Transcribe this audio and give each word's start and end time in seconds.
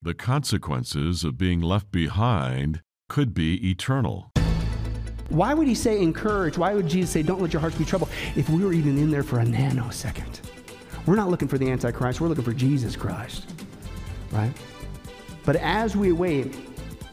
The 0.00 0.14
consequences 0.14 1.24
of 1.24 1.36
being 1.36 1.60
left 1.60 1.90
behind 1.90 2.82
could 3.08 3.34
be 3.34 3.68
eternal. 3.68 4.30
Why 5.28 5.54
would 5.54 5.66
he 5.66 5.74
say 5.74 6.00
encourage? 6.00 6.56
Why 6.56 6.72
would 6.72 6.86
Jesus 6.86 7.10
say 7.10 7.24
don't 7.24 7.42
let 7.42 7.52
your 7.52 7.58
hearts 7.58 7.76
be 7.76 7.84
troubled 7.84 8.08
if 8.36 8.48
we 8.48 8.64
were 8.64 8.72
even 8.72 8.96
in 8.96 9.10
there 9.10 9.24
for 9.24 9.40
a 9.40 9.44
nanosecond? 9.44 10.38
We're 11.04 11.16
not 11.16 11.30
looking 11.30 11.48
for 11.48 11.58
the 11.58 11.68
Antichrist, 11.68 12.20
we're 12.20 12.28
looking 12.28 12.44
for 12.44 12.52
Jesus 12.52 12.94
Christ. 12.94 13.50
Right? 14.30 14.52
But 15.44 15.56
as 15.56 15.96
we 15.96 16.12
wait, 16.12 16.54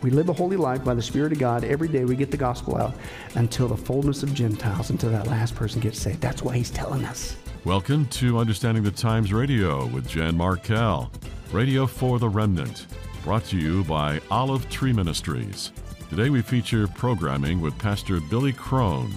we 0.04 0.12
live 0.12 0.30
a 0.30 0.34
holy 0.34 0.56
life 0.56 0.84
by 0.84 0.94
the 0.94 1.02
Spirit 1.02 1.32
of 1.32 1.40
God. 1.40 1.64
Every 1.64 1.88
day 1.88 2.06
we 2.06 2.16
get 2.16 2.30
the 2.30 2.38
gospel 2.38 2.78
out 2.78 2.94
until 3.34 3.68
the 3.68 3.78
fullness 3.78 4.22
of 4.22 4.32
Gentiles, 4.36 4.92
until 4.92 5.10
that 5.10 5.26
last 5.26 5.56
person 5.56 5.82
gets 5.82 6.00
saved. 6.00 6.22
That's 6.22 6.44
why 6.44 6.56
he's 6.56 6.70
telling 6.70 7.04
us. 7.04 7.36
Welcome 7.64 8.06
to 8.10 8.38
Understanding 8.38 8.84
the 8.84 8.92
Times 8.92 9.34
Radio 9.34 9.88
with 9.88 10.08
Jan 10.08 10.36
Markell, 10.36 11.10
Radio 11.52 11.86
for 11.86 12.20
the 12.20 12.28
Remnant, 12.28 12.88
brought 13.24 13.46
to 13.46 13.58
you 13.58 13.84
by 13.84 14.20
Olive 14.30 14.70
Tree 14.70 14.92
Ministries. 14.92 15.72
Today 16.10 16.30
we 16.30 16.42
feature 16.42 16.88
programming 16.88 17.62
with 17.62 17.78
Pastor 17.78 18.20
Billy 18.20 18.52
Crone. 18.52 19.14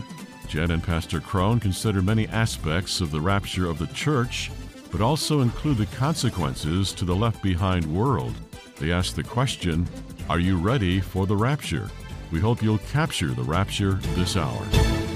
Jan 0.46 0.70
and 0.70 0.82
Pastor 0.82 1.20
Crone 1.20 1.58
consider 1.58 2.00
many 2.02 2.28
aspects 2.28 3.00
of 3.00 3.10
the 3.10 3.20
rapture 3.20 3.68
of 3.68 3.78
the 3.78 3.86
church, 3.88 4.50
but 4.92 5.00
also 5.00 5.40
include 5.40 5.78
the 5.78 5.86
consequences 5.86 6.92
to 6.92 7.04
the 7.04 7.16
left 7.16 7.42
behind 7.42 7.84
world. 7.86 8.34
They 8.76 8.92
ask 8.92 9.14
the 9.14 9.24
question 9.24 9.88
Are 10.28 10.40
you 10.40 10.56
ready 10.58 11.00
for 11.00 11.26
the 11.26 11.36
rapture? 11.36 11.90
We 12.30 12.40
hope 12.40 12.62
you'll 12.62 12.78
capture 12.78 13.28
the 13.28 13.42
rapture 13.42 13.94
this 14.14 14.36
hour. 14.36 15.07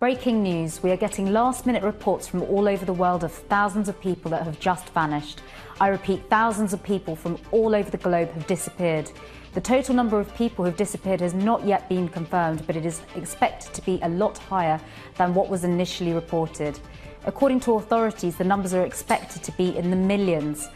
Breaking 0.00 0.42
news 0.42 0.82
we 0.82 0.90
are 0.92 0.96
getting 0.96 1.30
last 1.30 1.66
minute 1.66 1.82
reports 1.82 2.26
from 2.26 2.40
all 2.44 2.66
over 2.66 2.86
the 2.86 2.92
world 2.94 3.22
of 3.22 3.30
thousands 3.30 3.86
of 3.86 4.00
people 4.00 4.30
that 4.30 4.44
have 4.44 4.58
just 4.58 4.88
vanished. 4.94 5.42
I 5.78 5.88
repeat, 5.88 6.22
thousands 6.30 6.72
of 6.72 6.82
people 6.82 7.14
from 7.14 7.36
all 7.50 7.74
over 7.74 7.90
the 7.90 7.98
globe 7.98 8.32
have 8.32 8.46
disappeared. 8.46 9.10
The 9.52 9.60
total 9.60 9.94
number 9.94 10.18
of 10.18 10.34
people 10.34 10.64
who've 10.64 10.74
disappeared 10.74 11.20
has 11.20 11.34
not 11.34 11.66
yet 11.66 11.86
been 11.90 12.08
confirmed, 12.08 12.66
but 12.66 12.76
it 12.76 12.86
is 12.86 13.02
expected 13.14 13.74
to 13.74 13.82
be 13.82 14.00
a 14.00 14.08
lot 14.08 14.38
higher 14.38 14.80
than 15.18 15.34
what 15.34 15.50
was 15.50 15.64
initially 15.64 16.14
reported. 16.14 16.80
According 17.26 17.60
to 17.60 17.74
authorities, 17.74 18.36
the 18.36 18.44
numbers 18.44 18.72
are 18.72 18.86
expected 18.86 19.42
to 19.42 19.52
be 19.52 19.76
in 19.76 19.90
the 19.90 19.96
millions. 19.96 20.70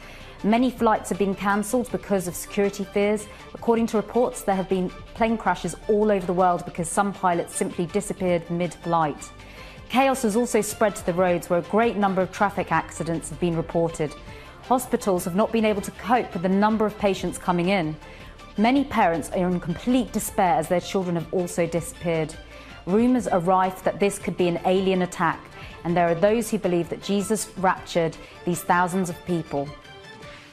Many 0.44 0.70
flights 0.70 1.08
have 1.08 1.18
been 1.18 1.34
cancelled 1.34 1.90
because 1.90 2.28
of 2.28 2.34
security 2.34 2.84
fears. 2.84 3.26
According 3.54 3.86
to 3.86 3.96
reports, 3.96 4.42
there 4.42 4.54
have 4.54 4.68
been 4.68 4.90
plane 5.14 5.38
crashes 5.38 5.74
all 5.88 6.12
over 6.12 6.26
the 6.26 6.34
world 6.34 6.66
because 6.66 6.86
some 6.86 7.14
pilots 7.14 7.56
simply 7.56 7.86
disappeared 7.86 8.50
mid 8.50 8.74
flight. 8.74 9.30
Chaos 9.88 10.20
has 10.20 10.36
also 10.36 10.60
spread 10.60 10.94
to 10.96 11.06
the 11.06 11.14
roads 11.14 11.48
where 11.48 11.60
a 11.60 11.70
great 11.70 11.96
number 11.96 12.20
of 12.20 12.30
traffic 12.30 12.72
accidents 12.72 13.30
have 13.30 13.40
been 13.40 13.56
reported. 13.56 14.14
Hospitals 14.64 15.24
have 15.24 15.34
not 15.34 15.50
been 15.50 15.64
able 15.64 15.80
to 15.80 15.90
cope 15.92 16.30
with 16.34 16.42
the 16.42 16.48
number 16.50 16.84
of 16.84 16.98
patients 16.98 17.38
coming 17.38 17.70
in. 17.70 17.96
Many 18.58 18.84
parents 18.84 19.30
are 19.30 19.48
in 19.48 19.58
complete 19.60 20.12
despair 20.12 20.56
as 20.56 20.68
their 20.68 20.80
children 20.80 21.16
have 21.16 21.32
also 21.32 21.66
disappeared. 21.66 22.34
Rumours 22.84 23.26
are 23.26 23.40
rife 23.40 23.82
that 23.84 23.98
this 23.98 24.18
could 24.18 24.36
be 24.36 24.48
an 24.48 24.60
alien 24.66 25.00
attack, 25.00 25.40
and 25.84 25.96
there 25.96 26.06
are 26.06 26.14
those 26.14 26.50
who 26.50 26.58
believe 26.58 26.90
that 26.90 27.02
Jesus 27.02 27.50
raptured 27.56 28.14
these 28.44 28.62
thousands 28.62 29.08
of 29.08 29.24
people. 29.24 29.66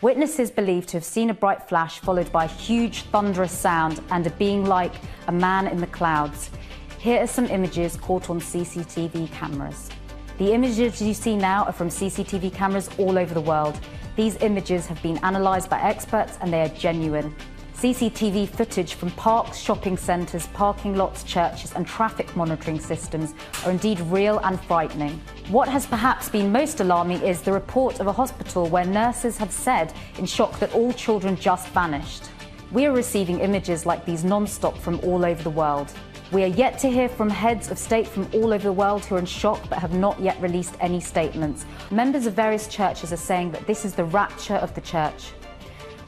Witnesses 0.01 0.49
believe 0.49 0.87
to 0.87 0.97
have 0.97 1.03
seen 1.03 1.29
a 1.29 1.33
bright 1.33 1.61
flash 1.69 1.99
followed 1.99 2.31
by 2.31 2.45
a 2.45 2.47
huge 2.47 3.03
thunderous 3.03 3.51
sound 3.51 4.01
and 4.09 4.25
a 4.25 4.31
being 4.31 4.65
like 4.65 4.93
a 5.27 5.31
man 5.31 5.67
in 5.67 5.77
the 5.77 5.85
clouds. 5.85 6.49
Here 6.97 7.21
are 7.21 7.27
some 7.27 7.45
images 7.45 7.97
caught 7.97 8.31
on 8.31 8.39
CCTV 8.39 9.31
cameras. 9.31 9.91
The 10.39 10.53
images 10.53 11.03
you 11.03 11.13
see 11.13 11.35
now 11.35 11.65
are 11.65 11.71
from 11.71 11.89
CCTV 11.89 12.51
cameras 12.51 12.89
all 12.97 13.19
over 13.19 13.35
the 13.35 13.41
world. 13.41 13.79
These 14.15 14.37
images 14.37 14.87
have 14.87 14.99
been 15.03 15.19
analysed 15.21 15.69
by 15.69 15.79
experts 15.79 16.35
and 16.41 16.51
they 16.51 16.61
are 16.61 16.69
genuine. 16.69 17.35
CCTV 17.81 18.47
footage 18.47 18.93
from 18.93 19.09
parks, 19.09 19.57
shopping 19.57 19.97
centres, 19.97 20.45
parking 20.53 20.95
lots, 20.95 21.23
churches, 21.23 21.73
and 21.73 21.87
traffic 21.87 22.35
monitoring 22.35 22.79
systems 22.79 23.33
are 23.65 23.71
indeed 23.71 23.99
real 24.01 24.37
and 24.43 24.61
frightening. 24.65 25.19
What 25.49 25.67
has 25.67 25.87
perhaps 25.87 26.29
been 26.29 26.51
most 26.51 26.79
alarming 26.79 27.23
is 27.23 27.41
the 27.41 27.51
report 27.51 27.99
of 27.99 28.05
a 28.05 28.13
hospital 28.13 28.67
where 28.67 28.85
nurses 28.85 29.35
have 29.37 29.51
said 29.51 29.93
in 30.19 30.27
shock 30.27 30.59
that 30.59 30.71
all 30.75 30.93
children 30.93 31.35
just 31.35 31.69
vanished. 31.69 32.29
We 32.71 32.85
are 32.85 32.91
receiving 32.91 33.39
images 33.39 33.83
like 33.87 34.05
these 34.05 34.23
non 34.23 34.45
stop 34.45 34.77
from 34.77 34.99
all 34.99 35.25
over 35.25 35.41
the 35.41 35.49
world. 35.49 35.91
We 36.31 36.43
are 36.43 36.53
yet 36.53 36.77
to 36.81 36.87
hear 36.87 37.09
from 37.09 37.31
heads 37.31 37.71
of 37.71 37.79
state 37.79 38.05
from 38.05 38.29
all 38.31 38.53
over 38.53 38.65
the 38.65 38.71
world 38.71 39.05
who 39.05 39.15
are 39.15 39.19
in 39.19 39.25
shock 39.25 39.59
but 39.71 39.79
have 39.79 39.95
not 39.95 40.19
yet 40.19 40.39
released 40.39 40.75
any 40.81 40.99
statements. 40.99 41.65
Members 41.89 42.27
of 42.27 42.35
various 42.35 42.67
churches 42.67 43.11
are 43.11 43.17
saying 43.17 43.49
that 43.53 43.65
this 43.65 43.85
is 43.85 43.95
the 43.95 44.05
rapture 44.05 44.57
of 44.57 44.71
the 44.75 44.81
church. 44.81 45.31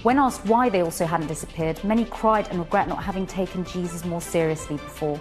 When 0.04 0.20
asked 0.20 0.46
why 0.46 0.68
they 0.68 0.82
also 0.82 1.06
hadn't 1.06 1.28
disappeared, 1.28 1.82
many 1.82 2.04
cried 2.04 2.50
and 2.50 2.60
regret 2.60 2.90
not 2.90 3.02
having 3.02 3.26
taken 3.26 3.64
Jesus 3.64 4.04
more 4.04 4.20
seriously 4.20 4.76
before. 4.76 5.18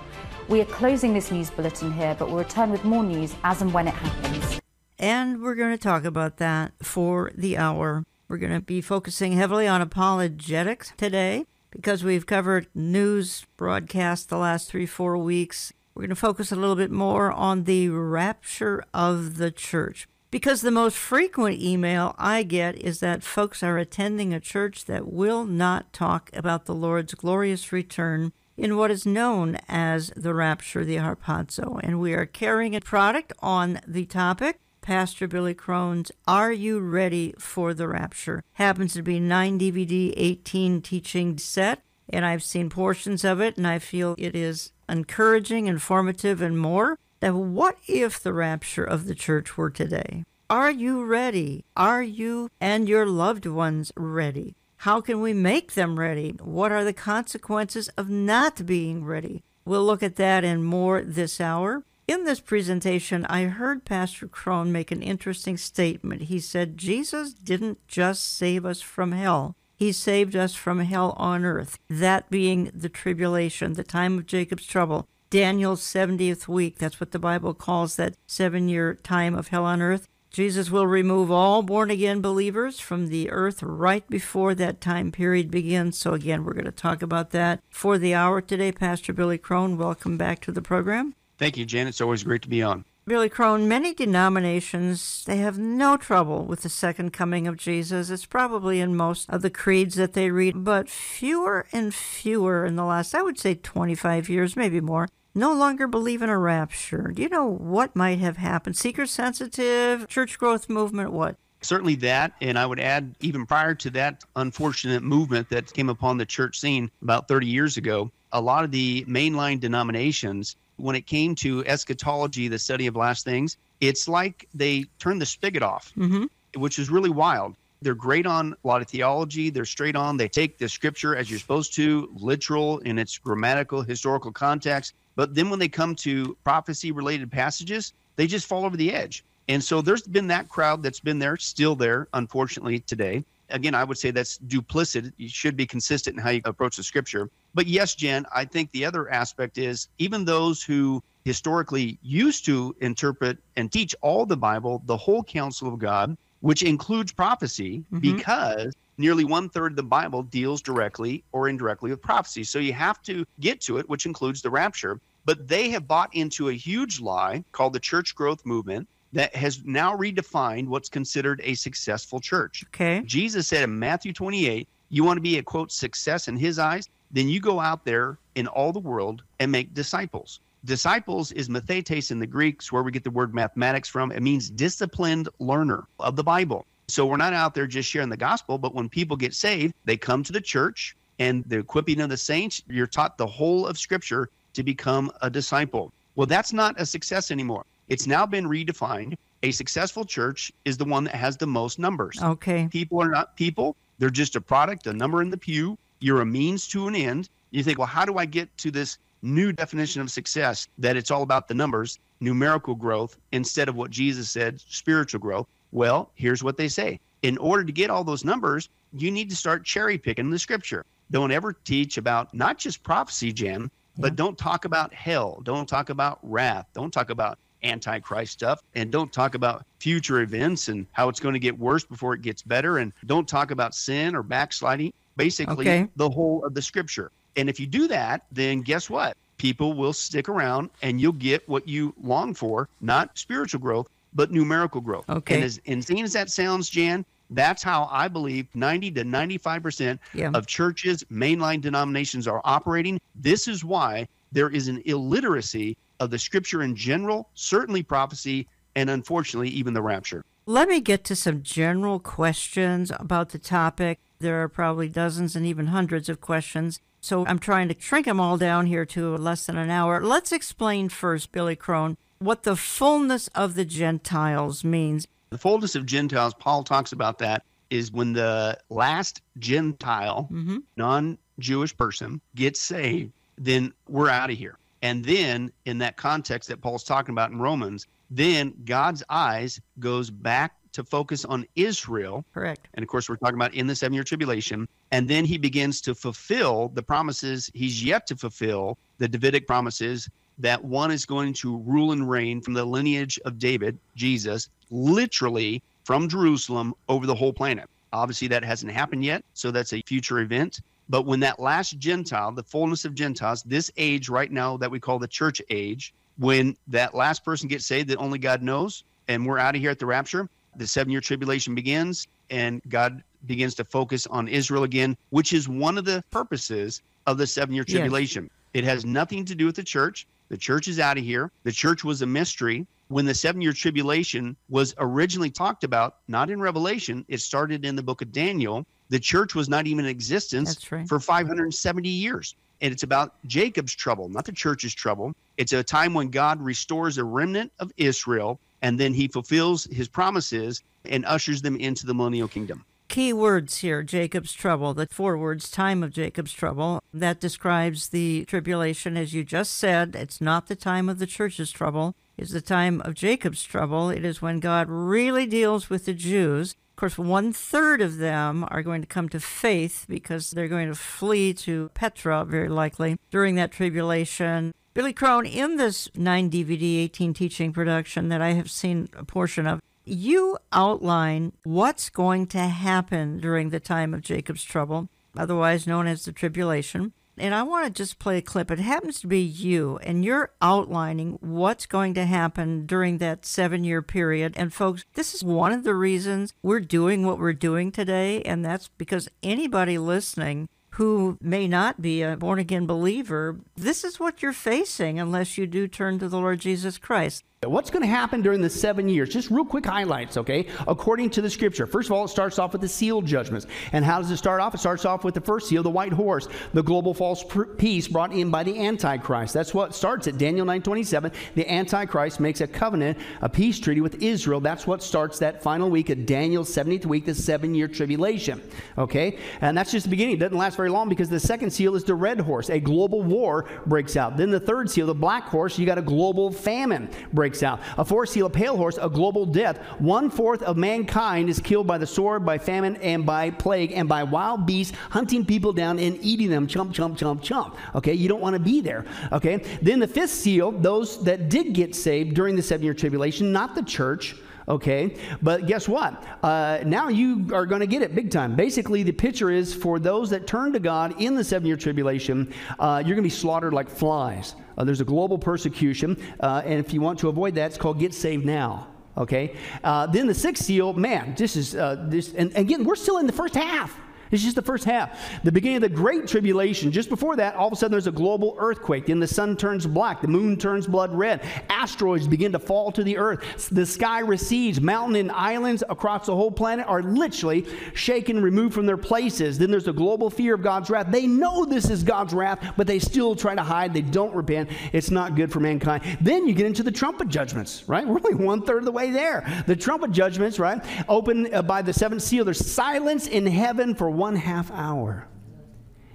We 0.48 0.60
are 0.60 0.64
closing 0.64 1.14
this 1.14 1.30
news 1.30 1.50
bulletin 1.50 1.92
here, 1.92 2.16
but 2.18 2.26
we'll 2.26 2.38
return 2.38 2.72
with 2.72 2.84
more 2.84 3.04
news 3.04 3.32
as 3.44 3.62
and 3.62 3.72
when 3.72 3.86
it 3.86 3.94
happens. 3.94 4.60
And 4.98 5.40
we're 5.40 5.54
going 5.54 5.70
to 5.70 5.78
talk 5.78 6.04
about 6.04 6.38
that 6.38 6.72
for 6.82 7.30
the 7.36 7.56
hour. 7.56 8.02
We're 8.26 8.38
going 8.38 8.54
to 8.54 8.60
be 8.60 8.80
focusing 8.80 9.34
heavily 9.34 9.68
on 9.68 9.80
apologetics 9.80 10.92
today 10.96 11.46
because 11.70 12.02
we've 12.02 12.26
covered 12.26 12.66
news 12.74 13.46
broadcasts 13.56 14.26
the 14.26 14.36
last 14.36 14.68
three, 14.68 14.86
four 14.86 15.16
weeks. 15.16 15.72
We're 15.94 16.02
going 16.02 16.10
to 16.10 16.16
focus 16.16 16.50
a 16.50 16.56
little 16.56 16.74
bit 16.74 16.90
more 16.90 17.30
on 17.30 17.64
the 17.64 17.88
rapture 17.90 18.82
of 18.92 19.36
the 19.36 19.52
church. 19.52 20.08
Because 20.32 20.62
the 20.62 20.70
most 20.70 20.96
frequent 20.96 21.60
email 21.60 22.14
I 22.16 22.42
get 22.42 22.76
is 22.76 23.00
that 23.00 23.22
folks 23.22 23.62
are 23.62 23.76
attending 23.76 24.32
a 24.32 24.40
church 24.40 24.86
that 24.86 25.12
will 25.12 25.44
not 25.44 25.92
talk 25.92 26.30
about 26.32 26.64
the 26.64 26.74
Lord's 26.74 27.12
glorious 27.12 27.70
return 27.70 28.32
in 28.56 28.78
what 28.78 28.90
is 28.90 29.04
known 29.04 29.58
as 29.68 30.10
the 30.16 30.32
rapture, 30.32 30.86
the 30.86 30.96
harpazo. 30.96 31.78
And 31.82 32.00
we 32.00 32.14
are 32.14 32.24
carrying 32.24 32.74
a 32.74 32.80
product 32.80 33.34
on 33.40 33.82
the 33.86 34.06
topic. 34.06 34.58
Pastor 34.80 35.28
Billy 35.28 35.52
Crone's 35.52 36.10
Are 36.26 36.50
You 36.50 36.80
Ready 36.80 37.34
for 37.38 37.74
the 37.74 37.86
Rapture? 37.86 38.42
Happens 38.54 38.94
to 38.94 39.02
be 39.02 39.20
9 39.20 39.58
DVD, 39.58 40.14
18 40.16 40.80
teaching 40.80 41.36
set, 41.36 41.82
and 42.08 42.24
I've 42.24 42.42
seen 42.42 42.70
portions 42.70 43.22
of 43.22 43.42
it, 43.42 43.58
and 43.58 43.66
I 43.66 43.78
feel 43.78 44.14
it 44.16 44.34
is 44.34 44.72
encouraging, 44.88 45.66
informative, 45.66 46.40
and 46.40 46.58
more. 46.58 46.98
That 47.22 47.36
what 47.36 47.78
if 47.86 48.20
the 48.20 48.32
rapture 48.32 48.82
of 48.82 49.06
the 49.06 49.14
church 49.14 49.56
were 49.56 49.70
today? 49.70 50.24
Are 50.50 50.72
you 50.72 51.04
ready? 51.04 51.64
Are 51.76 52.02
you 52.02 52.50
and 52.60 52.88
your 52.88 53.06
loved 53.06 53.46
ones 53.46 53.92
ready? 53.94 54.56
How 54.78 55.00
can 55.00 55.20
we 55.20 55.32
make 55.32 55.74
them 55.74 56.00
ready? 56.00 56.30
What 56.42 56.72
are 56.72 56.82
the 56.82 56.92
consequences 56.92 57.88
of 57.90 58.10
not 58.10 58.66
being 58.66 59.04
ready? 59.04 59.44
We'll 59.64 59.84
look 59.84 60.02
at 60.02 60.16
that 60.16 60.42
and 60.42 60.64
more 60.64 61.00
this 61.00 61.40
hour. 61.40 61.84
In 62.08 62.24
this 62.24 62.40
presentation, 62.40 63.24
I 63.26 63.44
heard 63.44 63.84
Pastor 63.84 64.26
Crone 64.26 64.72
make 64.72 64.90
an 64.90 65.00
interesting 65.00 65.56
statement. 65.56 66.22
He 66.22 66.40
said, 66.40 66.76
Jesus 66.76 67.32
didn't 67.32 67.86
just 67.86 68.36
save 68.36 68.66
us 68.66 68.80
from 68.80 69.12
hell, 69.12 69.54
He 69.76 69.92
saved 69.92 70.34
us 70.34 70.56
from 70.56 70.80
hell 70.80 71.14
on 71.16 71.44
earth, 71.44 71.78
that 71.88 72.30
being 72.30 72.72
the 72.74 72.88
tribulation, 72.88 73.74
the 73.74 73.84
time 73.84 74.18
of 74.18 74.26
Jacob's 74.26 74.66
trouble. 74.66 75.06
Daniel's 75.32 75.80
70th 75.80 76.46
week. 76.46 76.76
That's 76.76 77.00
what 77.00 77.12
the 77.12 77.18
Bible 77.18 77.54
calls 77.54 77.96
that 77.96 78.14
seven 78.26 78.68
year 78.68 78.96
time 78.96 79.34
of 79.34 79.48
hell 79.48 79.64
on 79.64 79.80
earth. 79.80 80.06
Jesus 80.30 80.70
will 80.70 80.86
remove 80.86 81.30
all 81.30 81.62
born 81.62 81.90
again 81.90 82.20
believers 82.20 82.78
from 82.78 83.08
the 83.08 83.30
earth 83.30 83.62
right 83.62 84.06
before 84.10 84.54
that 84.54 84.82
time 84.82 85.10
period 85.10 85.50
begins. 85.50 85.96
So, 85.96 86.12
again, 86.12 86.44
we're 86.44 86.52
going 86.52 86.66
to 86.66 86.70
talk 86.70 87.00
about 87.00 87.30
that 87.30 87.60
for 87.70 87.96
the 87.96 88.12
hour 88.12 88.42
today. 88.42 88.72
Pastor 88.72 89.14
Billy 89.14 89.38
Crone, 89.38 89.78
welcome 89.78 90.18
back 90.18 90.40
to 90.40 90.52
the 90.52 90.60
program. 90.60 91.14
Thank 91.38 91.56
you, 91.56 91.64
Jan. 91.64 91.86
It's 91.86 92.02
always 92.02 92.24
great 92.24 92.42
to 92.42 92.50
be 92.50 92.62
on. 92.62 92.84
Billy 93.06 93.30
Crone, 93.30 93.66
many 93.66 93.94
denominations, 93.94 95.24
they 95.24 95.38
have 95.38 95.58
no 95.58 95.96
trouble 95.96 96.44
with 96.44 96.60
the 96.60 96.68
second 96.68 97.14
coming 97.14 97.48
of 97.48 97.56
Jesus. 97.56 98.10
It's 98.10 98.26
probably 98.26 98.80
in 98.80 98.94
most 98.94 99.30
of 99.30 99.40
the 99.40 99.50
creeds 99.50 99.94
that 99.96 100.12
they 100.12 100.30
read, 100.30 100.62
but 100.62 100.90
fewer 100.90 101.66
and 101.72 101.92
fewer 101.92 102.66
in 102.66 102.76
the 102.76 102.84
last, 102.84 103.14
I 103.14 103.22
would 103.22 103.40
say, 103.40 103.54
25 103.54 104.28
years, 104.28 104.56
maybe 104.56 104.80
more, 104.80 105.08
no 105.34 105.52
longer 105.52 105.86
believe 105.86 106.22
in 106.22 106.28
a 106.28 106.38
rapture. 106.38 107.12
Do 107.14 107.22
you 107.22 107.28
know 107.28 107.46
what 107.46 107.96
might 107.96 108.18
have 108.18 108.36
happened? 108.36 108.76
Seeker 108.76 109.06
sensitive, 109.06 110.08
church 110.08 110.38
growth 110.38 110.68
movement, 110.68 111.12
what? 111.12 111.36
Certainly 111.62 111.96
that, 111.96 112.32
and 112.40 112.58
I 112.58 112.66
would 112.66 112.80
add 112.80 113.14
even 113.20 113.46
prior 113.46 113.74
to 113.76 113.90
that 113.90 114.24
unfortunate 114.34 115.02
movement 115.02 115.48
that 115.50 115.72
came 115.72 115.88
upon 115.88 116.18
the 116.18 116.26
church 116.26 116.58
scene 116.58 116.90
about 117.02 117.28
30 117.28 117.46
years 117.46 117.76
ago, 117.76 118.10
a 118.32 118.40
lot 118.40 118.64
of 118.64 118.70
the 118.72 119.04
mainline 119.08 119.60
denominations, 119.60 120.56
when 120.76 120.96
it 120.96 121.06
came 121.06 121.34
to 121.36 121.64
eschatology, 121.66 122.48
the 122.48 122.58
study 122.58 122.86
of 122.86 122.96
last 122.96 123.24
things, 123.24 123.56
it's 123.80 124.08
like 124.08 124.48
they 124.54 124.84
turned 124.98 125.20
the 125.20 125.26
spigot 125.26 125.62
off, 125.62 125.92
mm-hmm. 125.96 126.24
which 126.60 126.78
is 126.78 126.90
really 126.90 127.10
wild. 127.10 127.54
They're 127.82 127.94
great 127.94 128.26
on 128.26 128.54
a 128.64 128.68
lot 128.68 128.80
of 128.80 128.88
theology. 128.88 129.50
They're 129.50 129.64
straight 129.64 129.96
on. 129.96 130.16
They 130.16 130.28
take 130.28 130.58
the 130.58 130.68
scripture 130.68 131.16
as 131.16 131.28
you're 131.30 131.40
supposed 131.40 131.74
to, 131.74 132.08
literal 132.14 132.78
in 132.78 132.98
its 132.98 133.18
grammatical, 133.18 133.82
historical 133.82 134.32
context. 134.32 134.94
But 135.14 135.34
then 135.34 135.50
when 135.50 135.58
they 135.58 135.68
come 135.68 135.94
to 135.96 136.36
prophecy 136.44 136.92
related 136.92 137.30
passages, 137.30 137.92
they 138.16 138.26
just 138.26 138.46
fall 138.46 138.64
over 138.64 138.76
the 138.76 138.92
edge. 138.92 139.24
And 139.48 139.62
so 139.62 139.82
there's 139.82 140.02
been 140.02 140.28
that 140.28 140.48
crowd 140.48 140.82
that's 140.82 141.00
been 141.00 141.18
there, 141.18 141.36
still 141.36 141.74
there, 141.74 142.08
unfortunately, 142.14 142.80
today. 142.80 143.24
again, 143.52 143.74
I 143.74 143.84
would 143.84 143.98
say 143.98 144.10
that's 144.10 144.38
duplicit. 144.38 145.12
You 145.16 145.28
should 145.28 145.56
be 145.56 145.66
consistent 145.66 146.16
in 146.16 146.22
how 146.22 146.30
you 146.30 146.40
approach 146.44 146.76
the 146.76 146.82
scripture. 146.82 147.28
But 147.54 147.66
yes, 147.66 147.94
Jan, 147.94 148.26
I 148.34 148.44
think 148.44 148.70
the 148.72 148.84
other 148.84 149.10
aspect 149.10 149.58
is 149.58 149.88
even 149.98 150.24
those 150.24 150.62
who 150.62 151.02
historically 151.24 151.98
used 152.02 152.44
to 152.46 152.74
interpret 152.80 153.38
and 153.56 153.70
teach 153.70 153.94
all 154.00 154.26
the 154.26 154.36
Bible, 154.36 154.82
the 154.86 154.96
whole 154.96 155.22
counsel 155.22 155.68
of 155.68 155.78
God, 155.78 156.16
which 156.40 156.62
includes 156.62 157.12
prophecy, 157.12 157.84
mm-hmm. 157.92 157.98
because 158.00 158.74
nearly 158.98 159.24
one 159.24 159.48
third 159.48 159.72
of 159.72 159.76
the 159.76 159.82
Bible 159.82 160.22
deals 160.22 160.62
directly 160.62 161.24
or 161.32 161.48
indirectly 161.48 161.90
with 161.90 162.02
prophecy. 162.02 162.44
So 162.44 162.58
you 162.58 162.72
have 162.72 163.02
to 163.02 163.24
get 163.40 163.60
to 163.62 163.78
it, 163.78 163.88
which 163.88 164.06
includes 164.06 164.42
the 164.42 164.50
rapture. 164.50 165.00
But 165.24 165.46
they 165.46 165.70
have 165.70 165.86
bought 165.86 166.14
into 166.14 166.48
a 166.48 166.52
huge 166.52 167.00
lie 167.00 167.44
called 167.52 167.72
the 167.72 167.80
church 167.80 168.14
growth 168.14 168.44
movement 168.44 168.88
that 169.12 169.34
has 169.36 169.62
now 169.64 169.96
redefined 169.96 170.66
what's 170.66 170.88
considered 170.88 171.40
a 171.44 171.54
successful 171.54 172.18
church. 172.18 172.64
Okay. 172.74 173.02
Jesus 173.04 173.46
said 173.46 173.62
in 173.62 173.78
Matthew 173.78 174.12
28, 174.12 174.66
you 174.88 175.04
want 175.04 175.16
to 175.16 175.22
be 175.22 175.38
a 175.38 175.42
quote 175.42 175.70
success 175.70 176.28
in 176.28 176.36
his 176.36 176.58
eyes, 176.58 176.88
then 177.10 177.28
you 177.28 177.40
go 177.40 177.60
out 177.60 177.84
there 177.84 178.18
in 178.34 178.46
all 178.46 178.72
the 178.72 178.78
world 178.78 179.22
and 179.38 179.52
make 179.52 179.74
disciples. 179.74 180.40
Disciples 180.64 181.32
is 181.32 181.48
mathetes 181.48 182.10
in 182.10 182.18
the 182.18 182.26
Greeks, 182.26 182.70
where 182.70 182.82
we 182.82 182.92
get 182.92 183.04
the 183.04 183.10
word 183.10 183.34
mathematics 183.34 183.88
from. 183.88 184.12
It 184.12 184.22
means 184.22 184.48
disciplined 184.48 185.28
learner 185.40 185.84
of 185.98 186.14
the 186.16 186.22
Bible. 186.22 186.64
So 186.88 187.06
we're 187.06 187.16
not 187.16 187.32
out 187.32 187.54
there 187.54 187.66
just 187.66 187.88
sharing 187.88 188.08
the 188.08 188.16
gospel, 188.16 188.58
but 188.58 188.74
when 188.74 188.88
people 188.88 189.16
get 189.16 189.34
saved, 189.34 189.74
they 189.84 189.96
come 189.96 190.22
to 190.24 190.32
the 190.32 190.40
church 190.40 190.96
and 191.18 191.44
the 191.46 191.58
equipping 191.58 192.00
of 192.00 192.10
the 192.10 192.16
saints, 192.16 192.62
you're 192.68 192.86
taught 192.86 193.16
the 193.16 193.26
whole 193.26 193.66
of 193.66 193.78
scripture 193.78 194.28
to 194.54 194.62
become 194.62 195.10
a 195.22 195.30
disciple. 195.30 195.92
Well, 196.16 196.26
that's 196.26 196.52
not 196.52 196.80
a 196.80 196.86
success 196.86 197.30
anymore. 197.30 197.64
It's 197.88 198.06
now 198.06 198.26
been 198.26 198.46
redefined. 198.46 199.16
A 199.42 199.50
successful 199.50 200.04
church 200.04 200.52
is 200.64 200.76
the 200.76 200.84
one 200.84 201.04
that 201.04 201.14
has 201.14 201.36
the 201.36 201.46
most 201.46 201.78
numbers. 201.78 202.20
Okay. 202.22 202.68
People 202.70 203.00
are 203.00 203.08
not 203.08 203.36
people, 203.36 203.76
they're 203.98 204.10
just 204.10 204.36
a 204.36 204.40
product, 204.40 204.86
a 204.86 204.92
number 204.92 205.22
in 205.22 205.30
the 205.30 205.36
pew. 205.36 205.78
You're 206.00 206.20
a 206.20 206.26
means 206.26 206.66
to 206.68 206.88
an 206.88 206.96
end. 206.96 207.28
You 207.50 207.62
think, 207.62 207.78
well, 207.78 207.86
how 207.86 208.04
do 208.04 208.18
I 208.18 208.24
get 208.24 208.56
to 208.58 208.70
this 208.70 208.98
new 209.22 209.52
definition 209.52 210.02
of 210.02 210.10
success 210.10 210.68
that 210.78 210.96
it's 210.96 211.10
all 211.10 211.22
about 211.22 211.46
the 211.46 211.54
numbers, 211.54 211.98
numerical 212.20 212.74
growth, 212.74 213.16
instead 213.30 213.68
of 213.68 213.76
what 213.76 213.90
Jesus 213.90 214.28
said, 214.30 214.60
spiritual 214.60 215.20
growth? 215.20 215.46
Well, 215.72 216.10
here's 216.14 216.44
what 216.44 216.56
they 216.56 216.68
say. 216.68 217.00
In 217.22 217.38
order 217.38 217.64
to 217.64 217.72
get 217.72 217.90
all 217.90 218.04
those 218.04 218.24
numbers, 218.24 218.68
you 218.92 219.10
need 219.10 219.30
to 219.30 219.36
start 219.36 219.64
cherry 219.64 219.98
picking 219.98 220.30
the 220.30 220.38
scripture. 220.38 220.84
Don't 221.10 221.30
ever 221.30 221.52
teach 221.52 221.98
about 221.98 222.32
not 222.32 222.58
just 222.58 222.82
prophecy, 222.82 223.32
Jan, 223.32 223.70
but 223.98 224.16
don't 224.16 224.38
talk 224.38 224.64
about 224.64 224.92
hell. 224.94 225.40
Don't 225.42 225.68
talk 225.68 225.90
about 225.90 226.18
wrath. 226.22 226.66
Don't 226.74 226.92
talk 226.92 227.10
about 227.10 227.38
antichrist 227.64 228.32
stuff 228.32 228.60
and 228.74 228.90
don't 228.90 229.12
talk 229.12 229.34
about 229.34 229.64
future 229.78 230.20
events 230.20 230.68
and 230.68 230.86
how 230.92 231.08
it's 231.08 231.20
going 231.20 231.32
to 231.32 231.38
get 231.38 231.56
worse 231.58 231.84
before 231.84 232.14
it 232.14 232.22
gets 232.22 232.42
better 232.42 232.78
and 232.78 232.92
don't 233.06 233.28
talk 233.28 233.50
about 233.50 233.74
sin 233.74 234.14
or 234.14 234.22
backsliding 234.22 234.92
basically 235.16 235.68
okay. 235.68 235.88
the 235.96 236.08
whole 236.08 236.44
of 236.44 236.54
the 236.54 236.62
scripture 236.62 237.10
and 237.36 237.48
if 237.48 237.60
you 237.60 237.66
do 237.66 237.86
that 237.86 238.24
then 238.32 238.62
guess 238.62 238.90
what 238.90 239.16
people 239.38 239.74
will 239.74 239.92
stick 239.92 240.28
around 240.28 240.70
and 240.82 241.00
you'll 241.00 241.12
get 241.12 241.46
what 241.48 241.68
you 241.68 241.94
long 242.02 242.34
for 242.34 242.68
not 242.80 243.16
spiritual 243.16 243.60
growth 243.60 243.88
but 244.14 244.30
numerical 244.30 244.80
growth 244.80 245.08
okay 245.08 245.36
and 245.36 245.44
as 245.44 245.58
insane 245.64 246.04
as 246.04 246.12
that 246.12 246.30
sounds 246.30 246.68
jan 246.68 247.04
that's 247.34 247.62
how 247.62 247.88
I 247.90 248.08
believe 248.08 248.46
90 248.54 248.90
to 248.92 249.04
95% 249.04 249.98
yeah. 250.14 250.30
of 250.34 250.46
churches, 250.46 251.02
mainline 251.10 251.60
denominations 251.60 252.28
are 252.28 252.40
operating. 252.44 253.00
This 253.14 253.48
is 253.48 253.64
why 253.64 254.06
there 254.32 254.50
is 254.50 254.68
an 254.68 254.82
illiteracy 254.84 255.76
of 256.00 256.10
the 256.10 256.18
scripture 256.18 256.62
in 256.62 256.74
general, 256.74 257.28
certainly 257.34 257.82
prophecy, 257.82 258.46
and 258.74 258.90
unfortunately, 258.90 259.48
even 259.50 259.74
the 259.74 259.82
rapture. 259.82 260.24
Let 260.46 260.68
me 260.68 260.80
get 260.80 261.04
to 261.04 261.16
some 261.16 261.42
general 261.42 262.00
questions 262.00 262.90
about 262.98 263.30
the 263.30 263.38
topic. 263.38 264.00
There 264.18 264.42
are 264.42 264.48
probably 264.48 264.88
dozens 264.88 265.36
and 265.36 265.46
even 265.46 265.66
hundreds 265.68 266.08
of 266.08 266.20
questions. 266.20 266.80
So 267.00 267.26
I'm 267.26 267.38
trying 267.38 267.68
to 267.68 267.76
shrink 267.78 268.06
them 268.06 268.20
all 268.20 268.36
down 268.36 268.66
here 268.66 268.84
to 268.86 269.16
less 269.16 269.46
than 269.46 269.56
an 269.56 269.70
hour. 269.70 270.04
Let's 270.04 270.32
explain 270.32 270.88
first, 270.88 271.32
Billy 271.32 271.56
Crone, 271.56 271.96
what 272.24 272.42
the 272.42 272.56
fullness 272.56 273.28
of 273.28 273.54
the 273.54 273.64
Gentiles 273.64 274.64
means. 274.64 275.06
The 275.30 275.38
fullness 275.38 275.74
of 275.74 275.86
Gentiles, 275.86 276.34
Paul 276.34 276.64
talks 276.64 276.92
about 276.92 277.18
that, 277.18 277.44
is 277.70 277.90
when 277.90 278.12
the 278.12 278.58
last 278.68 279.22
Gentile, 279.38 280.28
mm-hmm. 280.30 280.58
non 280.76 281.18
Jewish 281.38 281.76
person 281.76 282.20
gets 282.34 282.60
saved, 282.60 283.12
then 283.38 283.72
we're 283.88 284.10
out 284.10 284.30
of 284.30 284.36
here. 284.36 284.58
And 284.82 285.04
then 285.04 285.52
in 285.64 285.78
that 285.78 285.96
context 285.96 286.48
that 286.48 286.60
Paul's 286.60 286.84
talking 286.84 287.12
about 287.12 287.30
in 287.30 287.38
Romans, 287.38 287.86
then 288.10 288.52
God's 288.64 289.02
eyes 289.08 289.60
goes 289.78 290.10
back 290.10 290.54
to 290.72 290.84
focus 290.84 291.24
on 291.24 291.46
Israel. 291.54 292.24
Correct. 292.34 292.66
And 292.74 292.82
of 292.82 292.88
course, 292.88 293.08
we're 293.08 293.16
talking 293.16 293.36
about 293.36 293.54
in 293.54 293.66
the 293.66 293.76
seven 293.76 293.94
year 293.94 294.04
tribulation. 294.04 294.68
And 294.90 295.08
then 295.08 295.24
he 295.24 295.38
begins 295.38 295.80
to 295.82 295.94
fulfill 295.94 296.68
the 296.68 296.82
promises 296.82 297.50
he's 297.54 297.82
yet 297.82 298.06
to 298.08 298.16
fulfill, 298.16 298.78
the 298.98 299.08
Davidic 299.08 299.46
promises 299.46 300.08
that 300.38 300.64
one 300.64 300.90
is 300.90 301.04
going 301.04 301.32
to 301.34 301.58
rule 301.58 301.92
and 301.92 302.08
reign 302.08 302.40
from 302.40 302.54
the 302.54 302.64
lineage 302.64 303.18
of 303.24 303.38
David, 303.38 303.78
Jesus, 303.96 304.48
literally 304.70 305.62
from 305.84 306.08
Jerusalem 306.08 306.74
over 306.88 307.06
the 307.06 307.14
whole 307.14 307.32
planet. 307.32 307.68
Obviously, 307.92 308.28
that 308.28 308.44
hasn't 308.44 308.72
happened 308.72 309.04
yet. 309.04 309.24
So 309.34 309.50
that's 309.50 309.72
a 309.72 309.82
future 309.82 310.20
event. 310.20 310.60
But 310.88 311.06
when 311.06 311.20
that 311.20 311.38
last 311.38 311.78
Gentile, 311.78 312.32
the 312.32 312.42
fullness 312.42 312.84
of 312.84 312.94
Gentiles, 312.94 313.42
this 313.42 313.70
age 313.76 314.08
right 314.08 314.30
now 314.30 314.56
that 314.56 314.70
we 314.70 314.80
call 314.80 314.98
the 314.98 315.08
church 315.08 315.40
age, 315.50 315.92
when 316.18 316.56
that 316.68 316.94
last 316.94 317.24
person 317.24 317.48
gets 317.48 317.66
saved 317.66 317.88
that 317.88 317.98
only 317.98 318.18
God 318.18 318.42
knows, 318.42 318.84
and 319.08 319.26
we're 319.26 319.38
out 319.38 319.54
of 319.54 319.60
here 319.60 319.70
at 319.70 319.78
the 319.78 319.86
rapture, 319.86 320.28
the 320.56 320.66
seven 320.66 320.90
year 320.90 321.00
tribulation 321.00 321.54
begins, 321.54 322.06
and 322.30 322.60
God 322.68 323.02
begins 323.26 323.54
to 323.56 323.64
focus 323.64 324.06
on 324.06 324.28
Israel 324.28 324.64
again, 324.64 324.96
which 325.10 325.32
is 325.32 325.48
one 325.48 325.78
of 325.78 325.84
the 325.84 326.02
purposes 326.10 326.82
of 327.06 327.18
the 327.18 327.26
seven 327.26 327.54
year 327.54 327.64
tribulation. 327.64 328.24
Yes. 328.24 328.32
It 328.54 328.64
has 328.64 328.84
nothing 328.84 329.24
to 329.24 329.34
do 329.34 329.46
with 329.46 329.56
the 329.56 329.62
church. 329.62 330.06
The 330.32 330.38
church 330.38 330.66
is 330.66 330.80
out 330.80 330.96
of 330.96 331.04
here. 331.04 331.30
The 331.42 331.52
church 331.52 331.84
was 331.84 332.00
a 332.00 332.06
mystery. 332.06 332.66
When 332.88 333.04
the 333.04 333.12
seven 333.12 333.42
year 333.42 333.52
tribulation 333.52 334.34
was 334.48 334.74
originally 334.78 335.28
talked 335.28 335.62
about, 335.62 335.96
not 336.08 336.30
in 336.30 336.40
Revelation, 336.40 337.04
it 337.06 337.20
started 337.20 337.66
in 337.66 337.76
the 337.76 337.82
book 337.82 338.00
of 338.00 338.12
Daniel 338.12 338.66
the 338.88 339.00
church 339.00 339.34
was 339.34 339.48
not 339.48 339.66
even 339.66 339.86
in 339.86 339.90
existence 339.90 340.70
right. 340.70 340.86
for 340.86 341.00
570 341.00 341.88
years. 341.88 342.34
And 342.60 342.72
it's 342.72 342.82
about 342.82 343.14
Jacob's 343.26 343.74
trouble, 343.74 344.08
not 344.10 344.26
the 344.26 344.32
church's 344.32 344.74
trouble. 344.74 345.14
It's 345.38 345.54
a 345.54 345.62
time 345.62 345.94
when 345.94 346.08
God 346.08 346.40
restores 346.40 346.98
a 346.98 347.04
remnant 347.04 347.52
of 347.58 347.72
Israel 347.78 348.38
and 348.60 348.78
then 348.78 348.94
he 348.94 349.08
fulfills 349.08 349.64
his 349.64 349.88
promises 349.88 350.62
and 350.84 351.06
ushers 351.06 351.42
them 351.42 351.56
into 351.56 351.86
the 351.86 351.94
millennial 351.94 352.28
kingdom. 352.28 352.64
Key 352.92 353.14
words 353.14 353.56
here 353.56 353.82
Jacob's 353.82 354.34
trouble, 354.34 354.74
the 354.74 354.86
four 354.90 355.16
words, 355.16 355.50
time 355.50 355.82
of 355.82 355.94
Jacob's 355.94 356.34
trouble. 356.34 356.82
That 356.92 357.20
describes 357.20 357.88
the 357.88 358.26
tribulation, 358.26 358.98
as 358.98 359.14
you 359.14 359.24
just 359.24 359.54
said. 359.54 359.96
It's 359.96 360.20
not 360.20 360.46
the 360.46 360.54
time 360.54 360.90
of 360.90 360.98
the 360.98 361.06
church's 361.06 361.50
trouble, 361.50 361.96
it's 362.18 362.32
the 362.32 362.42
time 362.42 362.82
of 362.82 362.92
Jacob's 362.92 363.44
trouble. 363.44 363.88
It 363.88 364.04
is 364.04 364.20
when 364.20 364.40
God 364.40 364.66
really 364.68 365.24
deals 365.24 365.70
with 365.70 365.86
the 365.86 365.94
Jews 365.94 366.54
of 366.72 366.76
course, 366.76 366.98
one 366.98 367.32
third 367.32 367.80
of 367.80 367.98
them 367.98 368.46
are 368.48 368.62
going 368.62 368.80
to 368.80 368.86
come 368.86 369.08
to 369.10 369.20
faith 369.20 369.84
because 369.88 370.30
they're 370.30 370.48
going 370.48 370.68
to 370.68 370.74
flee 370.74 371.32
to 371.34 371.70
Petra, 371.74 372.24
very 372.24 372.48
likely, 372.48 372.98
during 373.10 373.34
that 373.36 373.52
tribulation. 373.52 374.52
Billy 374.74 374.94
Crone, 374.94 375.26
in 375.26 375.56
this 375.56 375.90
9 375.94 376.30
DVD, 376.30 376.84
18 376.84 377.12
teaching 377.12 377.52
production 377.52 378.08
that 378.08 378.22
I 378.22 378.32
have 378.32 378.50
seen 378.50 378.88
a 378.96 379.04
portion 379.04 379.46
of, 379.46 379.60
you 379.84 380.38
outline 380.52 381.32
what's 381.44 381.90
going 381.90 382.26
to 382.28 382.38
happen 382.38 383.18
during 383.20 383.50
the 383.50 383.60
time 383.60 383.94
of 383.94 384.02
Jacob's 384.02 384.44
trouble, 384.44 384.88
otherwise 385.16 385.66
known 385.66 385.86
as 385.86 386.04
the 386.04 386.12
tribulation. 386.12 386.92
And 387.18 387.34
I 387.34 387.42
want 387.42 387.66
to 387.66 387.70
just 387.70 387.98
play 387.98 388.18
a 388.18 388.22
clip. 388.22 388.50
It 388.50 388.58
happens 388.58 389.00
to 389.00 389.06
be 389.06 389.20
you, 389.20 389.78
and 389.82 390.04
you're 390.04 390.32
outlining 390.40 391.18
what's 391.20 391.66
going 391.66 391.92
to 391.94 392.06
happen 392.06 392.64
during 392.64 392.98
that 392.98 393.26
seven 393.26 393.64
year 393.64 393.82
period. 393.82 394.32
And 394.36 394.52
folks, 394.52 394.84
this 394.94 395.14
is 395.14 395.22
one 395.22 395.52
of 395.52 395.62
the 395.62 395.74
reasons 395.74 396.32
we're 396.42 396.60
doing 396.60 397.04
what 397.04 397.18
we're 397.18 397.34
doing 397.34 397.70
today. 397.70 398.22
And 398.22 398.44
that's 398.44 398.68
because 398.78 399.10
anybody 399.22 399.76
listening 399.76 400.48
who 400.76 401.18
may 401.20 401.46
not 401.46 401.82
be 401.82 402.00
a 402.00 402.16
born 402.16 402.38
again 402.38 402.66
believer, 402.66 403.38
this 403.56 403.84
is 403.84 404.00
what 404.00 404.22
you're 404.22 404.32
facing 404.32 404.98
unless 404.98 405.36
you 405.36 405.46
do 405.46 405.68
turn 405.68 405.98
to 405.98 406.08
the 406.08 406.18
Lord 406.18 406.40
Jesus 406.40 406.78
Christ. 406.78 407.24
What's 407.44 407.70
going 407.70 407.82
to 407.82 407.88
happen 407.88 408.22
during 408.22 408.40
the 408.40 408.48
seven 408.48 408.88
years? 408.88 409.08
Just 409.08 409.28
real 409.28 409.44
quick 409.44 409.66
highlights, 409.66 410.16
okay? 410.16 410.46
According 410.68 411.10
to 411.10 411.20
the 411.20 411.28
scripture. 411.28 411.66
First 411.66 411.88
of 411.88 411.92
all, 411.92 412.04
it 412.04 412.08
starts 412.08 412.38
off 412.38 412.52
with 412.52 412.60
the 412.60 412.68
seal 412.68 413.02
judgments. 413.02 413.48
And 413.72 413.84
how 413.84 414.00
does 414.00 414.12
it 414.12 414.18
start 414.18 414.40
off? 414.40 414.54
It 414.54 414.58
starts 414.58 414.84
off 414.84 415.02
with 415.02 415.14
the 415.14 415.20
first 415.20 415.48
seal, 415.48 415.64
the 415.64 415.68
white 415.68 415.92
horse, 415.92 416.28
the 416.54 416.62
global 416.62 416.94
false 416.94 417.24
peace 417.58 417.88
brought 417.88 418.12
in 418.12 418.30
by 418.30 418.44
the 418.44 418.64
Antichrist. 418.64 419.34
That's 419.34 419.52
what 419.52 419.74
starts 419.74 420.06
at 420.06 420.18
Daniel 420.18 420.46
9:27. 420.46 421.10
The 421.34 421.50
Antichrist 421.50 422.20
makes 422.20 422.40
a 422.40 422.46
covenant, 422.46 422.96
a 423.22 423.28
peace 423.28 423.58
treaty 423.58 423.80
with 423.80 424.00
Israel. 424.00 424.38
That's 424.38 424.68
what 424.68 424.80
starts 424.80 425.18
that 425.18 425.42
final 425.42 425.68
week 425.68 425.90
of 425.90 426.06
Daniel's 426.06 426.48
70th 426.48 426.86
week, 426.86 427.06
the 427.06 427.14
seven 427.14 427.56
year 427.56 427.66
tribulation. 427.66 428.40
Okay? 428.78 429.18
And 429.40 429.58
that's 429.58 429.72
just 429.72 429.86
the 429.86 429.90
beginning. 429.90 430.14
It 430.14 430.20
doesn't 430.20 430.38
last 430.38 430.56
very 430.56 430.70
long 430.70 430.88
because 430.88 431.08
the 431.08 431.18
second 431.18 431.50
seal 431.50 431.74
is 431.74 431.82
the 431.82 431.96
red 431.96 432.20
horse. 432.20 432.50
A 432.50 432.60
global 432.60 433.02
war 433.02 433.46
breaks 433.66 433.96
out. 433.96 434.16
Then 434.16 434.30
the 434.30 434.38
third 434.38 434.70
seal, 434.70 434.86
the 434.86 434.94
black 434.94 435.24
horse, 435.24 435.58
you 435.58 435.66
got 435.66 435.78
a 435.78 435.82
global 435.82 436.30
famine 436.30 436.88
break 437.12 437.31
breaks 437.32 437.42
out. 437.42 437.60
A 437.78 437.84
fourth 437.84 438.10
seal, 438.10 438.26
a 438.26 438.30
pale 438.30 438.56
horse, 438.56 438.78
a 438.80 438.90
global 438.90 439.24
death. 439.24 439.58
One 439.78 440.10
fourth 440.10 440.42
of 440.42 440.56
mankind 440.58 441.30
is 441.30 441.40
killed 441.40 441.66
by 441.66 441.78
the 441.78 441.86
sword, 441.86 442.26
by 442.26 442.36
famine, 442.36 442.76
and 442.76 443.06
by 443.06 443.30
plague, 443.30 443.72
and 443.72 443.88
by 443.88 444.02
wild 444.02 444.44
beasts 444.44 444.76
hunting 444.90 445.24
people 445.24 445.52
down 445.52 445.78
and 445.78 445.98
eating 446.02 446.28
them. 446.28 446.46
Chump, 446.46 446.74
chump, 446.74 446.98
chump, 446.98 447.22
chump. 447.22 447.56
Okay, 447.74 447.94
you 447.94 448.06
don't 448.08 448.20
want 448.20 448.34
to 448.34 448.40
be 448.40 448.60
there. 448.60 448.84
Okay, 449.12 449.38
then 449.62 449.78
the 449.78 449.88
fifth 449.88 450.10
seal, 450.10 450.52
those 450.52 451.02
that 451.04 451.30
did 451.30 451.54
get 451.54 451.74
saved 451.74 452.14
during 452.14 452.36
the 452.36 452.42
seven 452.42 452.64
year 452.64 452.74
tribulation, 452.74 453.32
not 453.32 453.54
the 453.54 453.62
church 453.62 454.16
okay? 454.48 454.96
But 455.22 455.46
guess 455.46 455.68
what? 455.68 456.04
Uh, 456.20 456.58
now 456.66 456.88
you 456.88 457.28
are 457.32 457.46
going 457.46 457.60
to 457.60 457.66
get 457.66 457.80
it 457.80 457.94
big 457.94 458.10
time. 458.10 458.34
Basically, 458.34 458.82
the 458.82 458.90
picture 458.90 459.30
is 459.30 459.54
for 459.54 459.78
those 459.78 460.10
that 460.10 460.26
turn 460.26 460.52
to 460.52 460.58
God 460.58 461.00
in 461.00 461.14
the 461.14 461.22
seven 461.22 461.46
year 461.46 461.56
tribulation, 461.56 462.34
uh, 462.58 462.82
you're 462.84 462.96
going 462.96 462.96
to 462.96 463.02
be 463.02 463.08
slaughtered 463.08 463.52
like 463.52 463.70
flies. 463.70 464.34
Uh, 464.56 464.64
there's 464.64 464.80
a 464.80 464.84
global 464.84 465.18
persecution, 465.18 465.96
uh, 466.20 466.42
and 466.44 466.58
if 466.58 466.72
you 466.72 466.80
want 466.80 466.98
to 467.00 467.08
avoid 467.08 467.34
that, 467.34 467.46
it's 467.46 467.58
called 467.58 467.78
Get 467.78 467.94
Saved 467.94 468.24
Now. 468.24 468.68
Okay, 468.96 469.36
uh, 469.64 469.86
then 469.86 470.06
the 470.06 470.14
sixth 470.14 470.44
seal, 470.44 470.74
man, 470.74 471.14
this 471.16 471.34
is 471.34 471.54
uh, 471.54 471.86
this, 471.88 472.12
and 472.12 472.36
again, 472.36 472.64
we're 472.64 472.76
still 472.76 472.98
in 472.98 473.06
the 473.06 473.12
first 473.12 473.34
half. 473.34 473.74
It's 474.12 474.22
just 474.22 474.36
the 474.36 474.42
first 474.42 474.64
half. 474.64 474.98
The 475.24 475.32
beginning 475.32 475.56
of 475.56 475.62
the 475.62 475.68
Great 475.70 476.06
Tribulation, 476.06 476.70
just 476.70 476.88
before 476.88 477.16
that, 477.16 477.34
all 477.34 477.46
of 477.48 477.52
a 477.52 477.56
sudden 477.56 477.72
there's 477.72 477.86
a 477.86 477.92
global 477.92 478.36
earthquake. 478.38 478.86
Then 478.86 479.00
the 479.00 479.06
sun 479.06 479.36
turns 479.36 479.66
black, 479.66 480.02
the 480.02 480.08
moon 480.08 480.36
turns 480.36 480.66
blood 480.66 480.94
red, 480.94 481.22
asteroids 481.48 482.06
begin 482.06 482.32
to 482.32 482.38
fall 482.38 482.70
to 482.72 482.84
the 482.84 482.98
earth, 482.98 483.48
the 483.50 483.66
sky 483.66 484.00
recedes, 484.00 484.60
mountain 484.60 484.96
and 484.96 485.10
islands 485.10 485.64
across 485.68 486.06
the 486.06 486.14
whole 486.14 486.30
planet 486.30 486.66
are 486.68 486.82
literally 486.82 487.46
shaken, 487.74 488.22
removed 488.22 488.54
from 488.54 488.66
their 488.66 488.76
places. 488.76 489.38
Then 489.38 489.50
there's 489.50 489.68
a 489.68 489.72
global 489.72 490.10
fear 490.10 490.34
of 490.34 490.42
God's 490.42 490.70
wrath. 490.70 490.88
They 490.90 491.06
know 491.06 491.44
this 491.44 491.70
is 491.70 491.82
God's 491.82 492.12
wrath, 492.12 492.54
but 492.56 492.66
they 492.66 492.78
still 492.78 493.16
try 493.16 493.34
to 493.34 493.42
hide. 493.42 493.72
They 493.72 493.82
don't 493.82 494.14
repent. 494.14 494.50
It's 494.72 494.90
not 494.90 495.16
good 495.16 495.32
for 495.32 495.40
mankind. 495.40 495.98
Then 496.00 496.28
you 496.28 496.34
get 496.34 496.46
into 496.46 496.62
the 496.62 496.72
trumpet 496.72 497.08
judgments, 497.08 497.64
right? 497.66 497.86
We're 497.92 497.96
only 497.96 498.14
one 498.14 498.42
third 498.42 498.58
of 498.58 498.64
the 498.64 498.72
way 498.72 498.90
there. 498.90 499.44
The 499.46 499.56
trumpet 499.56 499.92
judgments, 499.92 500.38
right? 500.38 500.62
Open 500.88 501.32
uh, 501.32 501.42
by 501.42 501.62
the 501.62 501.72
seventh 501.72 502.02
seal. 502.02 502.24
There's 502.24 502.44
silence 502.44 503.06
in 503.06 503.26
heaven 503.26 503.74
for 503.74 503.90
one 504.02 504.16
half 504.16 504.50
hour. 504.50 505.06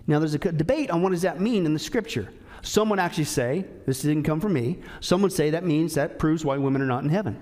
Now, 0.09 0.19
there's 0.19 0.33
a 0.33 0.37
debate 0.37 0.89
on 0.89 1.01
what 1.01 1.09
does 1.09 1.23
that 1.23 1.41
mean 1.41 1.65
in 1.65 1.73
the 1.73 1.79
scripture. 1.79 2.29
Some 2.61 2.87
would 2.89 2.99
actually 2.99 3.25
say, 3.25 3.65
this 3.85 4.01
didn't 4.01 4.23
come 4.23 4.39
from 4.39 4.53
me, 4.53 4.79
some 5.01 5.21
would 5.23 5.33
say 5.33 5.49
that 5.49 5.65
means 5.65 5.93
that 5.95 6.17
proves 6.17 6.45
why 6.45 6.55
women 6.55 6.81
are 6.81 6.85
not 6.85 7.03
in 7.03 7.09
heaven. 7.09 7.37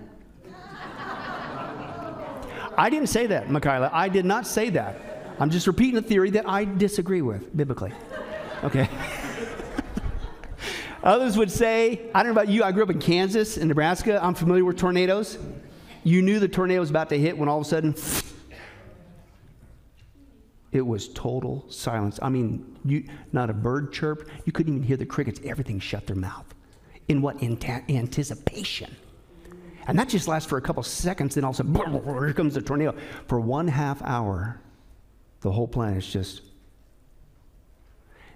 I 2.78 2.90
didn't 2.90 3.10
say 3.10 3.28
that, 3.28 3.52
Michaela. 3.52 3.92
I 3.94 4.10
did 4.10 4.26
not 4.26 4.48
say 4.48 4.72
that. 4.72 5.36
I'm 5.40 5.52
just 5.52 5.68
repeating 5.68 5.98
a 5.98 6.02
theory 6.02 6.32
that 6.32 6.50
I 6.50 6.66
disagree 6.66 7.22
with 7.22 7.56
biblically. 7.56 7.94
Okay. 8.64 8.90
Others 11.04 11.38
would 11.38 11.52
say, 11.52 12.10
I 12.16 12.24
don't 12.24 12.34
know 12.34 12.42
about 12.42 12.52
you, 12.52 12.64
I 12.64 12.72
grew 12.72 12.82
up 12.82 12.90
in 12.90 13.00
Kansas 13.00 13.58
and 13.58 13.68
Nebraska. 13.68 14.20
I'm 14.22 14.34
familiar 14.34 14.66
with 14.66 14.78
tornadoes. 14.78 15.38
You 16.04 16.24
knew 16.24 16.40
the 16.40 16.48
tornado 16.48 16.80
was 16.80 16.90
about 16.90 17.10
to 17.10 17.20
hit 17.20 17.38
when 17.38 17.48
all 17.50 17.60
of 17.60 17.68
a 17.68 17.70
sudden 17.70 17.94
it 20.76 20.86
was 20.86 21.08
total 21.10 21.66
silence. 21.70 22.20
I 22.22 22.30
mean, 22.30 22.78
you, 22.84 23.06
not 23.32 23.50
a 23.50 23.54
bird 23.54 23.94
chirp. 23.94 24.30
You 24.44 24.52
couldn't 24.52 24.74
even 24.76 24.86
hear 24.86 24.98
the 24.98 25.06
crickets. 25.06 25.40
Everything 25.46 25.80
shut 25.80 26.06
their 26.06 26.16
mouth. 26.18 26.54
In 27.08 27.22
what? 27.22 27.42
Anticipation. 27.42 28.94
And 29.88 29.98
that 29.98 30.10
just 30.10 30.28
lasts 30.28 30.50
for 30.50 30.58
a 30.58 30.62
couple 30.62 30.84
seconds, 30.84 31.36
then 31.36 31.44
all 31.44 31.52
of 31.52 31.60
a 31.60 31.64
sudden, 31.64 32.04
here 32.04 32.34
comes 32.34 32.56
the 32.56 32.62
tornado. 32.62 32.96
For 33.28 33.40
one 33.40 33.68
half 33.68 34.02
hour, 34.02 34.60
the 35.42 35.52
whole 35.52 35.68
planet 35.68 36.00
is 36.00 36.12
just. 36.12 36.42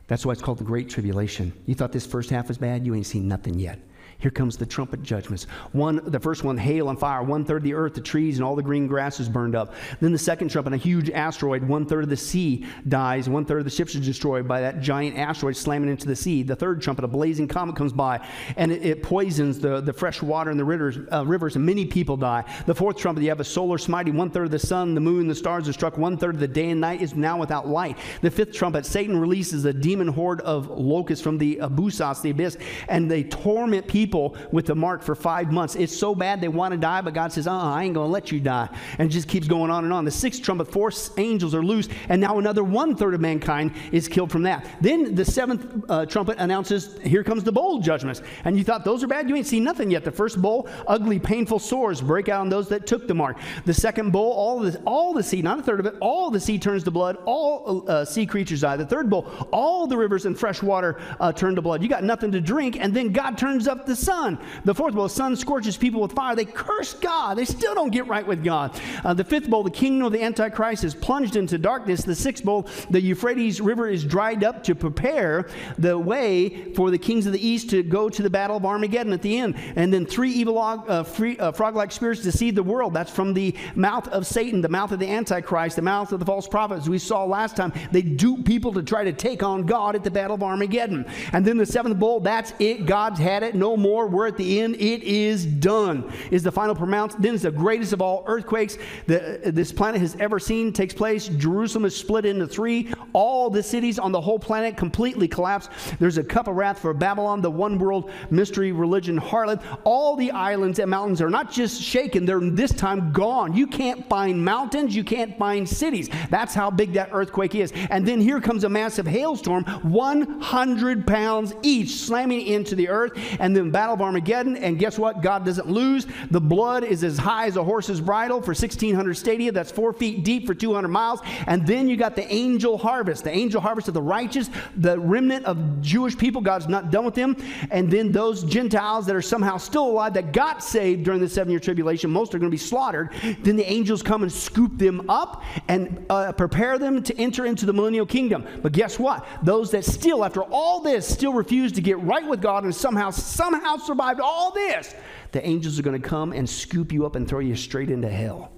That's 0.08 0.26
why 0.26 0.32
it's 0.32 0.42
called 0.42 0.60
the 0.60 0.64
Great 0.64 0.90
Tribulation. 0.90 1.54
You 1.66 1.76
thought 1.76 1.92
this 1.92 2.06
first 2.06 2.30
half 2.30 2.48
was 2.48 2.58
bad? 2.58 2.86
You 2.86 2.96
ain't 2.96 3.06
seen 3.06 3.28
nothing 3.28 3.60
yet. 3.60 3.80
Here 4.20 4.32
comes 4.32 4.58
the 4.58 4.66
trumpet 4.66 5.02
judgments. 5.02 5.46
One, 5.72 6.02
the 6.04 6.20
first 6.20 6.44
one, 6.44 6.58
hail 6.58 6.90
and 6.90 7.00
fire. 7.00 7.24
One 7.24 7.46
third 7.46 7.58
of 7.58 7.64
the 7.64 7.74
earth, 7.74 7.94
the 7.94 8.02
trees, 8.02 8.38
and 8.38 8.44
all 8.44 8.54
the 8.54 8.62
green 8.62 8.86
grass 8.86 9.22
is 9.22 9.30
burned 9.30 9.56
up. 9.56 9.74
Then 10.02 10.12
the 10.12 10.18
second 10.18 10.50
trumpet, 10.50 10.74
a 10.74 10.78
huge 10.78 11.10
asteroid. 11.10 11.64
One 11.64 11.86
third 11.86 12.04
of 12.04 12.10
the 12.10 12.18
sea 12.18 12.66
dies. 12.90 13.30
One 13.30 13.46
third 13.46 13.60
of 13.60 13.64
the 13.64 13.72
ships 13.72 13.96
are 13.96 14.00
destroyed 14.02 14.46
by 14.46 14.60
that 14.60 14.82
giant 14.82 15.18
asteroid 15.18 15.56
slamming 15.56 15.90
into 15.90 16.06
the 16.06 16.18
sea. 16.18 16.44
The 16.44 16.56
third 16.56 16.82
trumpet, 16.82 17.06
a 17.06 17.08
blazing 17.08 17.48
comet 17.48 17.78
comes 17.78 17.94
by, 17.94 18.28
and 18.58 18.74
it, 18.74 18.86
it 18.86 19.04
poisons 19.04 19.58
the, 19.58 19.80
the 19.80 19.94
fresh 19.94 20.22
water 20.22 20.52
in 20.52 20.58
the 20.58 20.66
rivers, 20.66 20.98
uh, 21.14 21.26
rivers, 21.26 21.56
and 21.56 21.66
many 21.66 21.86
people 21.86 22.18
die. 22.18 22.44
The 22.66 22.76
fourth 22.76 22.98
trumpet, 22.98 23.24
you 23.24 23.30
have 23.30 23.40
a 23.40 23.46
solar 23.46 23.78
smiting. 23.78 24.18
One 24.18 24.32
third 24.32 24.46
of 24.46 24.52
the 24.52 24.60
sun, 24.60 24.96
the 24.96 25.02
moon, 25.02 25.30
the 25.30 25.36
stars 25.36 25.70
are 25.70 25.74
struck. 25.74 25.98
One 25.98 26.18
third 26.18 26.36
of 26.36 26.42
the 26.42 26.48
day 26.48 26.72
and 26.72 26.82
night 26.82 27.02
is 27.02 27.16
now 27.16 27.38
without 27.38 27.70
light. 27.70 27.98
The 28.22 28.32
fifth 28.32 28.52
trumpet, 28.52 28.86
Satan 28.86 29.18
releases 29.18 29.64
a 29.64 29.72
demon 29.72 30.10
horde 30.10 30.42
of 30.42 30.68
locusts 30.70 31.24
from 31.24 31.38
the 31.38 31.56
abyssos, 31.62 32.22
the 32.22 32.32
abyss, 32.32 32.58
and 32.90 33.10
they 33.10 33.24
torment 33.24 33.88
people 33.88 34.09
with 34.52 34.66
the 34.66 34.76
mark 34.76 35.04
for 35.04 35.16
five 35.16 35.52
months. 35.52 35.76
It's 35.76 35.96
so 35.96 36.16
bad 36.16 36.42
they 36.42 36.48
want 36.48 36.74
to 36.74 36.78
die, 36.78 37.02
but 37.02 37.14
God 37.14 37.32
says, 37.32 37.48
uh 37.48 37.54
uh 37.60 37.74
I 37.74 37.84
ain't 37.84 37.94
going 37.94 38.08
to 38.08 38.12
let 38.12 38.32
you 38.32 38.40
die. 38.40 38.70
And 38.98 39.12
just 39.12 39.28
keeps 39.28 39.48
going 39.48 39.70
on 39.72 39.84
and 39.84 39.94
on. 39.94 40.06
The 40.06 40.12
sixth 40.12 40.42
trumpet, 40.42 40.72
four 40.72 40.92
angels 41.18 41.54
are 41.54 41.64
loose, 41.64 41.90
and 42.10 42.20
now 42.20 42.40
another 42.40 42.64
one 42.64 42.96
third 42.96 43.14
of 43.14 43.22
mankind 43.22 43.74
is 43.92 44.08
killed 44.08 44.32
from 44.32 44.44
that. 44.44 44.66
Then 44.82 45.16
the 45.16 45.26
seventh 45.26 45.84
uh, 45.90 46.06
trumpet 46.06 46.38
announces, 46.40 46.98
here 47.04 47.24
comes 47.24 47.44
the 47.44 47.52
bowl 47.52 47.80
judgments. 47.80 48.22
And 48.46 48.58
you 48.58 48.64
thought 48.64 48.86
those 48.86 49.04
are 49.04 49.08
bad? 49.08 49.30
You 49.30 49.36
ain't 49.36 49.48
seen 49.48 49.64
nothing 49.64 49.92
yet. 49.92 50.04
The 50.04 50.12
first 50.12 50.42
bowl, 50.42 50.68
ugly, 50.88 51.20
painful 51.20 51.60
sores 51.60 52.02
break 52.02 52.30
out 52.30 52.42
on 52.42 52.50
those 52.50 52.68
that 52.70 52.88
took 52.88 53.08
the 53.08 53.14
mark. 53.14 53.38
The 53.66 53.74
second 53.74 54.12
bowl, 54.12 54.32
all 54.32 54.60
the, 54.60 54.82
all 54.86 55.14
the 55.14 55.24
sea, 55.24 55.42
not 55.42 55.60
a 55.60 55.64
third 55.64 55.80
of 55.80 55.86
it, 55.86 55.96
all 56.00 56.32
the 56.32 56.40
sea 56.40 56.58
turns 56.58 56.84
to 56.86 56.92
blood, 56.92 57.18
all 57.26 57.90
uh, 57.90 58.06
sea 58.06 58.26
creatures 58.26 58.62
die. 58.62 58.78
The 58.78 58.86
third 58.86 59.10
bowl, 59.10 59.28
all 59.52 59.88
the 59.88 59.98
rivers 59.98 60.26
and 60.26 60.38
fresh 60.38 60.64
water 60.64 61.00
uh, 61.20 61.32
turn 61.32 61.56
to 61.56 61.62
blood. 61.62 61.84
You 61.84 61.90
got 61.90 62.04
nothing 62.04 62.32
to 62.32 62.42
drink, 62.42 62.78
and 62.80 62.94
then 62.94 63.12
God 63.12 63.38
turns 63.38 63.68
up 63.68 63.86
the 63.86 63.96
sun. 64.00 64.40
The 64.66 64.74
fourth 64.74 64.94
bowl, 64.94 65.04
the 65.04 65.10
sun 65.10 65.36
scorches 65.36 65.78
people 65.78 66.02
with 66.02 66.14
fire. 66.14 66.36
They 66.36 66.46
curse 66.46 66.94
God. 66.94 67.38
They 67.38 67.46
still 67.46 67.76
don't 67.76 67.92
get 67.92 68.08
right 68.08 68.26
with 68.26 68.44
God. 68.44 68.80
Uh, 69.04 69.14
the 69.14 69.24
fifth 69.24 69.50
bowl, 69.50 69.64
the 69.64 69.72
kingdom 69.72 70.06
of 70.06 70.12
the 70.12 70.24
Antichrist 70.24 70.84
is 70.84 70.96
plunged 70.96 71.36
into 71.36 71.58
darkness. 71.58 72.04
The 72.04 72.16
sixth 72.16 72.44
bowl, 72.44 72.68
the 72.90 73.02
Euphrates 73.02 73.62
River 73.62 73.88
is 73.88 74.04
dried 74.04 74.44
up 74.44 74.64
to 74.64 74.76
prepare 74.76 75.50
the 75.78 75.98
way 75.98 76.74
for 76.74 76.92
the 76.92 76.98
kings 76.98 77.26
of 77.26 77.34
the 77.34 77.46
east 77.46 77.70
to 77.72 77.84
go 77.84 78.10
to 78.10 78.22
the 78.22 78.30
battle 78.30 78.58
of 78.58 78.66
Armageddon 78.66 79.14
at 79.14 79.22
the 79.22 79.38
end. 79.38 79.56
And 79.76 79.94
then 79.94 80.06
three 80.06 80.32
evil 80.32 80.58
uh, 80.58 80.82
uh, 80.90 81.52
frog 81.52 81.76
like 81.76 81.92
spirits 81.92 82.22
deceive 82.22 82.56
the 82.56 82.64
world. 82.64 82.94
That's 82.94 83.12
from 83.12 83.34
the 83.34 83.56
mouth 83.76 84.08
of 84.10 84.26
Satan, 84.26 84.62
the 84.62 84.70
mouth 84.70 84.92
of 84.92 85.00
the 85.00 85.10
Antichrist, 85.10 85.76
the 85.76 85.82
mouth 85.82 86.12
of 86.12 86.20
the 86.20 86.26
false 86.26 86.48
prophets. 86.48 86.88
We 86.88 87.00
saw 87.00 87.26
last 87.26 87.56
time 87.56 87.74
they 87.92 88.02
dupe 88.02 88.46
people 88.46 88.74
to 88.74 88.84
try 88.84 89.04
to 89.04 89.14
take 89.14 89.44
on 89.44 89.66
God 89.66 89.96
at 89.96 90.04
the 90.04 90.12
battle 90.12 90.36
of 90.36 90.44
Armageddon. 90.44 91.06
And 91.34 91.46
then 91.46 91.58
the 91.58 91.66
seventh 91.66 92.00
bowl, 92.00 92.20
that's 92.20 92.54
it. 92.60 92.86
God's 92.86 93.20
had 93.20 93.44
it. 93.44 93.56
No 93.56 93.76
more. 93.76 93.89
We're 93.90 94.28
at 94.28 94.38
the 94.38 94.62
end. 94.62 94.76
It 94.76 95.04
is 95.04 95.46
done, 95.46 96.12
is 96.32 96.44
the 96.44 96.52
final 96.52 96.76
pronouncement. 96.76 97.24
Then 97.24 97.34
it's 97.34 97.44
the 97.44 97.52
greatest 97.52 97.94
of 97.94 98.02
all 98.02 98.24
earthquakes 98.28 98.78
that 99.08 99.48
uh, 99.48 99.52
this 99.52 99.72
planet 99.72 100.02
has 100.02 100.16
ever 100.20 100.40
seen 100.40 100.72
takes 100.74 100.94
place. 100.94 101.28
Jerusalem 101.28 101.86
is 101.86 101.96
split 101.96 102.26
into 102.26 102.48
three. 102.48 102.94
All 103.14 103.50
the 103.50 103.64
cities 103.64 104.00
on 104.00 104.12
the 104.12 104.22
whole 104.22 104.40
planet 104.40 104.78
completely 104.78 105.28
collapse. 105.28 105.70
There's 106.00 106.18
a 106.18 106.24
cup 106.24 106.48
of 106.48 106.56
wrath 106.56 106.80
for 106.80 106.94
Babylon, 106.94 107.42
the 107.42 107.52
one 107.52 107.78
world 107.78 108.12
mystery 108.30 108.72
religion 108.72 109.20
harlot. 109.20 109.64
All 109.84 110.16
the 110.16 110.32
islands 110.32 110.80
and 110.80 110.90
mountains 110.90 111.22
are 111.22 111.30
not 111.30 111.52
just 111.52 111.82
shaken, 111.82 112.26
they're 112.26 112.40
this 112.40 112.74
time 112.74 113.12
gone. 113.12 113.54
You 113.56 113.68
can't 113.68 114.08
find 114.10 114.44
mountains, 114.44 114.96
you 114.96 115.04
can't 115.04 115.38
find 115.38 115.68
cities. 115.68 116.10
That's 116.30 116.54
how 116.54 116.72
big 116.72 116.94
that 116.94 117.10
earthquake 117.12 117.56
is. 117.56 117.72
And 117.90 118.08
then 118.08 118.22
here 118.22 118.42
comes 118.42 118.64
a 118.64 118.70
massive 118.70 119.08
hailstorm, 119.08 119.64
100 119.64 121.08
pounds 121.08 121.54
each, 121.62 121.96
slamming 121.96 122.46
into 122.46 122.76
the 122.76 122.90
earth. 122.90 123.14
And 123.40 123.56
then 123.56 123.72
Battle 123.80 123.96
of 123.96 124.02
Armageddon 124.02 124.58
and 124.58 124.78
guess 124.78 125.00
what? 125.00 125.22
God 125.22 125.46
doesn't 125.46 125.70
lose. 125.70 126.06
The 126.32 126.42
blood 126.42 126.84
is 126.84 127.02
as 127.06 127.18
high 127.18 127.46
as 127.46 127.56
a 127.56 127.64
horse's 127.64 128.02
bridle 128.02 128.42
for 128.42 128.52
1,600 128.52 129.14
stadia. 129.14 129.54
That's 129.54 129.72
four 129.72 129.94
feet 129.94 130.26
deep 130.26 130.46
for 130.46 130.54
200 130.54 130.90
miles. 130.90 131.22
And 131.48 131.66
then 131.66 131.88
you 131.88 131.96
got 131.96 132.14
the 132.14 132.30
angel 132.30 132.78
harvest, 132.78 133.24
the 133.24 133.32
angel 133.32 133.62
harvest 133.62 133.88
of 133.88 133.94
the 133.94 134.02
righteous, 134.02 134.50
the 134.76 135.00
remnant 135.00 135.46
of 135.46 135.82
Jewish 135.82 136.18
people. 136.18 136.42
God's 136.42 136.68
not 136.68 136.92
done 136.92 137.06
with 137.06 137.16
them. 137.16 137.38
And 137.72 137.90
then 137.90 138.12
those 138.12 138.44
Gentiles 138.44 139.06
that 139.06 139.16
are 139.16 139.22
somehow 139.22 139.56
still 139.56 139.86
alive 139.86 140.14
that 140.16 140.34
got 140.34 140.62
saved 140.62 141.06
during 141.06 141.22
the 141.22 141.30
seven 141.30 141.50
year 141.50 141.62
tribulation, 141.62 142.12
most 142.12 142.36
are 142.36 142.38
going 142.38 142.52
to 142.52 142.54
be 142.54 142.58
slaughtered. 142.58 143.12
Then 143.44 143.56
the 143.56 143.72
angels 143.72 144.04
come 144.04 144.24
and 144.24 144.32
scoop 144.32 144.78
them 144.78 145.10
up 145.10 145.42
and 145.70 146.06
uh, 146.10 146.34
prepare 146.34 146.78
them 146.80 147.02
to 147.04 147.18
enter 147.18 147.46
into 147.46 147.66
the 147.66 147.72
millennial 147.72 148.06
kingdom. 148.06 148.46
But 148.62 148.74
guess 148.74 149.00
what? 149.00 149.26
Those 149.42 149.72
that 149.72 149.86
still, 149.86 150.26
after 150.26 150.44
all 150.44 150.82
this, 150.82 151.08
still 151.08 151.32
refuse 151.32 151.72
to 151.72 151.82
get 151.82 151.98
right 152.02 152.28
with 152.28 152.42
God 152.42 152.66
and 152.66 152.76
somehow, 152.76 153.12
somehow 153.12 153.69
survived 153.78 154.20
all 154.20 154.52
this 154.52 154.60
this, 154.70 154.96
the 155.32 155.46
angels 155.46 155.80
are 155.80 155.84
going 155.84 156.00
to 156.00 156.08
come 156.08 156.34
and 156.34 156.50
scoop 156.50 156.92
you 156.92 157.06
up 157.06 157.16
and 157.16 157.28
throw 157.28 157.40
you 157.40 157.56
straight 157.56 157.90
into 157.90 158.10
hell. 158.10 158.52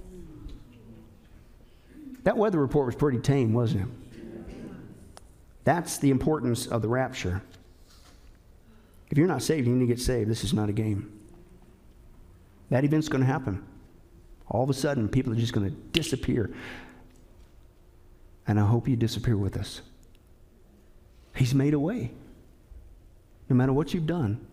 That 2.23 2.37
weather 2.37 2.59
report 2.59 2.85
was 2.85 2.95
pretty 2.95 3.19
tame, 3.19 3.53
wasn't 3.53 3.83
it? 3.83 3.87
That's 5.63 5.97
the 5.97 6.09
importance 6.09 6.67
of 6.67 6.81
the 6.81 6.87
rapture. 6.87 7.41
If 9.09 9.17
you're 9.17 9.27
not 9.27 9.41
saved, 9.41 9.67
you 9.67 9.73
need 9.73 9.85
to 9.85 9.93
get 9.93 9.99
saved. 9.99 10.29
This 10.29 10.43
is 10.43 10.53
not 10.53 10.69
a 10.69 10.71
game. 10.73 11.19
That 12.69 12.83
event's 12.83 13.09
going 13.09 13.21
to 13.21 13.27
happen. 13.27 13.63
All 14.47 14.63
of 14.63 14.69
a 14.69 14.73
sudden, 14.73 15.09
people 15.09 15.33
are 15.33 15.35
just 15.35 15.53
going 15.53 15.69
to 15.69 15.75
disappear. 15.91 16.51
And 18.47 18.59
I 18.59 18.65
hope 18.65 18.87
you 18.87 18.95
disappear 18.95 19.37
with 19.37 19.57
us. 19.57 19.81
He's 21.35 21.53
made 21.53 21.73
a 21.73 21.79
way. 21.79 22.11
No 23.49 23.55
matter 23.55 23.73
what 23.73 23.93
you've 23.93 24.07
done, 24.07 24.45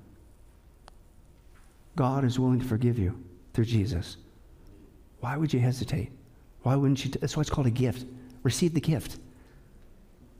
God 1.98 2.24
is 2.24 2.38
willing 2.38 2.60
to 2.60 2.64
forgive 2.64 2.96
you 2.96 3.18
through 3.52 3.64
Jesus. 3.64 4.18
Why 5.18 5.36
would 5.36 5.52
you 5.52 5.58
hesitate? 5.58 6.12
Why 6.62 6.76
wouldn't 6.76 7.04
you? 7.04 7.10
T- 7.10 7.18
that's 7.18 7.36
why 7.36 7.40
it's 7.40 7.50
called 7.50 7.66
a 7.66 7.70
gift. 7.70 8.06
Receive 8.44 8.72
the 8.72 8.80
gift 8.80 9.18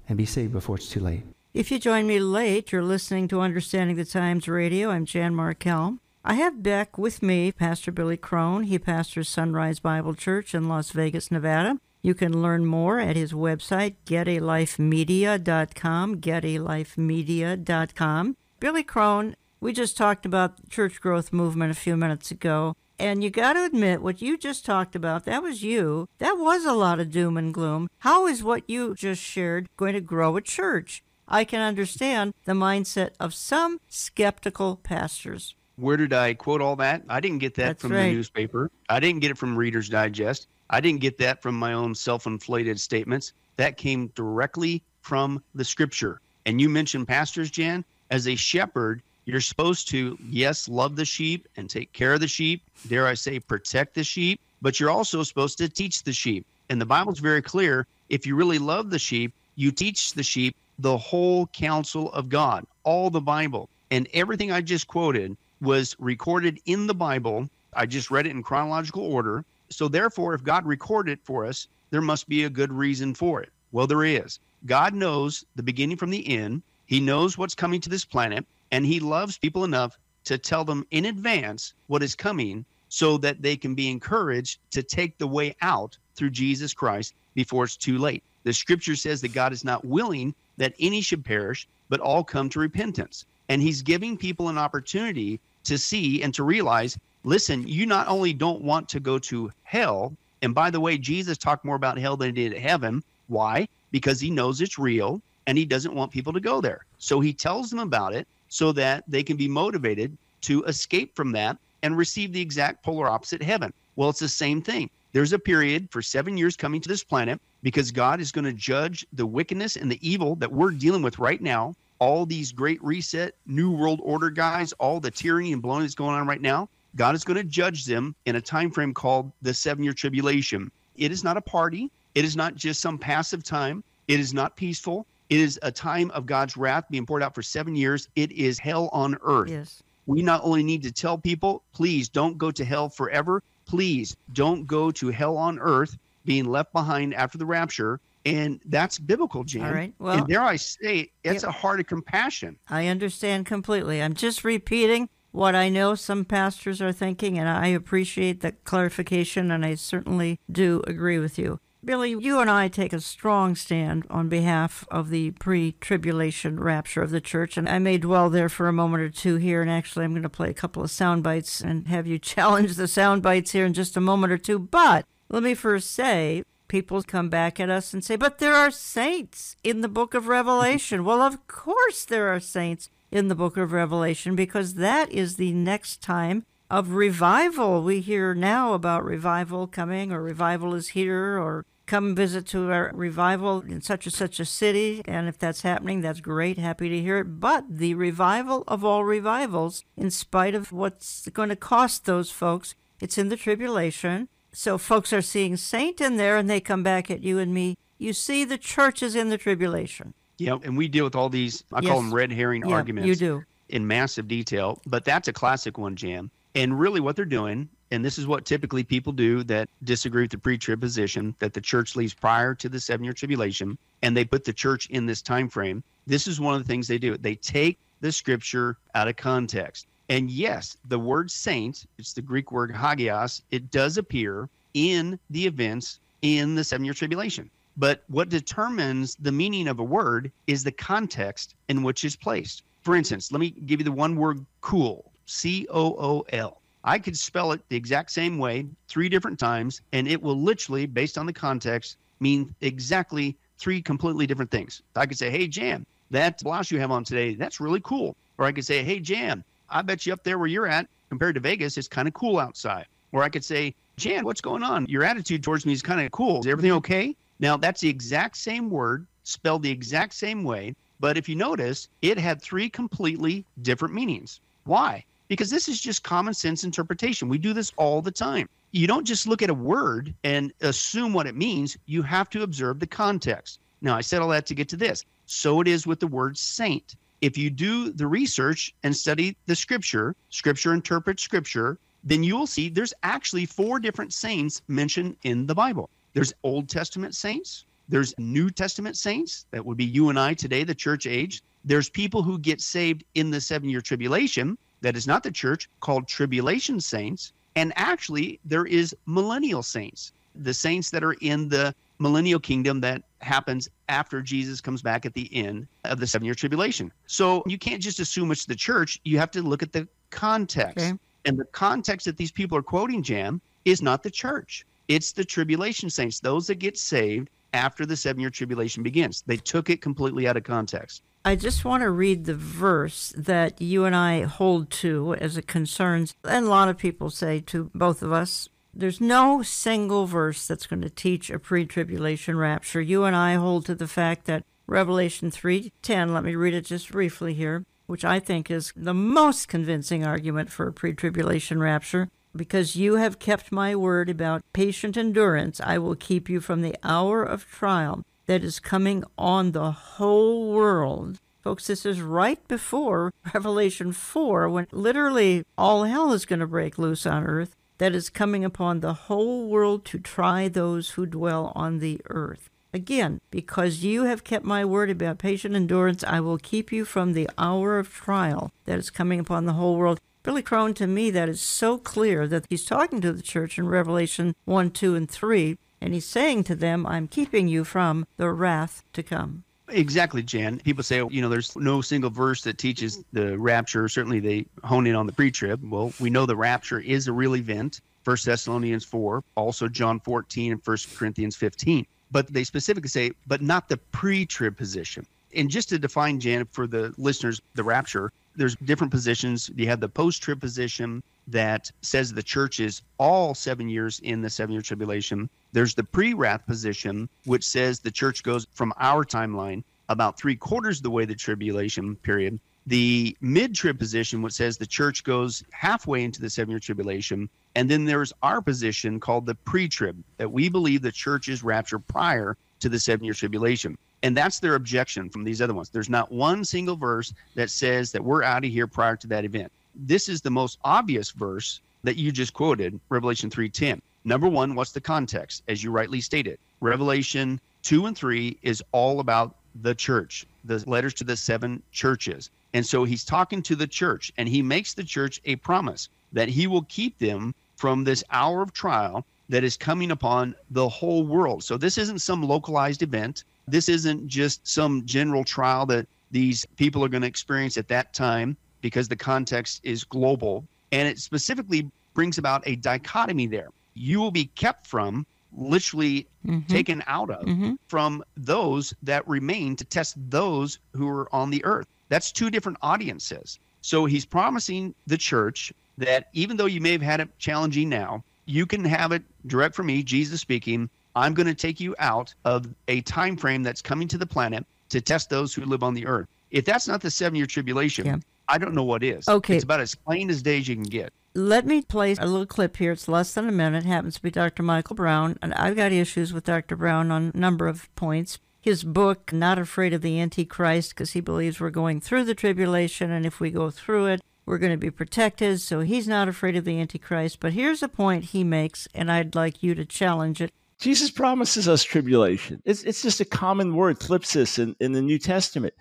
and 0.09 0.17
be 0.17 0.25
saved 0.25 0.53
before 0.53 0.77
it's 0.77 0.89
too 0.89 1.01
late. 1.01 1.25
If 1.53 1.73
you 1.73 1.81
join 1.81 2.07
me 2.07 2.21
late, 2.21 2.71
you're 2.71 2.85
listening 2.85 3.27
to 3.29 3.41
Understanding 3.41 3.97
the 3.97 4.05
Times 4.05 4.47
Radio. 4.47 4.91
I'm 4.91 5.05
Jan 5.05 5.35
Markell. 5.35 5.99
I 6.25 6.35
have 6.35 6.63
back 6.63 6.97
with 6.97 7.25
me 7.25 7.51
Pastor 7.51 7.91
Billy 7.91 8.17
Crone. 8.17 8.63
He 8.63 8.79
pastors 8.79 9.29
Sunrise 9.29 9.81
Bible 9.81 10.15
Church 10.15 10.55
in 10.55 10.69
Las 10.69 10.93
Vegas, 10.93 11.33
Nevada. 11.33 11.81
You 12.03 12.15
can 12.15 12.41
learn 12.41 12.67
more 12.67 13.01
at 13.01 13.17
his 13.17 13.33
website, 13.33 13.97
getalifemedia.com, 14.07 16.21
getalifemedia.com. 16.21 18.37
Billy 18.61 18.83
Crone, 18.85 19.35
we 19.61 19.73
just 19.73 19.97
talked 19.97 20.25
about 20.25 20.57
the 20.57 20.69
church 20.69 21.01
growth 21.01 21.33
movement 21.33 21.73
a 21.73 21.75
few 21.75 21.97
minutes 21.97 22.31
ago. 22.31 22.77
And 22.99 23.23
you 23.23 23.31
got 23.31 23.53
to 23.53 23.65
admit, 23.65 24.03
what 24.03 24.21
you 24.21 24.37
just 24.37 24.65
talked 24.65 24.97
about, 24.97 25.25
that 25.25 25.43
was 25.43 25.63
you. 25.63 26.09
That 26.19 26.33
was 26.33 26.65
a 26.65 26.73
lot 26.73 26.99
of 26.99 27.13
doom 27.13 27.37
and 27.37 27.55
gloom. 27.55 27.89
How 27.99 28.27
is 28.27 28.43
what 28.43 28.69
you 28.69 28.95
just 28.95 29.23
shared 29.23 29.69
going 29.77 29.95
to 29.95 30.01
grow 30.01 30.37
a 30.37 30.41
church? 30.41 31.05
I 31.29 31.45
can 31.45 31.61
understand 31.61 32.35
the 32.45 32.55
mindset 32.55 33.11
of 33.21 33.35
some 33.35 33.81
skeptical 33.89 34.77
pastors. 34.77 35.55
Where 35.77 35.97
did 35.97 36.13
I 36.13 36.35
quote 36.35 36.61
all 36.61 36.75
that? 36.77 37.03
I 37.09 37.21
didn't 37.21 37.39
get 37.39 37.55
that 37.55 37.67
That's 37.67 37.83
from 37.83 37.93
right. 37.93 38.09
the 38.09 38.15
newspaper. 38.15 38.71
I 38.89 38.99
didn't 38.99 39.21
get 39.21 39.31
it 39.31 39.39
from 39.39 39.57
Reader's 39.57 39.89
Digest. 39.89 40.49
I 40.71 40.81
didn't 40.81 41.01
get 41.01 41.19
that 41.19 41.41
from 41.41 41.55
my 41.55 41.75
own 41.75 41.95
self 41.95 42.27
inflated 42.27 42.81
statements. 42.81 43.33
That 43.57 43.77
came 43.77 44.09
directly 44.09 44.83
from 45.03 45.43
the 45.55 45.65
scripture. 45.65 46.21
And 46.47 46.61
you 46.61 46.69
mentioned 46.69 47.07
pastors, 47.07 47.51
Jan. 47.51 47.85
As 48.11 48.27
a 48.27 48.35
shepherd, 48.35 49.03
you're 49.29 49.43
supposed 49.43 49.89
to, 49.89 50.17
yes, 50.27 50.69
love 50.69 50.97
the 50.97 51.05
sheep 51.05 51.47
and 51.59 51.69
take 51.69 51.93
care 51.93 52.15
of 52.15 52.21
the 52.21 52.27
sheep. 52.27 52.63
Dare 52.89 53.07
I 53.07 53.13
say, 53.13 53.39
protect 53.39 53.95
the 53.95 54.03
sheep. 54.03 54.41
But 54.63 54.81
you're 54.81 54.91
also 54.91 55.23
supposed 55.23 55.59
to 55.59 55.69
teach 55.69 56.03
the 56.03 56.15
sheep. 56.15 56.47
And 56.71 56.81
the 56.81 56.87
Bible's 56.87 57.19
very 57.19 57.43
clear. 57.43 57.87
If 58.09 58.27
you 58.27 58.35
really 58.35 58.59
love 58.59 58.89
the 58.89 58.99
sheep, 58.99 59.35
you 59.55 59.71
teach 59.71 60.15
the 60.15 60.23
sheep 60.23 60.57
the 60.79 60.97
whole 60.97 61.47
counsel 61.49 62.11
of 62.13 62.31
God, 62.31 62.65
all 62.85 63.11
the 63.11 63.21
Bible. 63.21 63.69
And 63.91 64.09
everything 64.15 64.51
I 64.51 64.63
just 64.63 64.89
quoted 64.89 65.37
was 65.61 65.95
recorded 65.99 66.59
in 66.65 66.87
the 66.87 66.95
Bible. 66.95 67.51
I 67.75 67.85
just 67.85 68.11
read 68.11 68.27
it 68.27 68.31
in 68.31 68.43
chronological 68.43 69.03
order. 69.03 69.45
So, 69.69 69.89
therefore, 69.89 70.33
if 70.33 70.43
God 70.43 70.65
recorded 70.65 71.13
it 71.13 71.21
for 71.23 71.45
us, 71.45 71.69
there 71.91 72.01
must 72.01 72.29
be 72.29 72.45
a 72.45 72.51
good 72.51 72.73
reason 72.73 73.15
for 73.15 73.43
it. 73.43 73.51
Well, 73.73 73.87
there 73.87 74.05
is. 74.05 74.39
God 74.65 74.95
knows 74.95 75.45
the 75.55 75.63
beginning 75.63 75.99
from 75.99 76.11
the 76.11 76.27
end, 76.27 76.63
He 76.87 77.01
knows 77.01 77.37
what's 77.37 77.55
coming 77.55 77.81
to 77.83 77.91
this 77.91 78.05
planet, 78.05 78.47
and 78.71 78.85
He 78.85 79.01
loves 79.01 79.39
people 79.39 79.65
enough 79.65 79.99
to 80.25 80.39
tell 80.39 80.65
them 80.65 80.87
in 80.91 81.07
advance 81.07 81.73
what 81.87 82.03
is 82.03 82.15
coming 82.15 82.65
so 82.89 83.19
that 83.19 83.43
they 83.43 83.57
can 83.57 83.75
be 83.75 83.91
encouraged 83.91 84.59
to 84.71 84.83
take 84.83 85.17
the 85.19 85.27
way 85.27 85.55
out 85.63 85.97
through 86.15 86.31
Jesus 86.31 86.75
Christ 86.75 87.15
before 87.35 87.65
it's 87.65 87.77
too 87.77 87.99
late. 87.99 88.23
The 88.45 88.53
scripture 88.53 88.97
says 88.97 89.21
that 89.21 89.33
God 89.33 89.53
is 89.53 89.65
not 89.65 89.85
willing 89.85 90.35
that 90.57 90.75
any 90.81 91.01
should 91.01 91.25
perish, 91.25 91.69
but 91.89 92.01
all 92.01 92.25
come 92.25 92.49
to 92.51 92.61
repentance. 92.61 93.25
And 93.49 93.63
he's 93.63 93.83
giving 93.83 94.17
people 94.17 94.49
an 94.49 94.59
opportunity 94.59 95.41
to 95.65 95.79
see 95.79 96.23
and 96.23 96.35
to 96.35 96.43
realize 96.43 96.99
listen, 97.25 97.67
you 97.67 97.87
not 97.87 98.09
only 98.09 98.33
don't 98.33 98.63
want 98.63 98.89
to 98.89 99.01
go 99.01 99.19
to 99.19 99.53
hell, 99.65 100.15
and 100.43 100.55
by 100.55 100.71
the 100.71 100.81
way, 100.81 100.97
Jesus 100.97 101.37
talked 101.37 101.65
more 101.65 101.77
about 101.77 101.99
hell 101.99 102.17
than 102.17 102.35
he 102.35 102.49
did 102.49 102.59
heaven. 102.59 103.03
Why? 103.27 103.69
Because 103.91 104.21
he 104.21 104.31
knows 104.31 104.61
it's 104.61 104.79
real 104.79 105.21
and 105.47 105.59
he 105.59 105.65
doesn't 105.65 105.95
want 105.95 106.13
people 106.13 106.33
to 106.33 106.41
go 106.41 106.61
there. 106.61 106.85
So 106.99 107.21
he 107.21 107.33
tells 107.33 107.71
them 107.71 107.81
about 107.81 108.15
it 108.15 108.27
so 108.49 108.73
that 108.73 109.05
they 109.09 109.23
can 109.23 109.37
be 109.37 109.49
motivated 109.49 110.17
to 110.43 110.63
escape 110.65 111.15
from 111.15 111.33
that 111.33 111.57
and 111.83 111.97
receive 111.97 112.33
the 112.33 112.41
exact 112.41 112.83
polar 112.83 113.09
opposite 113.09 113.43
heaven. 113.43 113.73
Well, 113.97 114.11
it's 114.11 114.21
the 114.21 114.29
same 114.29 114.63
thing. 114.63 114.91
There's 115.13 115.33
a 115.33 115.39
period 115.39 115.89
for 115.91 116.03
seven 116.03 116.37
years 116.37 116.57
coming 116.57 116.81
to 116.81 116.89
this 116.89 117.03
planet 117.03 117.41
because 117.63 117.91
God 117.91 118.21
is 118.21 118.31
going 118.31 118.45
to 118.45 118.53
judge 118.53 119.07
the 119.13 119.27
wickedness 119.27 119.77
and 119.77 119.91
the 119.91 120.09
evil 120.09 120.37
that 120.37 120.53
we're 120.53 120.71
dealing 120.71 121.03
with 121.03 121.19
right 121.19 121.41
now. 121.41 121.75
All 121.99 122.25
these 122.25 122.53
great 122.53 122.83
reset, 122.85 123.35
new 123.47 123.71
world 123.71 124.01
order 124.03 124.31
guys, 124.31 124.73
all 124.75 125.01
the 125.01 125.11
tyranny 125.11 125.53
and 125.53 125.63
blowing 125.63 125.83
that's 125.83 125.95
going 125.95 126.15
on 126.15 126.27
right 126.27 126.41
now. 126.41 126.69
God 126.95 127.15
is 127.15 127.25
going 127.25 127.37
to 127.37 127.45
judge 127.45 127.85
them 127.85 128.15
in 128.27 128.37
a 128.37 128.41
time 128.41 128.71
frame 128.71 128.95
called 128.95 129.33
the 129.43 129.53
seven 129.53 129.83
year 129.83 129.93
tribulation. 129.93 130.71
It 130.97 131.11
is 131.11 131.25
not 131.25 131.37
a 131.37 131.41
party. 131.41 131.91
It 132.15 132.25
is 132.25 132.37
not 132.37 132.55
just 132.55 132.81
some 132.81 132.99
passive 132.99 133.43
time. 133.43 133.83
It 134.07 134.21
is 134.21 134.33
not 134.33 134.57
peaceful. 134.57 135.07
It 135.31 135.41
is 135.41 135.59
a 135.63 135.71
time 135.71 136.11
of 136.13 136.27
God's 136.27 136.57
wrath 136.57 136.85
being 136.91 137.05
poured 137.07 137.23
out 137.23 137.35
for 137.35 137.43
seven 137.43 137.75
years. 137.77 138.09
It 138.17 138.33
is 138.33 138.59
hell 138.59 138.89
on 138.93 139.17
earth 139.23 139.51
Yes. 139.51 139.83
we 140.07 140.23
not 140.23 140.41
only 140.43 140.63
need 140.63 140.83
to 140.85 140.93
tell 140.93 141.19
people, 141.19 141.63
please 141.73 142.09
don't 142.09 142.39
go 142.39 142.51
to 142.51 142.65
hell 142.65 142.89
forever. 142.89 143.43
Please 143.67 144.17
don't 144.33 144.67
go 144.67 144.91
to 144.93 145.09
hell 145.11 145.37
on 145.37 145.59
earth 145.59 145.97
being 146.25 146.47
left 146.47 146.73
behind 146.73 147.15
after 147.15 147.37
the 147.39 147.45
rapture. 147.47 148.01
And 148.25 148.61
that's 148.67 148.99
biblical, 148.99 149.45
Jan. 149.45 149.65
All 149.67 149.73
right, 149.73 149.95
well- 149.99 150.19
and 150.19 150.27
dare 150.29 150.43
I 150.43 150.57
say, 150.57 151.11
it's 151.25 151.45
a 151.45 151.51
heart 151.51 151.81
of 151.81 151.87
compassion. 151.87 152.57
I 152.69 152.87
understand 152.89 153.47
completely. 153.47 154.03
I'm 154.03 154.15
just 154.15 154.45
repeating 154.45 155.09
what 155.31 155.55
I 155.55 155.69
know 155.69 155.95
some 155.95 156.25
pastors 156.25 156.81
are 156.83 156.93
thinking, 156.93 157.39
and 157.39 157.49
I 157.49 157.69
appreciate 157.69 158.41
the 158.41 158.53
clarification, 158.53 159.51
and 159.51 159.65
I 159.65 159.75
certainly 159.77 160.41
do 160.51 160.83
agree 160.87 161.19
with 161.19 161.39
you. 161.39 161.61
Billy, 161.85 162.11
you 162.11 162.41
and 162.41 162.51
I 162.51 162.67
take 162.69 162.93
a 162.93 163.01
strong 163.01 163.55
stand 163.55 164.05
on 164.11 164.29
behalf 164.29 164.85
of 164.91 165.11
the 165.11 165.31
pre 165.33 165.73
tribulation 165.73 166.59
rapture 166.59 167.03
of 167.03 167.11
the 167.11 167.21
church, 167.21 167.57
and 167.57 167.69
I 167.69 167.79
may 167.79 167.99
dwell 167.99 168.31
there 168.31 168.49
for 168.49 168.67
a 168.67 168.73
moment 168.73 169.03
or 169.03 169.11
two 169.11 169.37
here. 169.37 169.63
And 169.63 169.71
actually, 169.71 170.05
I'm 170.05 170.13
going 170.13 170.23
to 170.23 170.29
play 170.29 170.51
a 170.51 170.55
couple 170.55 170.83
of 170.83 170.91
sound 170.91 171.23
bites 171.23 171.61
and 171.61 171.87
have 171.87 172.07
you 172.07 172.19
challenge 172.19 172.75
the 172.75 172.89
sound 172.89 173.23
bites 173.23 173.53
here 173.53 173.65
in 173.65 173.75
just 173.75 173.97
a 173.97 174.01
moment 174.01 174.33
or 174.33 174.39
two. 174.39 174.59
But 174.59 175.07
let 175.29 175.43
me 175.43 175.55
first 175.55 175.93
say, 175.93 176.43
people 176.67 177.03
come 177.03 177.29
back 177.29 177.61
at 177.61 177.71
us 177.71 177.95
and 177.95 178.05
say, 178.05 178.17
but 178.17 178.39
there 178.39 178.55
are 178.55 178.71
saints 178.71 179.57
in 179.63 179.81
the 179.81 179.89
book 179.89 180.15
of 180.15 180.27
Revelation. 180.29 181.05
well, 181.05 181.23
of 181.23 181.47
course, 181.47 182.05
there 182.05 182.29
are 182.29 182.41
saints 182.41 182.91
in 183.11 183.29
the 183.29 183.35
book 183.35 183.57
of 183.57 183.73
Revelation 183.73 184.35
because 184.35 184.75
that 184.75 185.11
is 185.11 185.37
the 185.37 185.53
next 185.53 186.03
time 186.03 186.45
of 186.71 186.93
revival. 186.93 187.83
We 187.83 188.01
hear 188.01 188.35
now 188.35 188.73
about 188.75 189.05
revival 189.05 189.67
coming, 189.67 190.13
or 190.13 190.23
revival 190.23 190.75
is 190.75 190.89
here, 190.89 191.39
or 191.39 191.65
come 191.87 192.15
visit 192.15 192.47
to 192.47 192.71
our 192.71 192.91
revival 192.95 193.63
in 193.63 193.81
such 193.81 194.05
and 194.07 194.15
such 194.15 194.39
a 194.39 194.45
city. 194.45 195.01
And 195.07 195.27
if 195.29 195.39
that's 195.39 195.63
happening, 195.63 196.03
that's 196.03 196.21
great. 196.21 196.59
Happy 196.59 196.89
to 196.91 197.01
hear 197.01 197.19
it. 197.19 197.41
But 197.41 197.65
the 197.71 197.95
revival 197.95 198.65
of 198.69 198.85
all 198.85 199.05
revivals, 199.05 199.85
in 199.97 200.11
spite 200.11 200.55
of 200.55 200.71
what's 200.73 201.29
going 201.31 201.49
to 201.49 201.57
cost 201.57 202.05
those 202.05 202.31
folks, 202.31 202.75
it's 203.01 203.17
in 203.17 203.31
the 203.31 203.37
tribulation. 203.37 204.29
So 204.53 204.77
folks 204.77 205.13
are 205.13 205.23
seeing 205.23 205.57
saint 205.57 206.01
in 206.01 206.17
there 206.17 206.37
and 206.37 206.51
they 206.51 206.61
come 206.61 206.83
back 206.83 207.11
at 207.11 207.23
you 207.23 207.39
and 207.39 207.55
me. 207.55 207.77
You 207.99 208.13
see, 208.13 208.45
the 208.45 208.59
church 208.59 209.03
is 209.03 209.15
in 209.15 209.29
the 209.31 209.39
tribulation. 209.39 210.15
Yeah, 210.37 210.59
and 210.63 210.77
we 210.77 210.89
deal 210.89 211.05
with 211.05 211.17
all 211.17 211.29
these, 211.29 211.65
I 211.73 211.81
Yes. 211.81 211.89
call 211.91 212.03
them 212.03 212.15
red 212.15 212.31
herring 212.33 212.63
Yeah, 212.69 212.75
arguments 212.77 213.09
you 213.09 213.15
do. 213.17 213.45
in 213.69 213.87
massive 213.87 214.29
detail, 214.29 214.81
but 214.87 215.05
that's 215.05 215.27
a 215.27 215.33
classic 215.33 215.79
one, 215.79 215.97
Jan. 215.97 216.31
And 216.59 216.77
really 216.77 216.99
what 216.99 217.15
they're 217.15 217.25
doing, 217.25 217.69
and 217.93 218.05
this 218.05 218.19
is 218.19 218.27
what 218.27 218.45
typically 218.45 218.83
people 218.83 219.13
do 219.13 219.45
that 219.45 219.69
disagree 219.85 220.23
with 220.23 220.33
the 220.33 220.39
pre-trib 220.39 220.81
position 220.81 221.33
that 221.39 221.55
the 221.55 221.61
church 221.61 221.95
leaves 221.95 222.15
prior 222.15 222.53
to 222.57 222.69
the 222.69 222.81
seven-year 222.81 223.13
tribulation, 223.13 223.79
and 224.03 224.17
they 224.17 224.25
put 224.25 224.45
the 224.45 224.53
church 224.53 224.89
in 224.91 225.07
this 225.07 225.23
time 225.23 225.49
frame. 225.49 225.85
This 226.09 226.27
is 226.27 226.41
one 226.41 226.57
of 226.57 226.61
the 226.61 226.67
things 226.67 226.89
they 226.89 226.99
do. 226.99 227.17
They 227.17 227.37
take 227.37 227.79
the 228.01 228.11
scripture 228.11 228.77
out 228.97 229.07
of 229.07 229.15
context. 229.15 229.87
And 230.09 230.33
yes, 230.33 230.77
the 230.89 230.99
word 230.99 231.31
saint, 231.31 231.87
it's 231.97 232.13
the 232.13 232.23
Greek 232.23 232.51
word 232.51 232.73
hagios, 232.73 233.41
it 233.53 233.71
does 233.71 233.97
appear 233.97 234.49
in 234.75 235.17
the 235.31 235.47
events 235.47 236.01
in 236.23 236.57
the 236.57 236.65
seven-year 236.65 236.95
tribulation. 236.95 237.49
But 237.77 238.03
what 238.09 238.31
determines 238.31 239.15
the 239.21 239.31
meaning 239.31 239.69
of 239.69 239.79
a 239.79 239.85
word 239.85 240.33
is 240.49 240.65
the 240.65 240.73
context 240.73 241.55
in 241.69 241.85
which 241.85 242.05
it's 242.05 242.17
placed. 242.17 242.65
For 242.83 242.97
instance, 242.97 243.31
let 243.31 243.39
me 243.39 243.51
give 243.51 243.79
you 243.79 243.85
the 243.85 243.93
one 243.93 244.17
word 244.17 244.45
cool, 244.61 245.13
C 245.29 245.67
O 245.71 245.95
O 245.99 246.25
L. 246.31 246.61
I 246.85 246.99
could 246.99 247.17
spell 247.17 247.53
it 247.53 247.61
the 247.69 247.77
exact 247.77 248.11
same 248.11 248.39
way 248.39 248.67
three 248.89 249.09
different 249.09 249.39
times, 249.39 249.83
and 249.93 250.09
it 250.09 250.21
will 250.21 250.41
literally, 250.41 250.87
based 250.87 251.19
on 251.19 251.27
the 251.27 251.33
context, 251.33 251.97
mean 252.21 252.55
exactly 252.63 253.37
three 253.59 253.83
completely 253.83 254.27
different 254.27 254.51
things. 254.51 254.83
I 254.97 255.05
could 255.05 255.19
say, 255.19 255.31
hey, 255.31 255.47
Jan, 255.47 255.85
that 256.11 256.43
blouse 256.43 256.71
you 256.71 256.81
have 256.81 256.91
on 256.91 257.05
today, 257.05 257.35
that's 257.35 257.61
really 257.61 257.81
cool. 257.81 258.17
Or 258.39 258.47
I 258.47 258.53
could 258.53 258.65
say, 258.65 258.83
hey, 258.83 259.01
Jan, 259.01 259.45
I 259.69 259.83
bet 259.83 260.07
you 260.07 260.13
up 260.13 260.25
there 260.25 260.39
where 260.39 260.47
you're 260.47 260.67
at, 260.67 260.89
compared 261.11 261.35
to 261.35 261.41
Vegas, 261.41 261.77
it's 261.77 261.89
kind 261.89 262.09
of 262.09 262.15
cool 262.15 262.39
outside. 262.39 262.87
Or 263.13 263.23
I 263.23 263.29
could 263.29 263.45
say, 263.45 263.75
Jan, 263.97 264.25
what's 264.25 264.41
going 264.41 264.63
on? 264.63 264.87
Your 264.87 265.05
attitude 265.05 265.43
towards 265.43 265.67
me 265.67 265.73
is 265.73 265.83
kind 265.83 266.01
of 266.01 266.11
cool. 266.13 266.41
Is 266.41 266.47
everything 266.47 266.73
okay? 266.73 267.15
Now, 267.41 267.57
that's 267.57 267.81
the 267.81 267.89
exact 267.89 268.37
same 268.37 268.71
word, 268.71 269.07
spelled 269.25 269.63
the 269.63 269.71
exact 269.71 270.15
same 270.15 270.43
way. 270.43 270.75
But 271.01 271.19
if 271.19 271.29
you 271.29 271.37
notice, 271.37 271.89
it 272.01 272.19
had 272.19 272.41
three 272.41 272.71
completely 272.71 273.45
different 273.63 273.95
meanings. 273.95 274.41
Why? 274.65 275.05
Because 275.29 275.51
this 275.51 275.69
is 275.69 275.81
just 275.81 276.03
common 276.03 276.35
sense 276.35 276.65
interpretation. 276.65 277.29
We 277.29 277.39
do 277.39 277.53
this 277.53 277.73
all 277.77 278.03
the 278.03 278.11
time. 278.11 278.49
You 278.73 278.87
don't 278.87 279.05
just 279.05 279.27
look 279.27 279.43
at 279.43 279.51
a 279.51 279.55
word 279.55 280.15
and 280.25 280.53
assume 280.61 281.13
what 281.13 281.27
it 281.27 281.37
means, 281.37 281.77
you 281.87 282.03
have 282.03 282.29
to 282.31 282.43
observe 282.43 282.81
the 282.81 282.87
context. 282.87 283.61
Now, 283.81 283.97
I 283.97 284.01
said 284.01 284.21
all 284.21 284.29
that 284.31 284.47
to 284.47 284.55
get 284.55 284.69
to 284.71 284.77
this. 284.77 285.05
So 285.27 285.61
it 285.61 285.69
is 285.69 285.87
with 285.87 286.01
the 286.01 286.07
word 286.07 286.37
saint. 286.37 286.97
if 287.21 287.37
you 287.37 287.51
do 287.51 287.91
the 287.91 288.07
research 288.07 288.75
and 288.83 288.97
study 288.97 289.37
the 289.47 289.57
scripture, 289.57 290.15
scripture 290.31 290.73
interprets 290.73 291.23
scripture, 291.23 291.79
then 292.05 292.23
you 292.23 292.37
will 292.37 292.47
see 292.47 292.69
there's 292.69 292.95
actually 293.03 293.45
four 293.45 293.81
different 293.81 294.13
saints 294.13 294.63
mentioned 294.69 295.17
in 295.25 295.47
the 295.47 295.55
Bible. 295.55 295.91
There's 296.15 296.33
Old 296.43 296.69
Testament 296.69 297.15
saints, 297.15 297.65
there's 297.89 298.15
New 298.19 298.51
Testament 298.51 298.97
saints, 298.97 299.47
that 299.51 299.65
would 299.65 299.77
be 299.77 299.85
you 299.85 300.11
and 300.11 300.19
I 300.19 300.35
today, 300.35 300.65
the 300.65 300.75
church 300.75 301.07
age. 301.07 301.43
There's 301.65 301.89
people 301.89 302.23
who 302.23 302.39
get 302.39 302.61
saved 302.61 303.05
in 303.15 303.31
the 303.31 303.41
seven 303.41 303.69
year 303.69 303.81
tribulation, 303.81 304.57
that 304.81 304.97
is 304.97 305.07
not 305.07 305.23
the 305.23 305.31
church, 305.31 305.69
called 305.81 306.07
tribulation 306.07 306.81
saints. 306.81 307.33
And 307.57 307.73
actually, 307.77 308.39
there 308.45 308.67
is 308.67 308.95
millennial 309.07 309.63
saints, 309.63 310.13
the 310.35 310.55
saints 310.55 310.91
that 310.91 311.03
are 311.03 311.15
in 311.21 311.49
the 311.49 311.75
millennial 311.99 312.39
kingdom 312.39 312.81
that 312.81 313.03
happens 313.21 313.69
after 313.89 314.23
Jesus 314.23 314.61
comes 314.61 314.83
back 314.83 315.05
at 315.05 315.15
the 315.15 315.29
end 315.35 315.67
of 315.85 315.99
the 315.99 316.07
seven 316.07 316.25
year 316.25 316.35
tribulation. 316.35 316.93
So 317.07 317.43
you 317.47 317.59
can't 317.59 317.83
just 317.83 317.99
assume 317.99 318.31
it's 318.31 318.45
the 318.45 318.55
church. 318.55 319.01
You 319.05 319.19
have 319.19 319.33
to 319.33 319.43
look 319.43 319.63
at 319.63 319.73
the 319.73 319.89
context. 320.11 320.87
Okay. 320.87 320.99
And 321.25 321.39
the 321.39 321.45
context 321.47 322.07
that 322.07 322.17
these 322.17 322.31
people 322.31 322.57
are 322.57 322.63
quoting, 322.63 323.03
Jan, 323.03 323.41
is 323.65 323.83
not 323.83 324.03
the 324.03 324.11
church. 324.11 324.65
It's 324.87 325.13
the 325.13 325.25
tribulation 325.25 325.91
saints, 325.91 326.21
those 326.21 326.47
that 326.47 326.57
get 326.57 326.79
saved 326.79 327.29
after 327.53 327.87
the 327.87 327.97
seven 327.97 328.21
year 328.21 328.31
tribulation 328.31 328.83
begins. 328.83 329.23
They 329.27 329.37
took 329.37 329.71
it 329.71 329.83
completely 329.83 330.27
out 330.29 330.37
of 330.37 330.45
context. 330.45 331.03
I 331.25 331.37
just 331.37 331.65
want 331.65 331.83
to 331.83 331.91
read 331.91 332.25
the 332.25 332.35
verse 332.35 333.13
that 333.17 333.61
you 333.61 333.85
and 333.85 333.95
I 333.95 334.23
hold 334.23 334.71
to 334.71 335.15
as 335.15 335.37
it 335.37 335.47
concerns, 335.47 336.15
and 336.25 336.47
a 336.47 336.49
lot 336.49 336.69
of 336.69 336.79
people 336.79 337.11
say 337.11 337.41
to 337.41 337.71
both 337.75 338.03
of 338.03 338.13
us, 338.13 338.49
there's 338.73 339.01
no 339.01 339.43
single 339.43 340.07
verse 340.07 340.47
that's 340.47 340.67
going 340.67 340.83
to 340.83 340.91
teach 340.91 341.31
a 341.31 341.39
pre-tribulation 341.39 342.37
rapture. 342.37 342.81
You 342.81 343.05
and 343.05 343.17
I 343.17 343.35
hold 343.35 343.67
to 343.67 343.75
the 343.75 343.89
fact 343.89 344.27
that 344.27 344.45
Revelation 344.67 345.31
3:10, 345.31 346.15
let 346.15 346.25
me 346.25 346.35
read 346.35 346.55
it 346.55 346.67
just 346.67 346.93
briefly 346.93 347.35
here, 347.35 347.65
which 347.87 348.05
I 348.05 348.21
think 348.21 348.51
is 348.51 348.73
the 348.77 348.95
most 348.95 349.49
convincing 349.49 350.05
argument 350.05 350.51
for 350.53 350.69
a 350.69 350.73
pre-tribulation 350.73 351.59
rapture. 351.59 352.09
Because 352.35 352.77
you 352.77 352.97
have 352.97 353.19
kept 353.19 353.51
my 353.51 353.75
word 353.75 354.09
about 354.09 354.43
patient 354.53 354.97
endurance, 354.97 355.61
I 355.61 355.79
will 355.79 355.95
keep 355.95 356.29
you 356.29 356.41
from 356.41 356.63
the 356.63 356.77
hour 356.83 357.23
of 357.23 357.47
trial 357.47 358.05
that 358.27 358.45
is 358.45 358.61
coming 358.61 359.05
on 359.17 359.53
the 359.53 359.73
whole 359.73 360.53
world. 360.53 361.19
Folks, 361.43 361.67
this 361.67 361.87
is 361.87 362.03
right 362.03 362.47
before 362.47 363.13
Revelation 363.35 363.93
4, 363.93 364.49
when 364.49 364.67
literally 364.71 365.45
all 365.57 365.85
hell 365.85 366.13
is 366.13 366.27
going 366.27 366.41
to 366.41 366.47
break 366.47 366.79
loose 366.79 367.07
on 367.07 367.25
earth 367.25 367.57
that 367.79 367.95
is 367.95 368.11
coming 368.11 368.45
upon 368.45 368.81
the 368.81 368.93
whole 368.93 369.49
world 369.49 369.85
to 369.87 369.99
try 369.99 370.49
those 370.49 370.91
who 370.91 371.07
dwell 371.07 371.53
on 371.55 371.79
the 371.79 372.01
earth. 372.11 372.51
Again, 372.75 373.21
because 373.31 373.83
you 373.83 374.05
have 374.05 374.25
kept 374.25 374.45
my 374.45 374.65
word 374.65 374.91
about 374.91 375.19
patient 375.19 375.55
endurance, 375.55 376.05
I 376.05 376.21
will 376.21 376.37
keep 376.37 376.71
you 376.71 376.85
from 376.85 377.15
the 377.15 377.29
hour 377.39 377.79
of 377.79 377.93
trial 377.93 378.53
that 378.67 378.79
is 378.79 378.91
coming 378.91 379.19
upon 379.19 379.47
the 379.47 379.55
whole 379.55 379.77
world. 379.77 380.01
Billy 380.29 380.43
Crone, 380.43 380.75
to 380.75 380.87
me, 380.87 381.09
that 381.09 381.31
is 381.31 381.41
so 381.41 381.79
clear 381.79 382.29
that 382.29 382.45
he's 382.51 382.67
talking 382.67 383.01
to 383.01 383.15
the 383.15 383.23
church 383.23 383.57
in 383.57 383.67
Revelation 383.67 384.37
1, 384.45 384.73
2, 384.73 384.95
and 384.95 385.11
3, 385.11 385.57
and 385.81 385.95
he's 385.95 386.05
saying 386.05 386.45
to 386.45 386.55
them, 386.55 386.85
I'm 386.85 387.09
keeping 387.09 387.49
you 387.49 387.65
from 387.65 388.07
the 388.19 388.29
wrath 388.29 388.85
to 388.93 389.03
come. 389.03 389.45
Exactly, 389.69 390.23
Jan. 390.23 390.59
People 390.59 390.85
say, 390.85 390.99
you 390.99 391.23
know, 391.23 391.31
there's 391.31 391.57
no 391.57 391.81
single 391.81 392.11
verse 392.11 392.43
that 392.43 392.59
teaches 392.59 393.03
the 393.11 393.39
rapture. 393.39 393.89
Certainly 393.89 394.21
they 394.21 394.45
hone 394.65 394.87
in 394.87 394.95
on 394.95 395.07
the 395.07 395.15
pre 395.15 395.31
trib. 395.31 395.63
Well, 395.65 395.95
we 395.99 396.11
know 396.11 396.27
the 396.27 396.37
rapture 396.37 396.81
is 396.81 397.09
a 397.09 397.13
real 397.15 397.35
event. 397.35 397.81
1 398.05 398.17
Thessalonians 398.23 398.85
4, 398.85 399.25
also 399.35 399.67
John 399.67 399.99
14 399.99 400.53
and 400.53 400.61
1 400.63 400.77
Corinthians 400.95 401.37
15. 401.37 401.87
But 402.11 402.31
they 402.31 402.45
specifically 402.45 402.91
say, 402.91 403.13
but 403.27 403.41
not 403.41 403.71
the 403.71 403.79
pre 403.79 404.27
trib 404.27 404.59
position. 404.59 405.07
And 405.35 405.51
just 405.51 405.71
to 405.71 405.79
define, 405.79 406.21
Jan, 406.21 406.45
for 406.51 406.67
the 406.67 406.93
listeners, 406.99 407.41
the 407.55 407.65
rapture, 407.65 408.13
there's 408.39 408.57
different 408.57 408.93
positions. 408.93 409.51
You 409.55 409.67
have 409.67 409.81
the 409.81 409.89
post 409.89 410.23
trib 410.23 410.41
position 410.41 411.03
that 411.27 411.71
says 411.83 412.13
the 412.13 412.23
church 412.23 412.61
is 412.61 412.81
all 412.99 413.35
seven 413.35 413.69
years 413.69 414.01
in 414.03 414.23
the 414.23 414.31
seven 414.31 414.53
year 414.53 414.63
tribulation. 414.63 415.29
There's 415.53 415.75
the 415.75 415.85
pre 415.85 416.15
wrath 416.15 416.47
position, 416.47 417.09
which 417.25 417.45
says 417.45 417.81
the 417.81 417.91
church 417.91 418.23
goes 418.23 418.47
from 418.55 418.73
our 418.79 419.05
timeline 419.05 419.63
about 419.89 420.19
three 420.19 420.37
quarters 420.37 420.79
of 420.79 420.85
the 420.85 420.91
way 420.91 421.05
the 421.05 421.15
tribulation 421.15 421.97
period. 421.97 422.39
The 422.67 423.17
mid 423.21 423.55
trib 423.55 423.79
position, 423.79 424.23
which 424.23 424.35
says 424.35 424.57
the 424.57 424.67
church 424.67 425.03
goes 425.03 425.43
halfway 425.51 426.05
into 426.05 426.21
the 426.21 426.31
seven 426.31 426.51
year 426.51 426.61
tribulation. 426.61 427.29
And 427.55 427.69
then 427.69 427.85
there's 427.85 428.13
our 428.23 428.41
position 428.41 429.01
called 429.01 429.27
the 429.27 429.35
pre 429.35 429.69
trib, 429.69 430.03
that 430.19 430.31
we 430.31 430.49
believe 430.49 430.83
the 430.83 430.93
church 430.93 431.29
is 431.29 431.43
raptured 431.43 431.87
prior 431.89 432.37
to 432.61 432.69
the 432.69 432.79
seven 432.79 433.05
year 433.05 433.15
tribulation. 433.15 433.77
And 434.03 434.17
that's 434.17 434.39
their 434.39 434.55
objection 434.55 435.11
from 435.11 435.25
these 435.25 435.43
other 435.43 435.55
ones. 435.55 435.71
There's 435.71 435.91
not 435.91 436.13
one 436.13 436.45
single 436.45 436.77
verse 436.77 437.13
that 437.35 437.51
says 437.51 437.91
that 437.93 438.05
we're 438.05 438.23
out 438.23 438.45
of 438.45 438.51
here 438.51 438.67
prior 438.67 438.97
to 438.97 439.07
that 439.09 439.25
event. 439.25 439.51
This 439.75 440.09
is 440.09 440.21
the 440.21 440.31
most 440.31 440.59
obvious 440.65 441.11
verse 441.11 441.61
that 441.83 441.97
you 441.97 442.13
just 442.13 442.33
quoted, 442.33 442.79
Revelation 442.89 443.31
3:10. 443.31 443.81
Number 444.05 444.29
1, 444.29 444.55
what's 444.55 444.73
the 444.73 444.81
context 444.81 445.43
as 445.49 445.63
you 445.63 445.71
rightly 445.71 446.01
stated? 446.01 446.39
Revelation 446.61 447.41
2 447.63 447.87
and 447.87 447.97
3 447.97 448.37
is 448.43 448.63
all 448.73 449.01
about 449.01 449.35
the 449.63 449.75
church, 449.75 450.27
the 450.45 450.63
letters 450.67 450.95
to 450.95 451.05
the 451.05 451.17
seven 451.17 451.63
churches. 451.73 452.31
And 452.55 452.65
so 452.65 452.85
he's 452.85 453.05
talking 453.05 453.43
to 453.43 453.57
the 453.57 453.67
church 453.67 454.13
and 454.17 454.29
he 454.29 454.43
makes 454.43 454.75
the 454.75 454.85
church 454.85 455.21
a 455.25 455.37
promise 455.37 455.89
that 456.13 456.29
he 456.29 456.47
will 456.47 456.63
keep 456.63 456.99
them 456.99 457.35
from 457.57 457.85
this 457.85 458.05
hour 458.11 458.43
of 458.43 458.53
trial 458.53 459.05
that 459.29 459.45
is 459.45 459.57
coming 459.57 459.91
upon 459.91 460.35
the 460.51 460.69
whole 460.69 461.05
world. 461.05 461.45
So 461.45 461.57
this 461.57 461.77
isn't 461.77 462.01
some 462.01 462.23
localized 462.23 462.83
event. 462.83 463.25
This 463.51 463.69
isn't 463.69 464.07
just 464.07 464.47
some 464.47 464.85
general 464.87 465.25
trial 465.25 465.67
that 465.67 465.87
these 466.11 466.47
people 466.57 466.85
are 466.85 466.89
going 466.89 467.03
to 467.03 467.09
experience 467.09 467.57
at 467.57 467.69
that 467.69 467.93
time 467.93 468.37
because 468.61 468.89
the 468.89 468.97
context 468.97 469.61
is 469.63 469.85
global. 469.85 470.45
And 470.73 470.89
it 470.89 470.99
specifically 470.99 471.71
brings 471.95 472.19
about 472.19 472.47
a 472.47 472.57
dichotomy 472.57 473.27
there. 473.27 473.49
You 473.75 474.01
will 474.01 474.11
be 474.11 474.27
kept 474.35 474.67
from, 474.67 475.07
literally 475.37 476.07
mm-hmm. 476.27 476.47
taken 476.53 476.83
out 476.87 477.11
of, 477.11 477.27
mm-hmm. 477.27 477.55
from 477.69 478.03
those 478.17 478.75
that 478.83 479.07
remain 479.07 479.57
to 479.57 479.65
test 479.65 479.97
those 480.11 480.59
who 480.73 480.89
are 480.89 481.13
on 481.15 481.31
the 481.31 481.45
earth. 481.45 481.67
That's 481.89 482.13
two 482.13 482.31
different 482.31 482.59
audiences. 482.63 483.39
So 483.63 483.85
he's 483.85 484.05
promising 484.05 484.75
the 484.87 484.97
church 484.97 485.53
that 485.79 486.09
even 486.13 486.37
though 486.37 486.47
you 486.47 486.61
may 486.61 486.73
have 486.73 486.83
had 486.83 487.01
it 487.01 487.09
challenging 487.19 487.69
now, 487.69 488.03
you 488.27 488.47
can 488.47 488.65
have 488.65 488.93
it 488.93 489.03
direct 489.27 489.55
from 489.55 489.67
me, 489.67 489.83
Jesus 489.83 490.21
speaking, 490.21 490.69
I'm 490.99 491.15
going 491.15 491.27
to 491.27 491.35
take 491.35 491.61
you 491.61 491.75
out 491.79 492.15
of 492.25 492.47
a 492.69 492.81
time 492.83 493.17
frame 493.17 493.43
that's 493.43 493.63
coming 493.63 493.89
to 493.89 493.99
the 493.99 494.07
planet 494.07 494.45
to 494.71 494.81
test 494.81 495.11
those 495.11 495.35
who 495.35 495.45
live 495.45 495.63
on 495.63 495.75
the 495.75 495.87
earth. 495.87 496.09
If 496.31 496.45
that's 496.45 496.69
not 496.69 496.81
the 496.81 496.91
seven 496.91 497.17
year 497.17 497.27
tribulation, 497.27 497.87
yeah. 497.87 497.97
I 498.29 498.39
don't 498.39 498.55
know 498.55 498.65
what 498.65 498.83
is. 498.83 499.09
Okay. 499.09 499.37
It's 499.37 499.45
about 499.45 499.61
as 499.61 499.75
plain 499.75 500.11
as 500.11 500.23
day 500.23 500.39
as 500.39 500.49
you 500.49 500.55
can 500.55 500.65
get. 500.65 500.93
Let 501.15 501.47
me 501.47 501.63
play 501.63 501.97
a 501.99 502.07
little 502.07 502.27
clip 502.27 502.59
here. 502.59 502.73
It's 502.73 502.87
less 502.87 503.15
than 503.15 503.29
a 503.29 503.33
minute. 503.33 503.65
It 503.65 503.69
happens 503.69 503.97
to 503.97 504.03
be 504.03 504.11
Dr. 504.11 504.43
Michael 504.43 504.77
Brown. 504.77 505.19
And 505.23 505.35
I've 505.35 505.57
got 505.57 505.73
issues 505.73 506.13
with 506.13 506.25
Dr. 506.25 506.55
Brown 506.55 506.93
on 506.93 507.11
a 507.15 507.19
number 507.19 507.49
of 507.49 507.75
points. 507.75 508.19
His 508.41 508.63
book, 508.63 509.13
Not 509.13 509.39
Afraid 509.39 509.73
of 509.73 509.83
the 509.83 509.99
Antichrist, 509.99 510.71
because 510.71 510.93
he 510.93 511.01
believes 511.01 511.41
we're 511.41 511.51
going 511.51 511.81
through 511.81 512.05
the 512.05 512.15
tribulation. 512.15 512.91
And 512.91 513.05
if 513.05 513.19
we 513.19 513.31
go 513.31 513.51
through 513.51 513.87
it, 513.87 514.01
we're 514.27 514.39
going 514.39 514.53
to 514.53 514.59
be 514.59 514.71
protected. 514.71 515.41
So 515.41 515.61
he's 515.61 515.89
not 515.89 516.09
afraid 516.09 516.37
of 516.37 516.45
the 516.45 516.61
Antichrist. 516.61 517.19
But 517.19 517.33
here's 517.33 517.63
a 517.63 517.69
point 517.69 518.05
he 518.05 518.23
makes, 518.23 518.69
and 518.75 518.93
I'd 518.93 519.17
like 519.17 519.43
you 519.43 519.55
to 519.55 519.65
challenge 519.65 520.21
it. 520.21 520.33
Jesus 520.61 520.91
promises 520.91 521.49
us 521.49 521.63
tribulation. 521.63 522.43
It's, 522.45 522.63
it's 522.65 522.83
just 522.83 523.01
a 523.01 523.05
common 523.05 523.55
word, 523.55 523.79
thlipsis, 523.79 524.39
in, 524.39 524.57
in 524.59 524.73
the 524.73 524.83
New 524.83 524.99
Testament. 524.99 525.55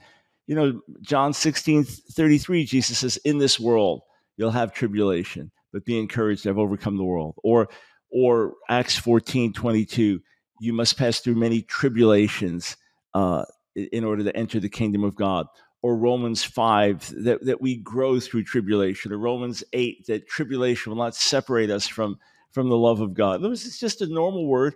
You 0.47 0.55
know, 0.55 0.81
John 1.01 1.33
16, 1.33 1.83
33, 1.83 2.65
Jesus 2.65 2.99
says, 2.99 3.17
In 3.17 3.37
this 3.37 3.59
world 3.59 4.01
you'll 4.37 4.51
have 4.51 4.73
tribulation, 4.73 5.51
but 5.71 5.85
be 5.85 5.99
encouraged, 5.99 6.47
I've 6.47 6.57
overcome 6.57 6.97
the 6.97 7.03
world. 7.03 7.35
Or 7.43 7.69
or 8.09 8.53
Acts 8.69 8.97
14, 8.97 9.53
22, 9.53 10.21
you 10.61 10.73
must 10.73 10.97
pass 10.97 11.19
through 11.19 11.35
many 11.35 11.61
tribulations 11.61 12.77
uh, 13.13 13.43
in 13.75 14.03
order 14.03 14.23
to 14.23 14.35
enter 14.35 14.59
the 14.59 14.69
kingdom 14.69 15.03
of 15.03 15.15
God. 15.15 15.47
Or 15.81 15.95
Romans 15.95 16.43
5, 16.43 17.25
that, 17.25 17.45
that 17.45 17.61
we 17.61 17.75
grow 17.77 18.19
through 18.19 18.43
tribulation. 18.43 19.11
Or 19.11 19.17
Romans 19.17 19.63
8, 19.73 20.07
that 20.07 20.27
tribulation 20.27 20.91
will 20.91 20.97
not 20.97 21.15
separate 21.15 21.69
us 21.69 21.87
from, 21.87 22.17
from 22.51 22.69
the 22.69 22.77
love 22.77 23.01
of 23.01 23.13
God. 23.13 23.43
It's 23.43 23.79
just 23.79 24.01
a 24.01 24.07
normal 24.07 24.47
word 24.47 24.73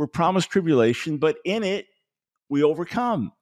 we're 0.00 0.06
promised 0.06 0.48
tribulation, 0.48 1.18
but 1.18 1.36
in 1.44 1.62
it 1.62 1.84
we 2.48 2.62
overcome. 2.62 3.32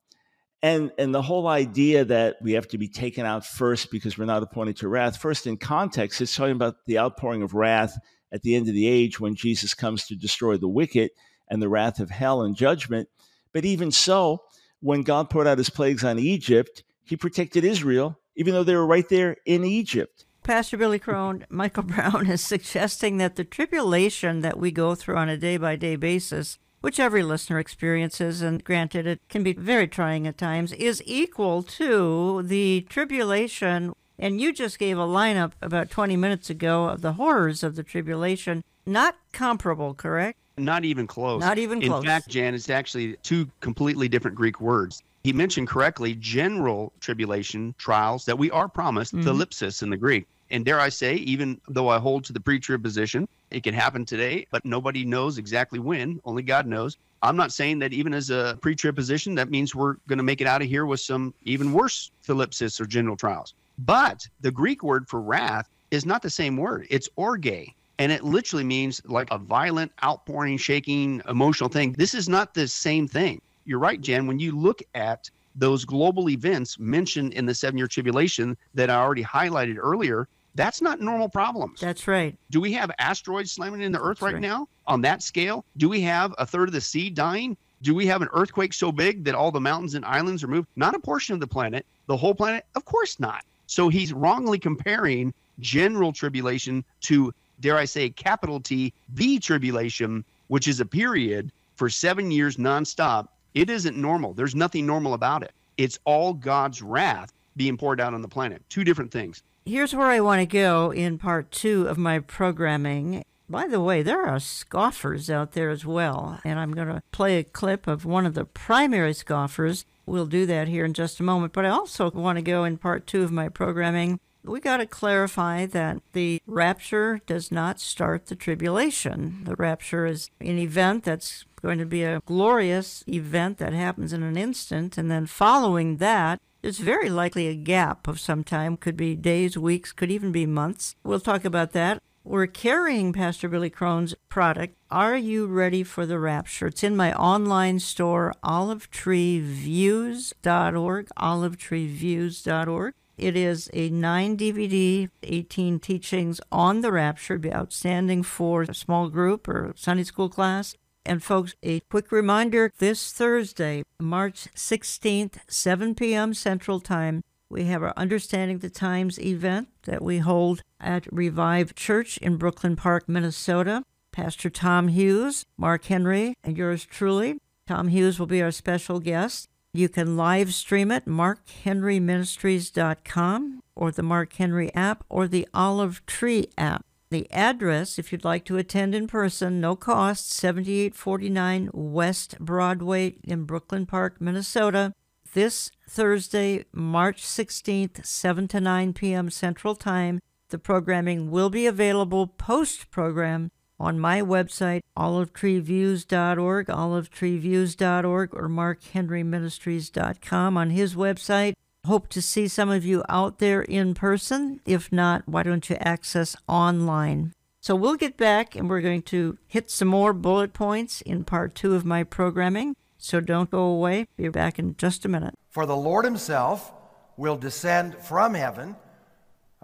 And 0.61 0.90
and 0.99 1.14
the 1.14 1.23
whole 1.23 1.47
idea 1.47 2.05
that 2.07 2.38
we 2.42 2.55
have 2.55 2.66
to 2.68 2.79
be 2.79 2.88
taken 2.88 3.25
out 3.25 3.47
first 3.47 3.92
because 3.92 4.18
we're 4.18 4.25
not 4.25 4.42
appointed 4.42 4.79
to 4.79 4.88
wrath. 4.88 5.18
First, 5.18 5.47
in 5.47 5.57
context, 5.57 6.21
it's 6.21 6.35
talking 6.35 6.57
about 6.57 6.75
the 6.85 6.99
outpouring 6.99 7.42
of 7.42 7.55
wrath 7.55 7.97
at 8.33 8.42
the 8.42 8.57
end 8.57 8.66
of 8.66 8.75
the 8.75 8.88
age 8.88 9.21
when 9.21 9.37
Jesus 9.37 9.73
comes 9.73 10.09
to 10.09 10.16
destroy 10.16 10.57
the 10.57 10.66
wicked 10.66 11.12
and 11.49 11.62
the 11.62 11.68
wrath 11.68 12.01
of 12.01 12.11
hell 12.11 12.42
and 12.42 12.57
judgment. 12.57 13.09
But 13.53 13.64
even 13.64 13.92
so, 13.92 14.42
when 14.81 15.03
God 15.03 15.31
poured 15.31 15.47
out 15.47 15.59
his 15.59 15.71
plagues 15.71 16.03
on 16.03 16.18
Egypt, 16.18 16.83
he 17.05 17.16
protected 17.16 17.62
Israel, 17.62 18.18
even 18.35 18.53
though 18.53 18.64
they 18.64 18.75
were 18.75 18.85
right 18.85 19.09
there 19.09 19.37
in 19.47 19.62
Egypt. 19.62 20.25
Pastor 20.48 20.78
Billy 20.78 20.98
Crone, 20.98 21.44
Michael 21.50 21.82
Brown 21.82 22.26
is 22.26 22.40
suggesting 22.40 23.18
that 23.18 23.37
the 23.37 23.44
tribulation 23.44 24.40
that 24.40 24.58
we 24.58 24.70
go 24.70 24.94
through 24.94 25.18
on 25.18 25.28
a 25.28 25.37
day 25.37 25.58
by 25.58 25.76
day 25.76 25.94
basis 25.94 26.56
which 26.80 26.98
every 26.98 27.22
listener 27.22 27.58
experiences, 27.58 28.40
and 28.40 28.64
granted, 28.64 29.06
it 29.06 29.20
can 29.28 29.42
be 29.42 29.52
very 29.52 29.87
trying 29.87 30.26
at 30.26 30.38
times, 30.38 30.72
is 30.72 31.02
equal 31.04 31.62
to 31.62 32.42
the 32.44 32.87
tribulation. 32.88 33.92
And 34.18 34.40
you 34.40 34.54
just 34.54 34.78
gave 34.78 34.96
a 34.96 35.02
lineup 35.02 35.52
about 35.61 35.90
20 35.90 36.16
minutes 36.16 36.48
ago 36.48 36.87
of 36.87 37.02
the 37.02 37.14
horrors 37.14 37.62
of 37.62 37.76
the 37.76 37.82
tribulation. 37.82 38.64
Not 38.87 39.16
comparable, 39.32 39.92
correct? 39.92 40.38
Not 40.56 40.87
even 40.87 41.06
close. 41.06 41.42
Not 41.42 41.58
even 41.58 41.82
close. 41.82 42.02
In 42.02 42.06
fact, 42.06 42.28
Jan, 42.28 42.54
it's 42.54 42.70
actually 42.70 43.16
two 43.22 43.50
completely 43.61 44.08
different 44.08 44.37
Greek 44.37 44.62
words. 44.62 45.02
He 45.24 45.34
mentioned 45.34 45.68
correctly 45.68 46.14
general 46.14 46.94
tribulation 47.00 47.74
trials 47.76 48.24
that 48.24 48.38
we 48.38 48.50
are 48.50 48.68
promised, 48.68 49.14
mm-hmm. 49.14 49.28
thlipsis 49.28 49.82
in 49.82 49.90
the 49.90 49.96
Greek. 49.98 50.26
And 50.50 50.64
dare 50.64 50.80
I 50.80 50.88
say, 50.88 51.16
even 51.16 51.61
though 51.68 51.88
I 51.88 51.98
hold 51.98 52.24
to 52.24 52.32
the 52.32 52.40
pre 52.40 52.58
trib 52.58 52.82
position, 52.82 53.28
it 53.50 53.62
can 53.62 53.74
happen 53.74 54.04
today, 54.04 54.46
but 54.50 54.64
nobody 54.64 55.04
knows 55.04 55.38
exactly 55.38 55.78
when. 55.78 56.20
Only 56.24 56.42
God 56.42 56.66
knows. 56.66 56.96
I'm 57.22 57.37
not 57.37 57.52
saying 57.52 57.80
that 57.80 57.92
even 57.92 58.14
as 58.14 58.30
a 58.30 58.58
pre 58.61 58.74
trib 58.74 58.96
position, 58.96 59.34
that 59.34 59.50
means 59.50 59.74
we're 59.74 59.94
going 60.06 60.18
to 60.18 60.22
make 60.22 60.40
it 60.40 60.46
out 60.46 60.62
of 60.62 60.68
here 60.68 60.87
with 60.87 61.00
some 61.00 61.34
even 61.44 61.72
worse 61.72 62.11
thlipsis 62.26 62.80
or 62.80 62.87
general 62.87 63.16
trials. 63.16 63.54
But 63.78 64.26
the 64.40 64.50
Greek 64.50 64.82
word 64.82 65.08
for 65.08 65.20
wrath 65.20 65.68
is 65.90 66.06
not 66.06 66.22
the 66.22 66.30
same 66.30 66.56
word, 66.56 66.87
it's 66.90 67.08
orge. 67.16 67.74
And 68.00 68.12
it 68.12 68.22
literally 68.22 68.64
means 68.64 69.02
like 69.06 69.28
a 69.32 69.38
violent, 69.38 69.90
outpouring, 70.04 70.56
shaking, 70.56 71.20
emotional 71.28 71.68
thing. 71.68 71.92
This 71.94 72.14
is 72.14 72.28
not 72.28 72.54
the 72.54 72.68
same 72.68 73.08
thing. 73.08 73.40
You're 73.64 73.80
right, 73.80 74.00
Jan. 74.00 74.28
When 74.28 74.38
you 74.38 74.56
look 74.56 74.82
at 74.94 75.28
those 75.56 75.84
global 75.84 76.30
events 76.30 76.78
mentioned 76.78 77.32
in 77.32 77.44
the 77.44 77.54
seven 77.54 77.76
year 77.76 77.88
tribulation 77.88 78.56
that 78.74 78.88
I 78.88 78.94
already 78.94 79.24
highlighted 79.24 79.76
earlier, 79.78 80.28
that's 80.59 80.83
not 80.83 81.01
normal 81.01 81.29
problems. 81.29 81.79
That's 81.79 82.09
right. 82.09 82.37
Do 82.51 82.61
we 82.61 82.73
have 82.73 82.90
asteroids 82.99 83.53
slamming 83.53 83.81
in 83.81 83.92
the 83.92 84.01
earth 84.01 84.21
right, 84.21 84.35
right, 84.35 84.42
now 84.42 84.66
on 84.88 85.01
that 85.03 85.23
scale? 85.23 85.64
Do 85.77 85.88
we 85.88 86.01
have 86.01 86.35
a 86.37 86.44
third 86.44 86.68
of 86.68 86.73
the 86.73 86.81
sea 86.81 87.11
dying? 87.11 87.57
Do 87.83 87.94
we 87.94 88.07
have 88.07 88.23
an 88.23 88.29
earthquake 88.33 88.73
so 88.73 88.90
big 88.90 89.23
that 89.23 89.37
all 89.37 89.53
the 89.53 89.61
mountains 89.61 89.94
and 89.94 90.05
islands 90.05 90.42
are 90.42 90.49
moved? 90.49 90.66
Not 90.75 90.97
a 90.97 90.99
portion 90.99 91.33
of 91.33 91.38
the 91.38 91.47
planet, 91.47 91.87
the 92.09 92.16
whole 92.16 92.35
planet? 92.35 92.66
Of 92.75 92.85
course 92.85 93.21
not. 93.21 93.44
So 93.68 93.88
he's 93.88 94.12
wrongly 94.12 94.59
comparing 94.59 95.33
general 95.61 96.12
tribulation 96.12 96.85
to, 97.03 97.33
dare 97.61 97.77
I 97.77 97.85
say, 97.85 98.11
capital 98.11 98.59
T, 98.59 98.92
the 99.14 99.38
tribulation, 99.38 100.25
which 100.49 100.66
is 100.66 100.81
a 100.81 100.87
period 100.87 101.53
for 101.77 101.88
seven 101.88 102.33
years 102.33 102.57
nonstop. 102.57 103.29
It 103.55 103.71
isn't 103.71 103.97
normal. 103.97 104.35
There's 104.35 104.57
nothing 104.57 104.87
normal 104.87 105.14
about 105.14 105.44
it. 105.44 105.53
It's 105.77 106.01
all 106.05 106.35
God's 106.35 106.83
wrath 106.83 107.33
being 107.57 107.77
poured 107.77 108.01
out 108.01 108.12
on 108.12 108.23
the 108.23 108.29
planet. 108.29 108.61
Two 108.68 108.83
different 108.83 109.12
things 109.12 109.44
here's 109.68 109.94
where 109.94 110.07
I 110.07 110.20
want 110.20 110.40
to 110.40 110.46
go 110.46 110.90
in 110.90 111.18
part 111.18 111.50
two 111.50 111.87
of 111.88 111.98
my 111.98 112.18
programming. 112.20 113.22
By 113.50 113.66
the 113.66 113.81
way, 113.81 114.02
there 114.02 114.26
are 114.26 114.40
scoffers 114.40 115.28
out 115.28 115.52
there 115.52 115.68
as 115.68 115.85
well, 115.85 116.40
and 116.42 116.59
I'm 116.59 116.72
going 116.72 116.88
to 116.88 117.02
play 117.12 117.38
a 117.38 117.44
clip 117.44 117.87
of 117.87 118.07
one 118.07 118.24
of 118.24 118.33
the 118.33 118.46
primary 118.46 119.12
scoffers. 119.12 119.85
We'll 120.07 120.26
do 120.26 120.46
that 120.46 120.68
here 120.68 120.87
in 120.87 120.94
just 120.94 121.20
a 121.20 121.22
moment, 121.22 121.52
but 121.52 121.66
I 121.66 121.68
also 121.68 122.11
want 122.11 122.37
to 122.37 122.42
go 122.42 122.64
in 122.64 122.78
part 122.78 123.07
two 123.07 123.22
of 123.22 123.31
my 123.31 123.50
programming. 123.50 124.20
We 124.42 124.61
got 124.61 124.78
to 124.78 124.87
clarify 124.87 125.66
that 125.66 125.98
the 126.14 126.40
rapture 126.46 127.20
does 127.26 127.52
not 127.52 127.78
start 127.78 128.26
the 128.26 128.37
tribulation. 128.37 129.44
The 129.44 129.57
rapture 129.57 130.07
is 130.07 130.31
an 130.40 130.59
event 130.59 131.04
that's 131.04 131.44
going 131.61 131.78
to 131.78 131.85
be 131.85 132.04
a 132.04 132.20
glorious 132.24 133.04
event 133.07 133.59
that 133.59 133.74
happens 133.74 134.14
in 134.14 134.22
an 134.22 134.38
instant, 134.38 134.96
and 134.96 135.11
then 135.11 135.26
following 135.26 135.98
that, 135.98 136.40
it's 136.68 136.78
very 136.78 137.09
likely 137.09 137.48
a 137.48 137.54
gap 137.54 138.07
of 138.07 138.20
some 138.20 138.44
time, 138.44 138.76
could 138.76 138.96
be 138.96 139.16
days, 139.16 139.57
weeks, 139.57 139.90
could 139.90 140.11
even 140.11 140.31
be 140.31 140.44
months. 140.44 140.94
We'll 141.02 141.18
talk 141.18 141.46
about 141.46 141.72
that. 141.72 142.02
We're 142.24 142.46
carrying 142.46 143.14
Pastor 143.14 143.48
Billy 143.48 143.70
Crone's 143.70 144.14
product, 144.28 144.76
Are 144.90 145.16
You 145.16 145.46
Ready 145.46 145.83
for 145.83 146.04
the 146.04 146.18
Rapture? 146.18 146.66
It's 146.66 146.85
in 146.85 146.94
my 146.94 147.14
online 147.14 147.78
store, 147.78 148.35
olivetreeviews.org, 148.44 151.09
olivetreeviews.org. 151.16 152.94
It 153.16 153.35
is 153.35 153.70
a 153.72 153.88
9 153.88 154.37
DVD, 154.37 155.09
18 155.22 155.81
teachings 155.81 156.38
on 156.52 156.83
the 156.83 156.92
rapture. 156.92 157.38
be 157.38 157.50
outstanding 157.50 158.22
for 158.22 158.61
a 158.62 158.74
small 158.74 159.09
group 159.09 159.48
or 159.48 159.72
Sunday 159.74 160.04
school 160.04 160.28
class. 160.28 160.76
And 161.09 161.21
folks, 161.23 161.55
a 161.62 161.81
quick 161.81 162.12
reminder 162.12 162.71
this 162.77 163.12
Thursday, 163.12 163.83
March 163.99 164.49
16th, 164.55 165.38
7 165.49 165.94
p.m. 165.94 166.35
Central 166.35 166.81
Time, 166.81 167.25
we 167.49 167.64
have 167.64 167.83
our 167.83 167.94
Understanding 167.97 168.59
the 168.59 168.68
Times 168.68 169.18
event 169.18 169.68
that 169.85 170.03
we 170.03 170.18
hold 170.18 170.62
at 170.79 171.11
Revive 171.11 171.75
Church 171.75 172.18
in 172.18 172.37
Brooklyn 172.37 172.77
Park, 172.77 173.09
Minnesota. 173.09 173.85
Pastor 174.12 174.51
Tom 174.51 174.88
Hughes, 174.88 175.47
Mark 175.57 175.87
Henry, 175.87 176.35
and 176.44 176.59
yours 176.59 176.85
truly. 176.85 177.38
Tom 177.66 177.88
Hughes 177.88 178.18
will 178.18 178.27
be 178.27 178.42
our 178.42 178.51
special 178.51 179.01
guest. 179.01 179.49
You 179.73 179.88
can 179.88 180.14
live 180.14 180.53
stream 180.53 180.90
it, 180.90 181.07
markhenryministries.com, 181.07 183.62
or 183.75 183.90
the 183.92 184.03
Mark 184.03 184.35
Henry 184.35 184.75
app, 184.75 185.05
or 185.09 185.27
the 185.27 185.49
Olive 185.55 186.05
Tree 186.05 186.51
app. 186.59 186.85
The 187.11 187.31
address, 187.33 187.99
if 187.99 188.12
you'd 188.12 188.25
like 188.25 188.44
to 188.44 188.59
attend 188.59 188.94
in 188.94 189.07
person, 189.07 189.62
no 189.62 189.75
cost, 189.77 190.31
7849 190.31 191.71
West 191.73 192.38
Broadway 192.38 193.14
in 193.25 193.44
Brooklyn 193.44 193.87
Park, 193.87 194.21
Minnesota. 194.21 194.92
This 195.33 195.71
Thursday, 195.88 196.66
March 196.73 197.23
16th, 197.23 198.05
7 198.05 198.47
to 198.49 198.61
9 198.61 198.92
p.m. 198.92 199.31
Central 199.31 199.75
Time. 199.75 200.21
The 200.51 200.59
programming 200.59 201.31
will 201.31 201.49
be 201.49 201.66
available 201.66 202.27
post 202.27 202.90
program 202.90 203.53
on 203.81 203.99
my 203.99 204.21
website, 204.21 204.83
olivetreeviews.org, 204.97 206.66
olivetreeviews.org, 206.66 208.35
or 208.35 208.49
markhenryministries.com 208.49 210.57
on 210.57 210.71
his 210.71 210.94
website. 210.94 211.55
Hope 211.88 212.09
to 212.09 212.20
see 212.20 212.48
some 212.48 212.68
of 212.68 212.85
you 212.85 213.03
out 213.09 213.38
there 213.38 213.62
in 213.62 213.94
person. 213.94 214.61
If 214.66 214.92
not, 214.92 215.27
why 215.27 215.42
don't 215.42 215.70
you 215.70 215.77
access 215.77 216.37
online? 216.46 217.33
So 217.62 217.74
we'll 217.74 217.94
get 217.94 218.18
back 218.18 218.55
and 218.55 218.68
we're 218.68 218.83
going 218.83 219.01
to 219.05 219.38
hit 219.46 219.70
some 219.70 219.88
more 219.88 220.12
bullet 220.12 220.53
points 220.53 221.01
in 221.01 221.24
part 221.24 221.55
two 221.55 221.74
of 221.74 221.87
my 221.87 222.05
programming. 222.05 222.77
So 222.98 223.20
don't 223.20 223.51
go 223.51 223.62
away. 223.62 224.07
Be 224.18 224.29
back 224.29 224.59
in 224.59 224.77
just 224.77 225.07
a 225.07 225.09
minute. 225.09 225.33
For 225.48 225.64
the 225.64 225.79
Lord 225.79 226.05
Himself 226.05 226.74
will 227.16 227.38
descend 227.38 227.96
from 227.96 228.35
heaven 228.35 228.77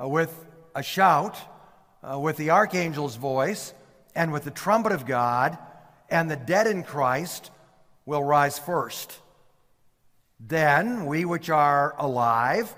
uh, 0.02 0.08
with 0.08 0.46
a 0.74 0.82
shout, 0.82 1.36
uh, 2.02 2.18
with 2.18 2.38
the 2.38 2.48
archangel's 2.48 3.16
voice, 3.16 3.74
and 4.16 4.32
with 4.32 4.44
the 4.44 4.50
trumpet 4.50 4.92
of 4.92 5.04
God, 5.04 5.58
and 6.08 6.30
the 6.30 6.36
dead 6.36 6.68
in 6.68 6.84
Christ 6.84 7.50
will 8.06 8.24
rise 8.24 8.58
first. 8.58 9.20
Then 10.46 11.06
we 11.06 11.24
which 11.24 11.48
are 11.48 11.94
alive 11.98 12.74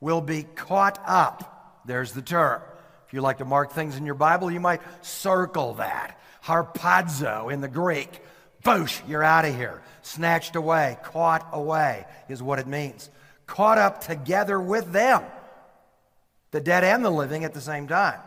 will 0.00 0.20
be 0.20 0.42
caught 0.42 1.00
up. 1.06 1.82
There's 1.84 2.12
the 2.12 2.22
term. 2.22 2.60
If 3.06 3.12
you 3.12 3.20
like 3.20 3.38
to 3.38 3.44
mark 3.44 3.72
things 3.72 3.96
in 3.96 4.04
your 4.04 4.16
Bible, 4.16 4.50
you 4.50 4.58
might 4.58 4.80
circle 5.02 5.74
that. 5.74 6.18
Harpazo 6.44 7.52
in 7.52 7.60
the 7.60 7.68
Greek. 7.68 8.20
Boosh, 8.64 9.00
you're 9.08 9.22
out 9.22 9.44
of 9.44 9.54
here. 9.54 9.82
Snatched 10.02 10.56
away, 10.56 10.98
caught 11.04 11.48
away 11.52 12.06
is 12.28 12.42
what 12.42 12.58
it 12.58 12.66
means. 12.66 13.10
Caught 13.46 13.78
up 13.78 14.00
together 14.00 14.60
with 14.60 14.92
them, 14.92 15.22
the 16.50 16.60
dead 16.60 16.82
and 16.82 17.04
the 17.04 17.10
living 17.10 17.44
at 17.44 17.54
the 17.54 17.60
same 17.60 17.86
time. 17.86 18.18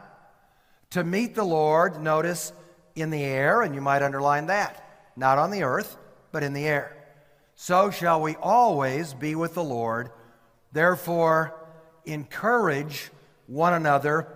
To 0.92 1.04
meet 1.04 1.36
the 1.36 1.44
Lord, 1.44 2.02
notice 2.02 2.54
in 2.96 3.10
the 3.10 3.24
air, 3.24 3.62
and 3.62 3.76
you 3.76 3.82
might 3.82 4.02
underline 4.02 4.48
that. 4.48 5.12
Not 5.18 5.38
on 5.38 5.52
the 5.52 5.64
earth, 5.64 5.98
but 6.32 6.44
in 6.44 6.54
the 6.54 6.66
air 6.66 6.99
so 7.62 7.92
shall 7.92 8.22
we 8.22 8.38
always 8.38 9.14
be 9.14 9.36
with 9.36 9.54
the 9.54 9.64
Lord. 9.64 10.12
Therefore, 10.72 11.54
encourage 12.06 13.12
one 13.48 13.74
another 13.74 14.28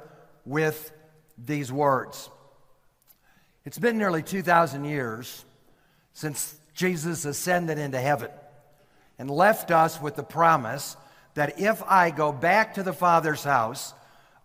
with 0.46 0.92
these 1.38 1.72
words. 1.72 2.30
It's 3.64 3.80
been 3.80 3.98
nearly 3.98 4.24
2,000 4.24 4.84
years 4.84 5.46
since 6.12 6.60
Jesus 6.74 7.24
ascended 7.24 7.78
into 7.78 7.98
heaven 7.98 8.30
and 9.18 9.32
left 9.32 9.72
us 9.72 10.02
with 10.02 10.18
the 10.18 10.24
promise 10.24 10.98
that 11.36 11.62
if 11.62 11.82
I 11.88 12.12
go 12.12 12.34
back 12.34 12.74
to 12.74 12.84
the 12.84 12.92
Father's 12.92 13.46
house, 13.46 13.94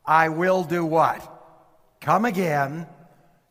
I 0.06 0.28
will 0.28 0.62
do 0.62 0.86
what? 0.86 1.20
Come 2.00 2.24
again 2.24 2.86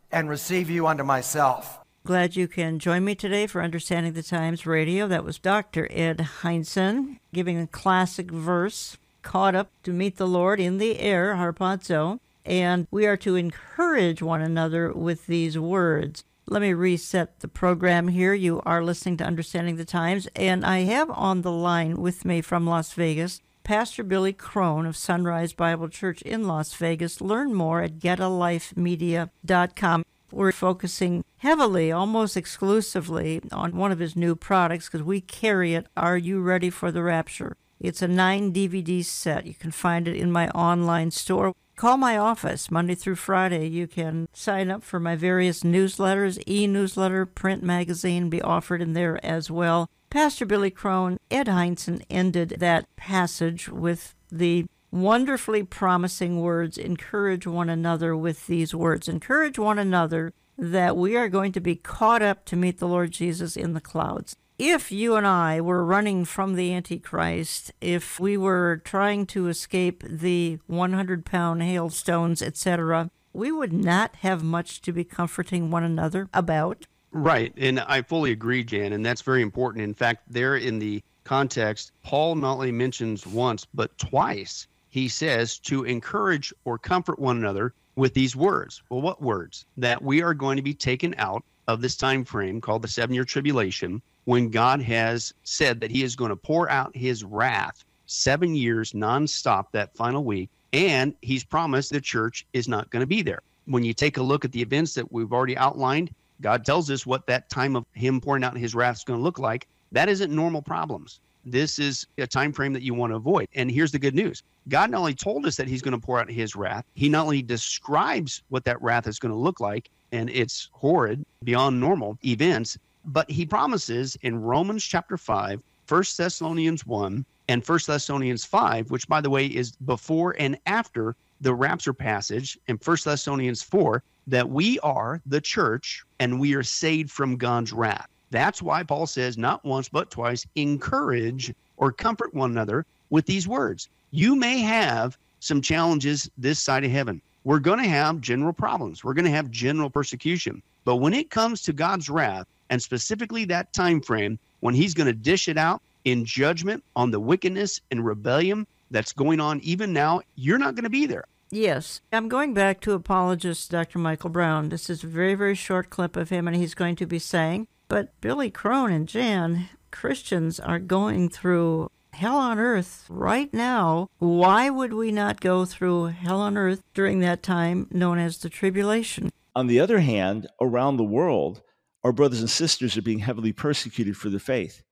and 0.10 0.30
receive 0.30 0.70
you 0.70 0.88
unto 0.88 1.04
myself. 1.04 1.80
Glad 2.08 2.36
you 2.38 2.48
can 2.48 2.80
join 2.80 3.04
me 3.04 3.16
today 3.16 3.48
for 3.48 3.62
Understanding 3.62 4.14
the 4.14 4.24
Times 4.24 4.66
Radio. 4.66 5.10
That 5.10 5.26
was 5.26 5.38
Dr. 5.38 5.90
Ed 5.92 6.30
Hindson 6.42 7.20
giving 7.34 7.60
a 7.60 7.68
classic 7.68 8.32
verse, 8.32 8.96
Caught 9.24 9.56
Up 9.56 9.72
to 9.84 9.92
Meet 9.92 10.16
the 10.16 10.26
Lord 10.26 10.62
in 10.62 10.78
the 10.78 11.00
Air, 11.00 11.36
harpazo. 11.36 12.22
And 12.46 12.88
we 12.92 13.06
are 13.06 13.18
to 13.18 13.36
encourage 13.36 14.22
one 14.22 14.42
another 14.42 14.94
with 14.94 15.28
these 15.28 15.60
words. 15.60 16.24
Let 16.46 16.62
me 16.62 16.72
reset 16.72 17.42
the 17.42 17.50
program 17.50 18.08
here. 18.08 18.34
You 18.34 18.62
are 18.66 18.86
listening 18.86 19.18
to 19.18 19.26
Understanding 19.26 19.76
the 19.76 19.84
Times, 19.84 20.30
and 20.34 20.66
I 20.66 20.84
have 20.84 21.10
on 21.10 21.42
the 21.42 21.52
line 21.52 21.98
with 21.98 22.24
me 22.24 22.40
from 22.40 22.66
Las 22.66 22.94
Vegas 22.94 23.42
Pastor 23.66 24.06
Billy 24.06 24.32
Crone 24.32 24.86
of 24.86 24.96
Sunrise 24.96 25.52
Bible 25.52 25.90
Church 25.90 26.22
in 26.22 26.48
Las 26.48 26.74
Vegas. 26.74 27.20
Learn 27.20 27.54
more 27.54 27.82
at 27.82 28.00
getalifemedia.com. 28.00 30.06
We're 30.32 30.52
focusing 30.52 31.24
heavily, 31.38 31.92
almost 31.92 32.36
exclusively, 32.36 33.42
on 33.52 33.78
one 33.78 33.92
of 33.92 34.00
his 34.00 34.16
new 34.16 34.36
products 34.36 34.88
because 34.88 35.04
we 35.04 35.22
carry 35.22 35.74
it. 35.74 35.88
Are 35.96 36.18
You 36.18 36.42
Ready 36.42 36.70
for 36.70 36.92
the 36.92 37.04
Rapture? 37.04 37.56
It's 37.80 38.02
a 38.02 38.08
nine 38.08 38.52
DVD 38.52 39.06
set. 39.06 39.46
You 39.46 39.54
can 39.54 39.72
find 39.72 40.08
it 40.08 40.16
in 40.16 40.32
my 40.32 40.50
online 40.50 41.12
store. 41.12 41.54
Call 41.76 41.98
my 41.98 42.18
office 42.18 42.72
Monday 42.72 42.96
through 42.96 43.16
Friday. 43.16 43.68
You 43.68 43.88
can 43.88 44.28
sign 44.34 44.72
up 44.72 44.84
for 44.84 45.00
my 45.00 45.16
various 45.16 45.62
newsletters, 45.62 46.42
e 46.48 46.66
newsletter, 46.66 47.26
print 47.26 47.62
magazine, 47.62 48.30
be 48.30 48.42
offered 48.42 48.82
in 48.82 48.94
there 48.94 49.24
as 49.24 49.52
well. 49.52 49.88
Pastor 50.10 50.46
Billy 50.46 50.72
Crone, 50.72 51.20
Ed 51.30 51.48
Hindson 51.48 52.02
ended 52.10 52.56
that 52.60 52.88
passage 52.96 53.70
with 53.70 54.16
the 54.32 54.66
wonderfully 54.92 55.64
promising 55.64 56.42
words 56.42 56.78
encourage 56.78 57.46
one 57.46 57.70
another 57.70 58.16
with 58.16 58.48
these 58.48 58.74
words. 58.74 59.08
Encourage 59.08 59.60
one 59.60 59.80
another 59.80 60.34
that 60.58 60.98
we 60.98 61.16
are 61.16 61.30
going 61.30 61.52
to 61.52 61.60
be 61.60 61.76
caught 61.76 62.22
up 62.22 62.46
to 62.46 62.56
meet 62.56 62.80
the 62.80 62.88
Lord 62.88 63.12
Jesus 63.12 63.56
in 63.56 63.74
the 63.74 63.82
clouds 63.82 64.36
if 64.58 64.92
you 64.92 65.16
and 65.16 65.28
I 65.28 65.62
were 65.62 65.86
running 65.86 66.26
from 66.26 66.56
the 66.56 66.74
Antichrist, 66.74 67.72
if 67.80 68.20
we 68.20 68.38
were 68.38 68.82
trying 68.84 69.26
to 69.28 69.48
escape 69.48 70.04
the 70.04 70.60
100 70.68 71.26
pound 71.26 71.62
hailstones, 71.62 72.42
etc., 72.42 73.12
we 73.34 73.52
would 73.52 73.74
not 73.74 74.16
have 74.18 74.44
much 74.44 74.82
to 74.82 74.92
be 74.92 75.04
comforting 75.04 75.70
one 75.70 75.84
another 75.84 76.28
about. 76.34 76.86
Right. 77.12 77.54
And 77.56 77.80
I 77.82 78.02
fully 78.02 78.32
agree, 78.32 78.64
Jan. 78.64 78.94
And 78.94 79.06
that's 79.06 79.22
very 79.22 79.44
important. 79.44 79.84
In 79.84 79.94
fact, 79.94 80.24
there 80.28 80.56
in 80.56 80.80
the 80.80 81.04
context, 81.24 81.92
Paul 82.04 82.36
not 82.36 82.54
only 82.54 82.72
mentions 82.72 83.28
once, 83.28 83.66
but 83.74 83.96
twice, 83.98 84.68
he 84.90 85.08
says 85.08 85.58
to 85.60 85.84
encourage 85.84 86.54
or 86.66 86.78
comfort 86.78 87.20
one 87.20 87.38
another 87.38 87.74
with 87.96 88.14
these 88.14 88.36
words. 88.36 88.82
Well, 88.90 89.02
what 89.02 89.22
words? 89.22 89.66
That 89.78 90.02
we 90.02 90.22
are 90.22 90.34
going 90.34 90.58
to 90.58 90.64
be 90.64 90.74
taken 90.74 91.16
out 91.18 91.44
of 91.68 91.82
this 91.82 91.98
time 91.98 92.24
frame 92.24 92.62
called 92.62 92.82
the 92.82 92.88
seven 92.88 93.14
year 93.14 93.26
tribulation 93.26 94.02
when 94.26 94.50
God 94.50 94.82
has 94.82 95.34
said 95.44 95.80
that 95.82 95.92
he 95.92 96.04
is 96.04 96.16
going 96.16 96.30
to 96.30 96.36
pour 96.36 96.70
out 96.70 96.96
his 96.96 97.24
wrath 97.24 97.84
seven 98.06 98.56
years 98.56 98.94
nonstop 98.94 99.68
that 99.72 99.96
final 99.96 100.24
week. 100.24 100.50
And 100.74 101.14
he's 101.22 101.44
promised 101.44 101.92
the 101.92 102.02
church 102.02 102.46
is 102.54 102.68
not 102.68 102.90
going 102.90 103.02
to 103.02 103.08
be 103.08 103.22
there. 103.22 103.42
When 103.66 103.84
you 103.84 103.94
take 103.94 104.18
a 104.18 104.24
look 104.24 104.46
at 104.46 104.52
the 104.52 104.62
events 104.62 104.94
that 104.94 105.12
we've 105.12 105.32
already 105.32 105.58
outlined, 105.58 106.14
God 106.42 106.66
tells 106.66 106.90
us 106.92 107.06
what 107.06 107.26
that 107.28 107.50
time 107.50 107.76
of 107.76 107.86
him 107.94 108.22
pouring 108.22 108.44
out 108.44 108.58
his 108.58 108.76
wrath 108.76 108.98
is 108.98 109.04
going 109.04 109.20
to 109.20 109.24
look 109.24 109.40
like. 109.40 109.68
That 109.92 110.10
isn't 110.10 110.34
normal 110.34 110.62
problems. 110.62 111.20
This 111.50 111.80
is 111.80 112.06
a 112.18 112.28
time 112.28 112.52
frame 112.52 112.74
that 112.74 112.82
you 112.82 112.94
want 112.94 113.12
to 113.12 113.16
avoid. 113.16 113.48
And 113.56 113.72
here's 113.72 113.94
the 113.94 114.00
good 114.00 114.14
news. 114.14 114.44
God 114.68 114.92
not 114.92 115.00
only 115.00 115.16
told 115.16 115.46
us 115.46 115.56
that 115.56 115.68
he's 115.68 115.82
going 115.82 115.98
to 115.98 116.06
pour 116.06 116.20
out 116.20 116.30
his 116.30 116.58
wrath, 116.58 116.84
he 116.94 117.08
not 117.08 117.24
only 117.24 117.42
describes 117.42 118.44
what 118.50 118.66
that 118.66 118.82
wrath 118.82 119.08
is 119.08 119.18
going 119.18 119.32
to 119.32 119.38
look 119.38 119.62
like, 119.62 119.90
and 120.12 120.30
it's 120.30 120.70
horrid 120.74 121.26
beyond 121.46 121.80
normal 121.80 122.18
events, 122.26 122.78
but 123.06 123.32
he 123.32 123.46
promises 123.46 124.18
in 124.24 124.42
Romans 124.42 124.84
chapter 124.84 125.18
5, 125.18 125.62
1 125.88 126.04
Thessalonians 126.18 126.86
1, 126.86 127.26
and 127.48 127.66
1 127.66 127.80
Thessalonians 127.88 128.44
5, 128.44 128.92
which 128.92 129.08
by 129.08 129.22
the 129.22 129.30
way 129.30 129.46
is 129.46 129.72
before 129.86 130.36
and 130.38 130.58
after 130.66 131.16
the 131.40 131.56
rapture 131.56 131.94
passage 131.94 132.58
in 132.68 132.76
1 132.76 132.98
Thessalonians 133.06 133.64
4, 133.64 134.04
that 134.28 134.50
we 134.50 134.80
are 134.80 135.22
the 135.26 135.40
church 135.40 136.04
and 136.20 136.42
we 136.42 136.56
are 136.56 136.64
saved 136.64 137.10
from 137.10 137.38
God's 137.38 137.72
wrath. 137.72 138.10
That's 138.30 138.62
why 138.62 138.84
Paul 138.84 139.08
says, 139.08 139.38
not 139.38 139.64
once 139.64 139.90
but 139.90 140.12
twice, 140.12 140.46
encourage 140.56 141.54
or 141.78 141.92
comfort 141.92 142.34
one 142.34 142.52
another 142.52 142.86
with 143.10 143.26
these 143.26 143.48
words. 143.48 143.90
You 144.12 144.36
may 144.36 144.60
have 144.60 145.18
some 145.40 145.62
challenges 145.62 146.30
this 146.38 146.60
side 146.60 146.84
of 146.84 146.92
heaven. 146.92 147.22
We're 147.44 147.60
going 147.60 147.80
to 147.80 147.88
have 147.88 148.20
general 148.20 148.54
problems. 148.54 149.04
We're 149.04 149.14
going 149.14 149.26
to 149.26 149.32
have 149.32 149.50
general 149.52 149.90
persecution. 149.90 150.62
But 150.84 150.98
when 150.98 151.14
it 151.14 151.30
comes 151.30 151.62
to 151.64 151.74
God's 151.74 152.10
wrath, 152.10 152.48
and 152.70 152.82
specifically 152.82 153.46
that 153.46 153.72
time 153.72 154.02
frame 154.02 154.38
when 154.60 154.74
he's 154.74 154.94
going 154.94 155.08
to 155.08 155.14
dish 155.14 155.48
it 155.48 155.58
out 155.58 155.82
in 156.04 156.26
judgment 156.26 156.84
on 156.96 157.12
the 157.12 157.20
wickedness 157.20 157.80
and 157.92 158.06
rebellion 158.06 158.68
that's 158.92 159.14
going 159.14 159.40
on 159.40 159.60
even 159.62 159.94
now, 159.94 160.22
you're 160.36 160.58
not 160.58 160.76
going 160.76 160.84
to 160.84 160.90
be 160.90 161.06
there. 161.06 161.26
Yes. 161.50 162.02
I'm 162.12 162.28
going 162.28 162.54
back 162.54 162.82
to 162.82 162.94
apologist 162.94 163.72
Dr. 163.72 164.00
Michael 164.00 164.30
Brown. 164.30 164.70
This 164.70 164.90
is 164.90 165.04
a 165.04 165.08
very, 165.08 165.36
very 165.36 165.56
short 165.56 165.90
clip 165.90 166.18
of 166.18 166.30
him, 166.30 166.48
and 166.48 166.58
he's 166.58 166.74
going 166.74 166.98
to 166.98 167.06
be 167.06 167.20
saying, 167.20 167.68
But 167.90 168.20
Billy 168.20 168.50
Crone 168.50 168.92
and 168.92 169.08
Jan, 169.08 169.70
Christians 169.92 170.60
are 170.60 170.80
going 170.80 171.30
through 171.30 171.90
hell 172.12 172.38
on 172.38 172.60
earth 172.60 173.06
right 173.10 173.54
now. 173.54 174.10
Why 174.20 174.70
would 174.70 174.94
we 174.94 175.12
not 175.12 175.40
go 175.40 175.66
through 175.66 176.06
hell 176.06 176.42
on 176.42 176.58
earth 176.58 176.84
during 176.94 177.20
that 177.20 177.44
time 177.44 177.88
known 177.92 178.18
as 178.18 178.40
the 178.40 178.50
tribulation? 178.50 179.32
On 179.56 179.68
the 179.68 179.80
other 179.80 180.00
hand, 180.00 180.48
around 180.60 180.98
the 180.98 181.04
world, 181.04 181.62
our 182.04 182.12
brothers 182.12 182.42
and 182.42 182.50
sisters 182.50 182.98
are 182.98 183.02
being 183.02 183.20
heavily 183.20 183.54
persecuted 183.54 184.18
for 184.18 184.30
their 184.30 184.40
faith. 184.40 184.84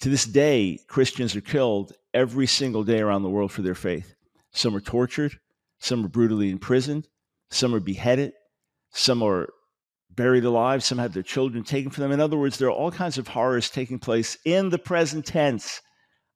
To 0.00 0.08
this 0.08 0.24
day, 0.24 0.78
Christians 0.86 1.34
are 1.36 1.40
killed 1.40 1.92
every 2.14 2.46
single 2.46 2.84
day 2.84 3.00
around 3.00 3.22
the 3.22 3.30
world 3.30 3.52
for 3.52 3.62
their 3.62 3.74
faith. 3.74 4.14
Some 4.52 4.74
are 4.74 4.80
tortured, 4.80 5.38
some 5.78 6.04
are 6.04 6.08
brutally 6.08 6.50
imprisoned, 6.50 7.08
some 7.50 7.74
are 7.74 7.80
beheaded, 7.80 8.32
some 8.90 9.22
are 9.22 9.48
buried 10.20 10.44
alive, 10.44 10.84
some 10.84 10.98
had 10.98 11.14
their 11.14 11.22
children 11.22 11.64
taken 11.64 11.90
from 11.90 12.02
them. 12.02 12.12
In 12.12 12.20
other 12.20 12.36
words, 12.36 12.58
there 12.58 12.68
are 12.68 12.72
all 12.72 12.90
kinds 12.90 13.16
of 13.16 13.28
horrors 13.28 13.70
taking 13.70 13.98
place 13.98 14.36
in 14.44 14.68
the 14.68 14.78
present 14.78 15.24
tense. 15.24 15.80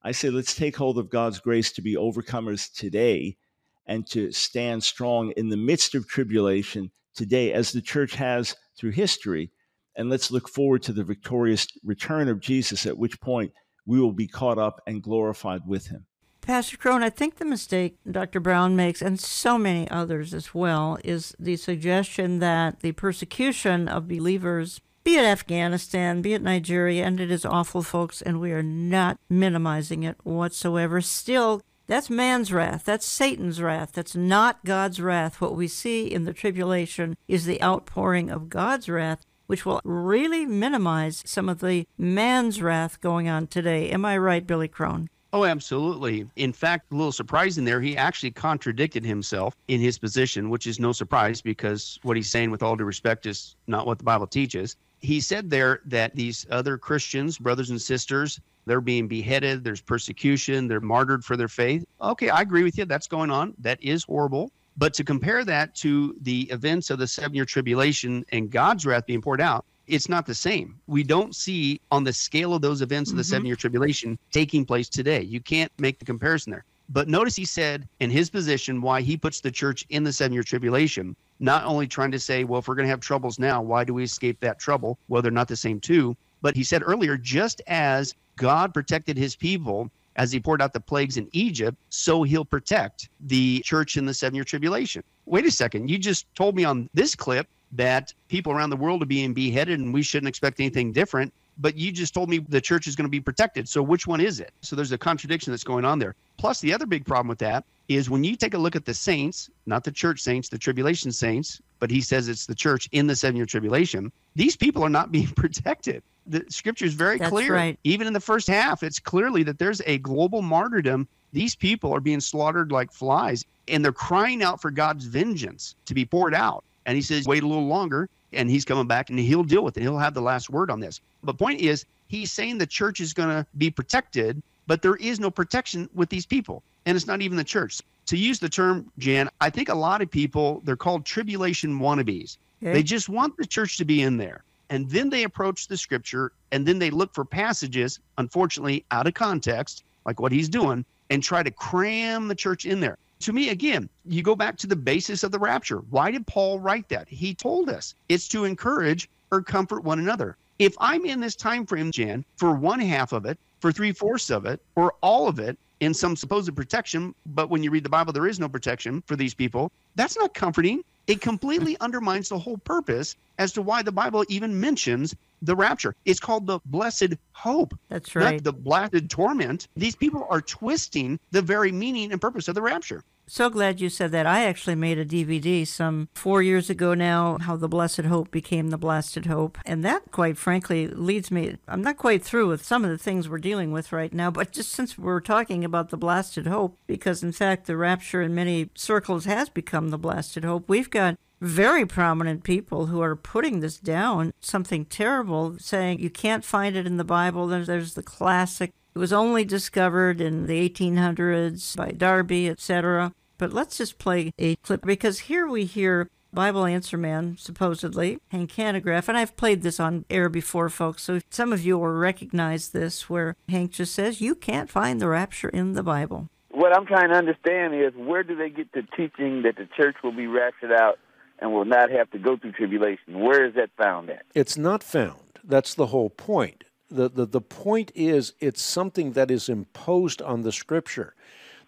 I 0.03 0.13
say, 0.13 0.31
let's 0.31 0.55
take 0.55 0.75
hold 0.75 0.97
of 0.97 1.11
God's 1.11 1.39
grace 1.39 1.71
to 1.73 1.83
be 1.83 1.95
overcomers 1.95 2.73
today 2.73 3.37
and 3.85 4.07
to 4.07 4.33
stand 4.33 4.85
strong 4.85 5.35
in 5.37 5.51
the 5.51 5.59
midst 5.59 5.95
of 5.95 6.09
tribulation 6.09 6.93
today, 7.15 7.53
as 7.53 7.73
the 7.73 7.83
church 7.83 8.15
has 8.15 8.57
through 8.79 8.93
history 8.93 9.51
and 9.97 10.09
let's 10.09 10.31
look 10.31 10.49
forward 10.49 10.83
to 10.85 10.95
the 10.95 11.05
victorious 11.05 11.67
return 11.85 12.29
of 12.29 12.41
Jesus, 12.41 12.87
at 12.87 12.97
which 12.97 13.21
point 13.21 13.53
we 13.85 14.01
will 14.01 14.13
be 14.15 14.27
caught 14.27 14.59
up 14.59 14.81
and 14.87 15.03
glorified 15.03 15.61
with 15.67 15.89
him. 15.89 16.07
Pastor 16.45 16.77
Crone, 16.77 17.03
I 17.03 17.09
think 17.09 17.37
the 17.37 17.47
mistake 17.47 17.97
Dr. 18.09 18.39
Brown 18.39 18.77
makes, 18.77 19.01
and 19.01 19.19
so 19.19 19.57
many 19.57 19.89
others 19.91 20.35
as 20.35 20.55
well, 20.55 20.99
is 21.03 21.35
the 21.39 21.57
suggestion 21.57 22.39
that 22.41 22.81
the 22.81 22.93
persecution 22.93 23.89
of 23.89 24.09
believers, 24.09 24.83
be 25.05 25.17
it 25.17 25.25
Afghanistan, 25.25 26.21
be 26.21 26.35
it 26.35 26.43
Nigeria, 26.43 27.07
and 27.07 27.19
it 27.19 27.31
is 27.31 27.47
awful, 27.47 27.83
folks, 27.83 28.21
and 28.21 28.41
we 28.41 28.53
are 28.53 28.63
not 28.63 29.19
minimizing 29.31 30.03
it 30.03 30.19
whatsoever. 30.23 31.01
Still, 31.01 31.63
that's 31.87 32.11
man's 32.11 32.53
wrath. 32.53 32.85
That's 32.85 33.07
Satan's 33.07 33.63
wrath. 33.63 33.93
That's 33.93 34.15
not 34.15 34.67
God's 34.67 35.01
wrath. 35.01 35.41
What 35.41 35.57
we 35.57 35.67
see 35.67 36.07
in 36.07 36.25
the 36.25 36.35
tribulation 36.35 37.17
is 37.27 37.47
the 37.47 37.63
outpouring 37.63 38.31
of 38.31 38.51
God's 38.51 38.91
wrath 38.91 39.25
which 39.47 39.67
will 39.67 39.81
really 39.85 40.47
minimize 40.47 41.23
some 41.27 41.49
of 41.49 41.61
the 41.61 41.87
man's 41.99 42.63
wrath 42.63 42.99
going 43.03 43.29
on 43.29 43.47
today. 43.47 43.91
Am 43.91 44.05
I 44.05 44.17
right, 44.17 44.47
Billy 44.47 44.69
Crone? 44.69 45.09
Oh, 45.35 45.45
absolutely. 45.45 46.29
In 46.37 46.53
fact, 46.53 46.93
a 46.93 46.95
little 46.95 47.11
surprising 47.11 47.65
there, 47.65 47.81
he 47.81 47.97
actually 47.97 48.31
contradicted 48.31 49.05
himself 49.05 49.57
in 49.67 49.81
his 49.81 49.99
position, 49.99 50.49
which 50.49 50.69
is 50.69 50.79
no 50.79 50.93
surprise 50.93 51.43
because 51.43 51.99
what 52.05 52.17
he's 52.17 52.31
saying, 52.31 52.53
with 52.53 52.63
all 52.63 52.77
due 52.77 52.85
respect, 52.85 53.27
is 53.27 53.57
not 53.67 53.85
what 53.85 53.99
the 53.99 54.05
Bible 54.05 54.29
teaches. 54.29 54.77
He 55.01 55.21
said 55.21 55.51
there 55.51 55.81
that 55.87 56.15
these 56.15 56.47
other 56.53 56.79
Christians, 56.79 57.37
brothers 57.37 57.71
and 57.71 57.83
sisters, 57.83 58.41
they're 58.67 58.81
being 58.81 59.09
beheaded, 59.09 59.65
there's 59.65 59.81
persecution, 59.81 60.69
they're 60.69 60.81
martyred 60.81 61.25
for 61.25 61.37
their 61.37 61.49
faith. 61.49 61.85
Okay, 62.01 62.29
I 62.31 62.41
agree 62.41 62.63
with 62.63 62.79
you. 62.79 62.85
That's 62.85 63.09
going 63.09 63.33
on. 63.33 63.55
That 63.59 63.83
is 63.83 64.05
horrible. 64.05 64.53
But 64.77 64.95
to 64.95 65.03
compare 65.03 65.45
that 65.45 65.75
to 65.77 66.15
the 66.23 66.43
events 66.43 66.91
of 66.91 67.01
the 67.01 67.09
seven 67.09 67.35
year 67.35 67.45
tribulation 67.45 68.25
and 68.31 68.53
God's 68.53 68.87
wrath 68.87 69.07
being 69.07 69.21
poured 69.21 69.41
out, 69.41 69.65
it's 69.87 70.09
not 70.09 70.27
the 70.27 70.35
same. 70.35 70.79
We 70.87 71.03
don't 71.03 71.35
see 71.35 71.81
on 71.91 72.05
the 72.05 72.13
scale 72.13 72.55
of 72.55 72.63
those 72.63 72.83
events 72.83 73.11
of 73.11 73.17
the 73.17 73.23
mm-hmm. 73.23 73.31
seven 73.31 73.47
year 73.47 73.57
tribulation 73.57 74.19
taking 74.33 74.65
place 74.65 74.89
today. 74.89 75.23
You 75.23 75.41
can't 75.41 75.73
make 75.79 75.99
the 75.99 76.05
comparison 76.05 76.53
there. 76.53 76.65
But 76.91 77.09
notice 77.09 77.35
he 77.35 77.47
said 77.47 77.89
in 78.01 78.11
his 78.11 78.29
position 78.29 78.83
why 78.83 79.01
he 79.01 79.17
puts 79.17 79.41
the 79.41 79.51
church 79.51 79.87
in 79.89 80.05
the 80.05 80.13
seven 80.13 80.35
year 80.35 80.43
tribulation, 80.43 81.17
not 81.41 81.65
only 81.65 81.87
trying 81.87 82.11
to 82.11 82.19
say, 82.19 82.45
well, 82.45 82.61
if 82.61 82.69
we're 82.69 82.75
going 82.75 82.87
to 82.87 82.91
have 82.91 83.01
troubles 83.01 83.39
now, 83.39 83.63
why 83.63 83.85
do 83.85 83.95
we 83.95 84.05
escape 84.05 84.39
that 84.41 84.59
trouble? 84.59 84.99
Well, 85.09 85.23
they're 85.23 85.31
not 85.31 85.49
the 85.49 85.57
same, 85.57 85.81
too. 85.81 86.17
But 86.43 86.57
he 86.57 86.63
said 86.63 86.83
earlier, 86.85 87.17
just 87.17 87.63
as 87.67 88.15
God 88.37 88.75
protected 88.75 89.17
his 89.17 89.35
people 89.35 89.91
as 90.17 90.31
he 90.31 90.39
poured 90.39 90.63
out 90.63 90.73
the 90.73 90.81
plagues 90.81 91.17
in 91.17 91.29
Egypt, 91.33 91.77
so 91.89 92.23
he'll 92.23 92.45
protect 92.45 93.09
the 93.21 93.61
church 93.61 93.97
in 93.97 94.07
the 94.07 94.15
seven 94.15 94.35
year 94.35 94.45
tribulation. 94.45 95.03
Wait 95.27 95.47
a 95.47 95.51
second. 95.51 95.89
You 95.89 95.99
just 95.99 96.33
told 96.35 96.55
me 96.55 96.65
on 96.65 96.89
this 96.93 97.15
clip 97.15 97.49
that 97.75 98.13
people 98.29 98.53
around 98.53 98.71
the 98.71 98.77
world 98.77 99.03
are 99.03 99.07
being 99.07 99.33
beheaded 99.33 99.81
and 99.81 99.93
we 99.93 100.03
shouldn't 100.03 100.29
expect 100.29 100.61
anything 100.61 100.93
different. 100.93 101.33
But 101.59 101.77
you 101.77 101.93
just 101.93 102.15
told 102.15 102.29
me 102.29 102.39
the 102.39 102.61
church 102.61 102.87
is 102.87 102.97
going 102.97 103.07
to 103.07 103.11
be 103.11 103.21
protected. 103.21 103.69
So 103.69 103.83
which 103.83 104.07
one 104.07 104.21
is 104.21 104.41
it? 104.41 104.53
So 104.61 104.75
there's 104.75 104.93
a 104.93 104.99
contradiction 104.99 105.53
that's 105.53 105.63
going 105.63 105.85
on 105.85 105.99
there. 105.99 106.17
Plus, 106.37 106.61
the 106.61 106.75
other 106.75 106.87
big 106.87 107.05
problem 107.05 107.29
with 107.29 107.39
that 107.39 107.65
is 107.89 108.11
when 108.11 108.25
you 108.25 108.35
take 108.35 108.55
a 108.55 108.59
look 108.59 108.75
at 108.75 108.85
the 108.85 108.95
saints, 108.95 109.51
not 109.67 109.85
the 109.85 109.93
church 109.93 110.21
saints, 110.21 110.49
the 110.49 110.59
tribulation 110.59 111.13
saints, 111.13 111.61
but 111.79 111.91
he 111.91 112.01
says 112.01 112.29
it's 112.29 112.47
the 112.47 112.55
church 112.55 112.89
in 112.93 113.07
the 113.07 113.15
seven 113.15 113.37
year 113.37 113.47
tribulation, 113.47 114.11
these 114.35 114.57
people 114.57 114.83
are 114.83 114.91
not 114.91 115.13
being 115.13 115.29
protected 115.29 116.03
the 116.27 116.45
scripture 116.49 116.85
is 116.85 116.95
very 116.95 117.19
That's 117.19 117.31
clear. 117.31 117.55
Right. 117.55 117.79
Even 117.85 118.07
in 118.07 118.13
the 118.13 118.21
first 118.21 118.49
half, 118.49 118.83
it's 118.83 118.99
clearly 118.99 119.43
that 119.45 119.59
there's 119.59 119.83
a 119.87 119.99
global 119.99 120.43
martyrdom. 120.43 121.07
These 121.33 121.55
people 121.55 121.93
are 121.93 122.01
being 122.01 122.21
slaughtered 122.21 122.73
like 122.73 122.93
flies, 122.93 123.45
and 123.69 123.85
they're 123.85 123.93
crying 123.93 124.43
out 124.43 124.61
for 124.61 124.71
God's 124.71 125.05
vengeance 125.05 125.75
to 125.87 125.95
be 125.95 126.05
poured 126.05 126.35
out. 126.35 126.65
And 126.87 126.97
he 126.97 127.03
says, 127.03 127.27
wait 127.27 127.43
a 127.43 127.47
little 127.47 127.67
longer, 127.67 128.09
and 128.33 128.51
he's 128.51 128.65
coming 128.65 128.87
back 128.87 129.11
and 129.11 129.19
he'll 129.19 129.45
deal 129.45 129.63
with 129.65 129.77
it. 129.77 129.83
He'll 129.83 129.99
have 129.99 130.15
the 130.15 130.21
last 130.21 130.51
word 130.51 130.71
on 130.71 130.81
this. 130.81 131.01
But 131.23 131.39
point 131.39 131.61
is, 131.61 131.87
he's 132.09 132.33
saying 132.33 132.59
the 132.59 132.67
church 132.67 133.01
is 133.01 133.13
going 133.13 133.31
to 133.31 133.47
be 133.59 133.71
protected, 133.71 134.43
but 134.67 134.83
there 134.83 134.97
is 134.97 135.21
no 135.21 135.31
protection 135.31 135.89
with 135.95 136.09
these 136.09 136.27
people. 136.27 136.63
And 136.87 136.97
it's 136.97 137.07
not 137.07 137.23
even 137.23 137.37
the 137.37 137.45
church. 137.45 137.81
To 138.07 138.19
use 138.19 138.39
the 138.39 138.49
term, 138.49 138.91
Jan, 138.99 139.31
I 139.41 139.49
think 139.49 139.71
a 139.71 139.75
lot 139.75 140.03
of 140.03 140.11
people, 140.11 140.61
they're 140.65 140.77
called 140.77 141.07
tribulation 141.07 141.79
wannabes. 141.79 142.37
Okay. 142.63 142.73
They 142.73 142.83
just 142.83 143.09
want 143.09 143.37
the 143.37 143.47
church 143.47 143.79
to 143.79 143.85
be 143.85 144.03
in 144.03 144.17
there. 144.17 144.43
And 144.71 144.91
then 144.91 145.09
they 145.09 145.25
approach 145.25 145.69
the 145.69 145.77
scripture 145.77 146.33
and 146.53 146.67
then 146.67 146.79
they 146.79 146.91
look 146.91 147.15
for 147.15 147.25
passages, 147.25 148.01
unfortunately, 148.19 148.85
out 148.91 149.07
of 149.07 149.15
context, 149.15 149.85
like 150.05 150.21
what 150.21 150.33
he's 150.33 150.49
doing, 150.49 150.85
and 151.11 151.23
try 151.23 151.43
to 151.43 151.51
cram 151.51 152.29
the 152.29 152.35
church 152.35 152.65
in 152.67 152.81
there. 152.81 152.99
To 153.25 153.33
me, 153.33 153.49
again, 153.49 153.89
you 154.05 154.23
go 154.23 154.37
back 154.37 154.59
to 154.59 154.67
the 154.67 154.77
basis 154.77 155.23
of 155.23 155.33
the 155.33 155.39
rapture. 155.39 155.79
Why 155.79 156.11
did 156.11 156.27
Paul 156.27 156.61
write 156.61 156.91
that? 156.91 157.09
He 157.09 157.35
told 157.35 157.71
us 157.71 157.95
it's 158.11 158.29
to 158.29 158.45
encourage 158.45 159.09
or 159.31 159.41
comfort 159.41 159.83
one 159.83 159.99
another. 159.99 160.37
If 160.59 160.77
I'm 160.79 161.07
in 161.07 161.21
this 161.21 161.35
time 161.35 161.65
frame, 161.65 161.91
Jan, 161.91 162.27
for 162.37 162.55
one 162.55 162.81
half 162.81 163.15
of 163.15 163.25
it, 163.25 163.39
for 163.61 163.73
three 163.73 163.93
fourths 163.93 164.29
of 164.29 164.45
it, 164.45 164.61
or 164.77 164.93
all 165.01 165.27
of 165.27 165.39
it 165.39 165.57
in 165.81 165.95
some 165.95 166.17
supposed 166.17 166.55
protection, 166.55 167.15
but 167.25 167.49
when 167.49 167.63
you 167.63 167.71
read 167.71 167.83
the 167.83 167.89
Bible, 167.89 168.13
there 168.13 168.27
is 168.27 168.39
no 168.39 168.47
protection 168.47 169.03
for 169.07 169.17
these 169.17 169.33
people, 169.33 169.73
that's 169.95 170.19
not 170.19 170.35
comforting. 170.35 170.85
It 171.07 171.23
completely 171.23 171.79
undermines 171.81 172.29
the 172.29 172.39
whole 172.39 172.59
purpose 172.59 173.17
as 173.39 173.55
to 173.55 173.63
why 173.63 173.83
the 173.83 173.91
Bible 173.91 174.27
even 174.29 174.61
mentions 174.61 175.17
the 175.41 175.57
rapture. 175.57 175.95
It's 176.05 176.21
called 176.21 176.47
the 176.47 176.61
blessed 176.67 177.15
hope. 177.33 177.73
That's 177.89 178.15
right. 178.15 178.35
Not 178.35 178.45
the 178.45 178.53
blessed 178.53 179.09
torment. 179.09 179.69
These 179.79 179.97
people 179.97 180.27
are 180.29 180.43
twisting 180.43 181.19
the 181.31 181.41
very 181.41 181.73
meaning 181.73 182.13
and 182.13 182.21
purpose 182.21 182.49
of 182.49 182.55
the 182.55 182.63
rapture. 182.63 183.03
So 183.27 183.49
glad 183.49 183.81
you 183.81 183.89
said 183.89 184.13
that. 184.13 184.27
I 184.27 184.45
actually 184.45 184.75
made 184.75 184.99
a 184.99 185.05
DVD 185.05 185.67
some 185.67 186.09
four 186.15 186.43
years 186.43 186.69
ago 186.69 186.93
now, 186.93 187.39
how 187.41 187.57
the 187.57 187.69
Blessed 187.69 188.03
Hope 188.03 188.31
became 188.31 188.69
the 188.69 188.79
Blasted 188.79 189.27
Hope. 189.27 189.57
And 189.65 189.85
that, 189.85 190.11
quite 190.11 190.37
frankly, 190.37 190.87
leads 190.89 191.31
me, 191.31 191.57
I'm 191.67 191.83
not 191.83 191.97
quite 191.97 192.23
through 192.23 192.49
with 192.49 192.65
some 192.65 192.85
of 192.85 192.91
the 192.91 192.99
things 192.99 193.29
we're 193.29 193.39
dealing 193.39 193.73
with 193.73 193.93
right 193.93 194.13
now, 194.13 194.31
but 194.31 194.53
just 194.53 194.73
since 194.73 194.99
we're 194.99 195.21
talking 195.21 195.65
about 195.65 195.89
the 195.89 195.97
Blasted 195.97 196.47
Hope, 196.47 196.79
because 196.87 197.23
in 197.23 197.33
fact 197.33 197.67
the 197.67 197.77
rapture 197.77 198.21
in 198.21 198.35
many 198.35 198.71
circles 198.75 199.25
has 199.25 199.49
become 199.49 199.89
the 199.89 199.99
Blasted 199.99 200.45
Hope, 200.45 200.69
we've 200.69 200.91
got 200.91 201.17
very 201.41 201.85
prominent 201.85 202.43
people 202.45 202.87
who 202.87 203.01
are 203.01 203.17
putting 203.17 203.61
this 203.61 203.79
down, 203.79 204.33
something 204.41 204.85
terrible, 204.85 205.57
saying 205.59 206.01
you 206.01 206.11
can't 206.11 206.45
find 206.45 206.77
it 206.77 206.87
in 206.87 206.97
the 206.97 207.05
Bible. 207.05 207.47
There's, 207.47 207.67
there's 207.67 207.95
the 207.95 208.03
classic. 208.03 208.73
It 208.95 208.99
was 208.99 209.13
only 209.13 209.45
discovered 209.45 210.21
in 210.21 210.47
the 210.47 210.69
1800s 210.69 211.77
by 211.77 211.91
Darby, 211.91 212.49
etc. 212.49 213.13
But 213.39 213.53
let's 213.53 213.79
just 213.79 213.99
play 213.99 214.33
a 214.39 214.55
clip 214.57 214.83
because 214.83 215.21
here 215.21 215.49
we 215.49 215.65
hear 215.65 216.09
Bible 216.33 216.65
Answer 216.65 216.97
Man, 216.97 217.37
supposedly, 217.37 218.19
Hank 218.31 218.53
Hanegraaff, 218.53 219.09
and 219.09 219.19
I've 219.19 219.37
played 219.37 219.63
this 219.63 219.81
on 219.81 220.05
air 220.11 220.29
before, 220.29 220.69
folks, 220.69 221.03
so 221.03 221.21
some 221.31 221.53
of 221.53 221.65
you 221.65 221.79
will 221.79 221.89
recognize 221.89 222.69
this, 222.69 223.09
where 223.09 223.37
Hank 223.49 223.73
just 223.73 223.95
says, 223.95 224.21
You 224.21 224.37
can't 224.37 224.71
find 224.71 225.01
the 225.01 225.09
rapture 225.09 225.49
in 225.49 225.73
the 225.73 225.83
Bible. 225.83 226.29
What 226.51 226.77
I'm 226.77 226.87
trying 226.87 227.11
to 227.11 227.17
understand 227.17 227.75
is 227.75 227.93
where 227.97 228.23
do 228.23 228.37
they 228.37 228.49
get 228.49 228.73
the 228.73 228.83
teaching 228.97 229.43
that 229.43 229.57
the 229.57 229.69
church 229.77 229.97
will 230.05 230.15
be 230.15 230.29
raptured 230.29 230.73
out 230.73 230.99
and 231.41 231.53
will 231.53 231.65
not 231.65 231.91
have 231.91 232.11
to 232.13 232.19
go 232.19 232.37
through 232.37 232.53
tribulation. 232.53 233.21
Where 233.21 233.45
is 233.45 233.55
that 233.55 233.71
found 233.77 234.09
at? 234.11 234.23
It's 234.35 234.57
not 234.57 234.83
found. 234.83 235.41
That's 235.43 235.75
the 235.75 235.87
whole 235.87 236.11
point. 236.11 236.65
The, 236.95 237.09
the, 237.09 237.27
the 237.27 237.41
point 237.41 237.93
is, 237.95 238.33
it's 238.41 238.63
something 238.63 239.13
that 239.13 239.31
is 239.31 239.49
imposed 239.49 240.23
on 240.23 240.43
the 240.43 240.53
scripture. 240.53 241.15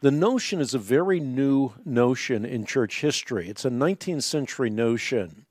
The 0.01 0.11
notion 0.11 0.61
is 0.61 0.75
a 0.75 0.79
very 0.79 1.21
new 1.21 1.73
notion 1.85 2.45
in 2.45 2.65
church 2.65 3.01
history. 3.01 3.49
It's 3.49 3.65
a 3.65 3.71
19th 3.71 4.23
century 4.23 4.71
notion 4.71 5.47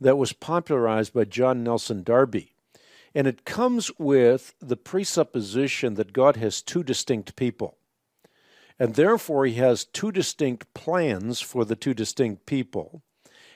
that 0.00 0.18
was 0.18 0.32
popularized 0.32 1.12
by 1.12 1.24
John 1.24 1.62
Nelson 1.62 2.02
Darby. 2.02 2.54
And 3.14 3.26
it 3.26 3.44
comes 3.44 3.90
with 3.98 4.54
the 4.60 4.76
presupposition 4.76 5.94
that 5.94 6.12
God 6.12 6.36
has 6.36 6.60
two 6.60 6.82
distinct 6.82 7.36
people. 7.36 7.76
And 8.78 8.94
therefore, 8.94 9.46
he 9.46 9.54
has 9.54 9.84
two 9.84 10.10
distinct 10.10 10.72
plans 10.74 11.40
for 11.40 11.64
the 11.64 11.76
two 11.76 11.94
distinct 11.94 12.46
people 12.46 13.02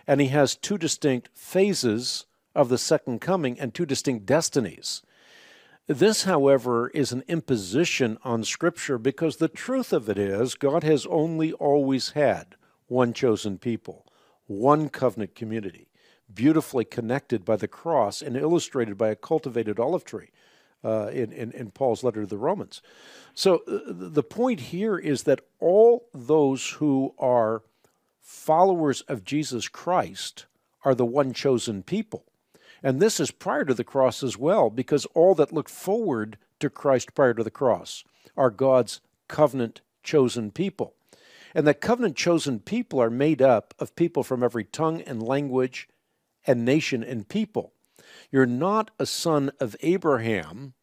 and 0.09 0.23
he 0.23 0.29
has 0.29 0.57
two 0.57 0.79
distinct 0.79 1.29
phases 1.35 2.25
of 2.55 2.71
the 2.71 2.79
second 2.79 3.21
coming 3.21 3.61
and 3.61 3.75
two 3.75 3.85
distinct 3.85 4.25
destinies. 4.25 5.03
This, 5.89 6.25
however, 6.25 6.91
is 6.91 7.13
an 7.13 7.25
imposition 7.29 8.19
on 8.23 8.45
Scripture 8.45 8.99
because 8.99 9.39
the 9.39 9.49
truth 9.49 9.91
of 9.91 10.11
it 10.11 10.19
is 10.19 10.55
God 10.55 10.85
has 10.85 11.07
only 11.07 11.55
always 11.55 12.11
had 12.11 12.57
one 12.89 13.15
chosen 13.15 13.57
people, 13.57 14.05
one 14.47 14.91
covenant 14.91 15.35
community, 15.35 15.89
beautifully 16.33 16.85
connected 16.85 17.43
by 17.43 17.57
the 17.57 17.69
cross 17.69 18.21
and 18.21 18.37
illustrated 18.37 18.99
by 18.99 19.09
a 19.09 19.17
cultivated 19.17 19.81
olive 19.81 20.05
tree. 20.05 20.29
Uh, 20.85 21.09
in, 21.09 21.33
in, 21.33 21.51
in, 21.51 21.73
Paul's 21.73 22.05
letter 22.05 22.21
to 22.21 22.27
the 22.29 22.39
Romans. 22.39 22.83
So 23.35 23.65
uh, 23.67 23.81
the 23.89 24.23
point 24.23 24.61
here 24.61 24.97
is 24.97 25.25
that 25.25 25.41
all 25.59 26.07
those 26.15 26.71
who 26.79 27.15
are 27.19 27.65
followers 28.21 29.01
of 29.09 29.25
Jesus 29.25 29.67
Christ 29.67 30.47
are 30.85 30.95
the 30.95 31.05
one 31.05 31.33
chosen 31.33 31.83
people. 31.83 32.27
And 32.83 33.01
this 33.01 33.19
is 33.21 33.31
prior 33.31 33.65
to 33.65 33.75
the 33.75 33.85
cross 33.85 34.23
as 34.23 34.37
well, 34.37 34.71
because 34.71 35.07
all 35.07 35.35
that 35.37 35.53
look 35.53 35.69
forward 35.69 36.39
to 36.61 36.71
Christ 36.71 37.15
prior 37.15 37.35
to 37.35 37.45
the 37.45 37.51
cross 37.51 38.05
are 38.37 38.51
God's 38.51 39.01
covenant 39.29 39.81
chosen 40.03 40.51
people. 40.51 40.95
And 41.55 41.67
the 41.67 41.75
covenant 41.75 42.17
chosen 42.17 42.61
people 42.61 43.01
are 43.01 43.11
made 43.11 43.43
up 43.43 43.75
of 43.79 43.97
people 43.97 44.23
from 44.23 44.43
every 44.43 44.65
tongue 44.65 45.01
and 45.03 45.23
language 45.23 45.89
and 46.47 46.65
nation 46.65 47.03
and 47.03 47.29
people. 47.29 47.73
You're 48.31 48.47
not 48.47 48.91
a 48.99 49.07
son 49.07 49.51
of 49.61 49.75
Abraham 49.81 50.75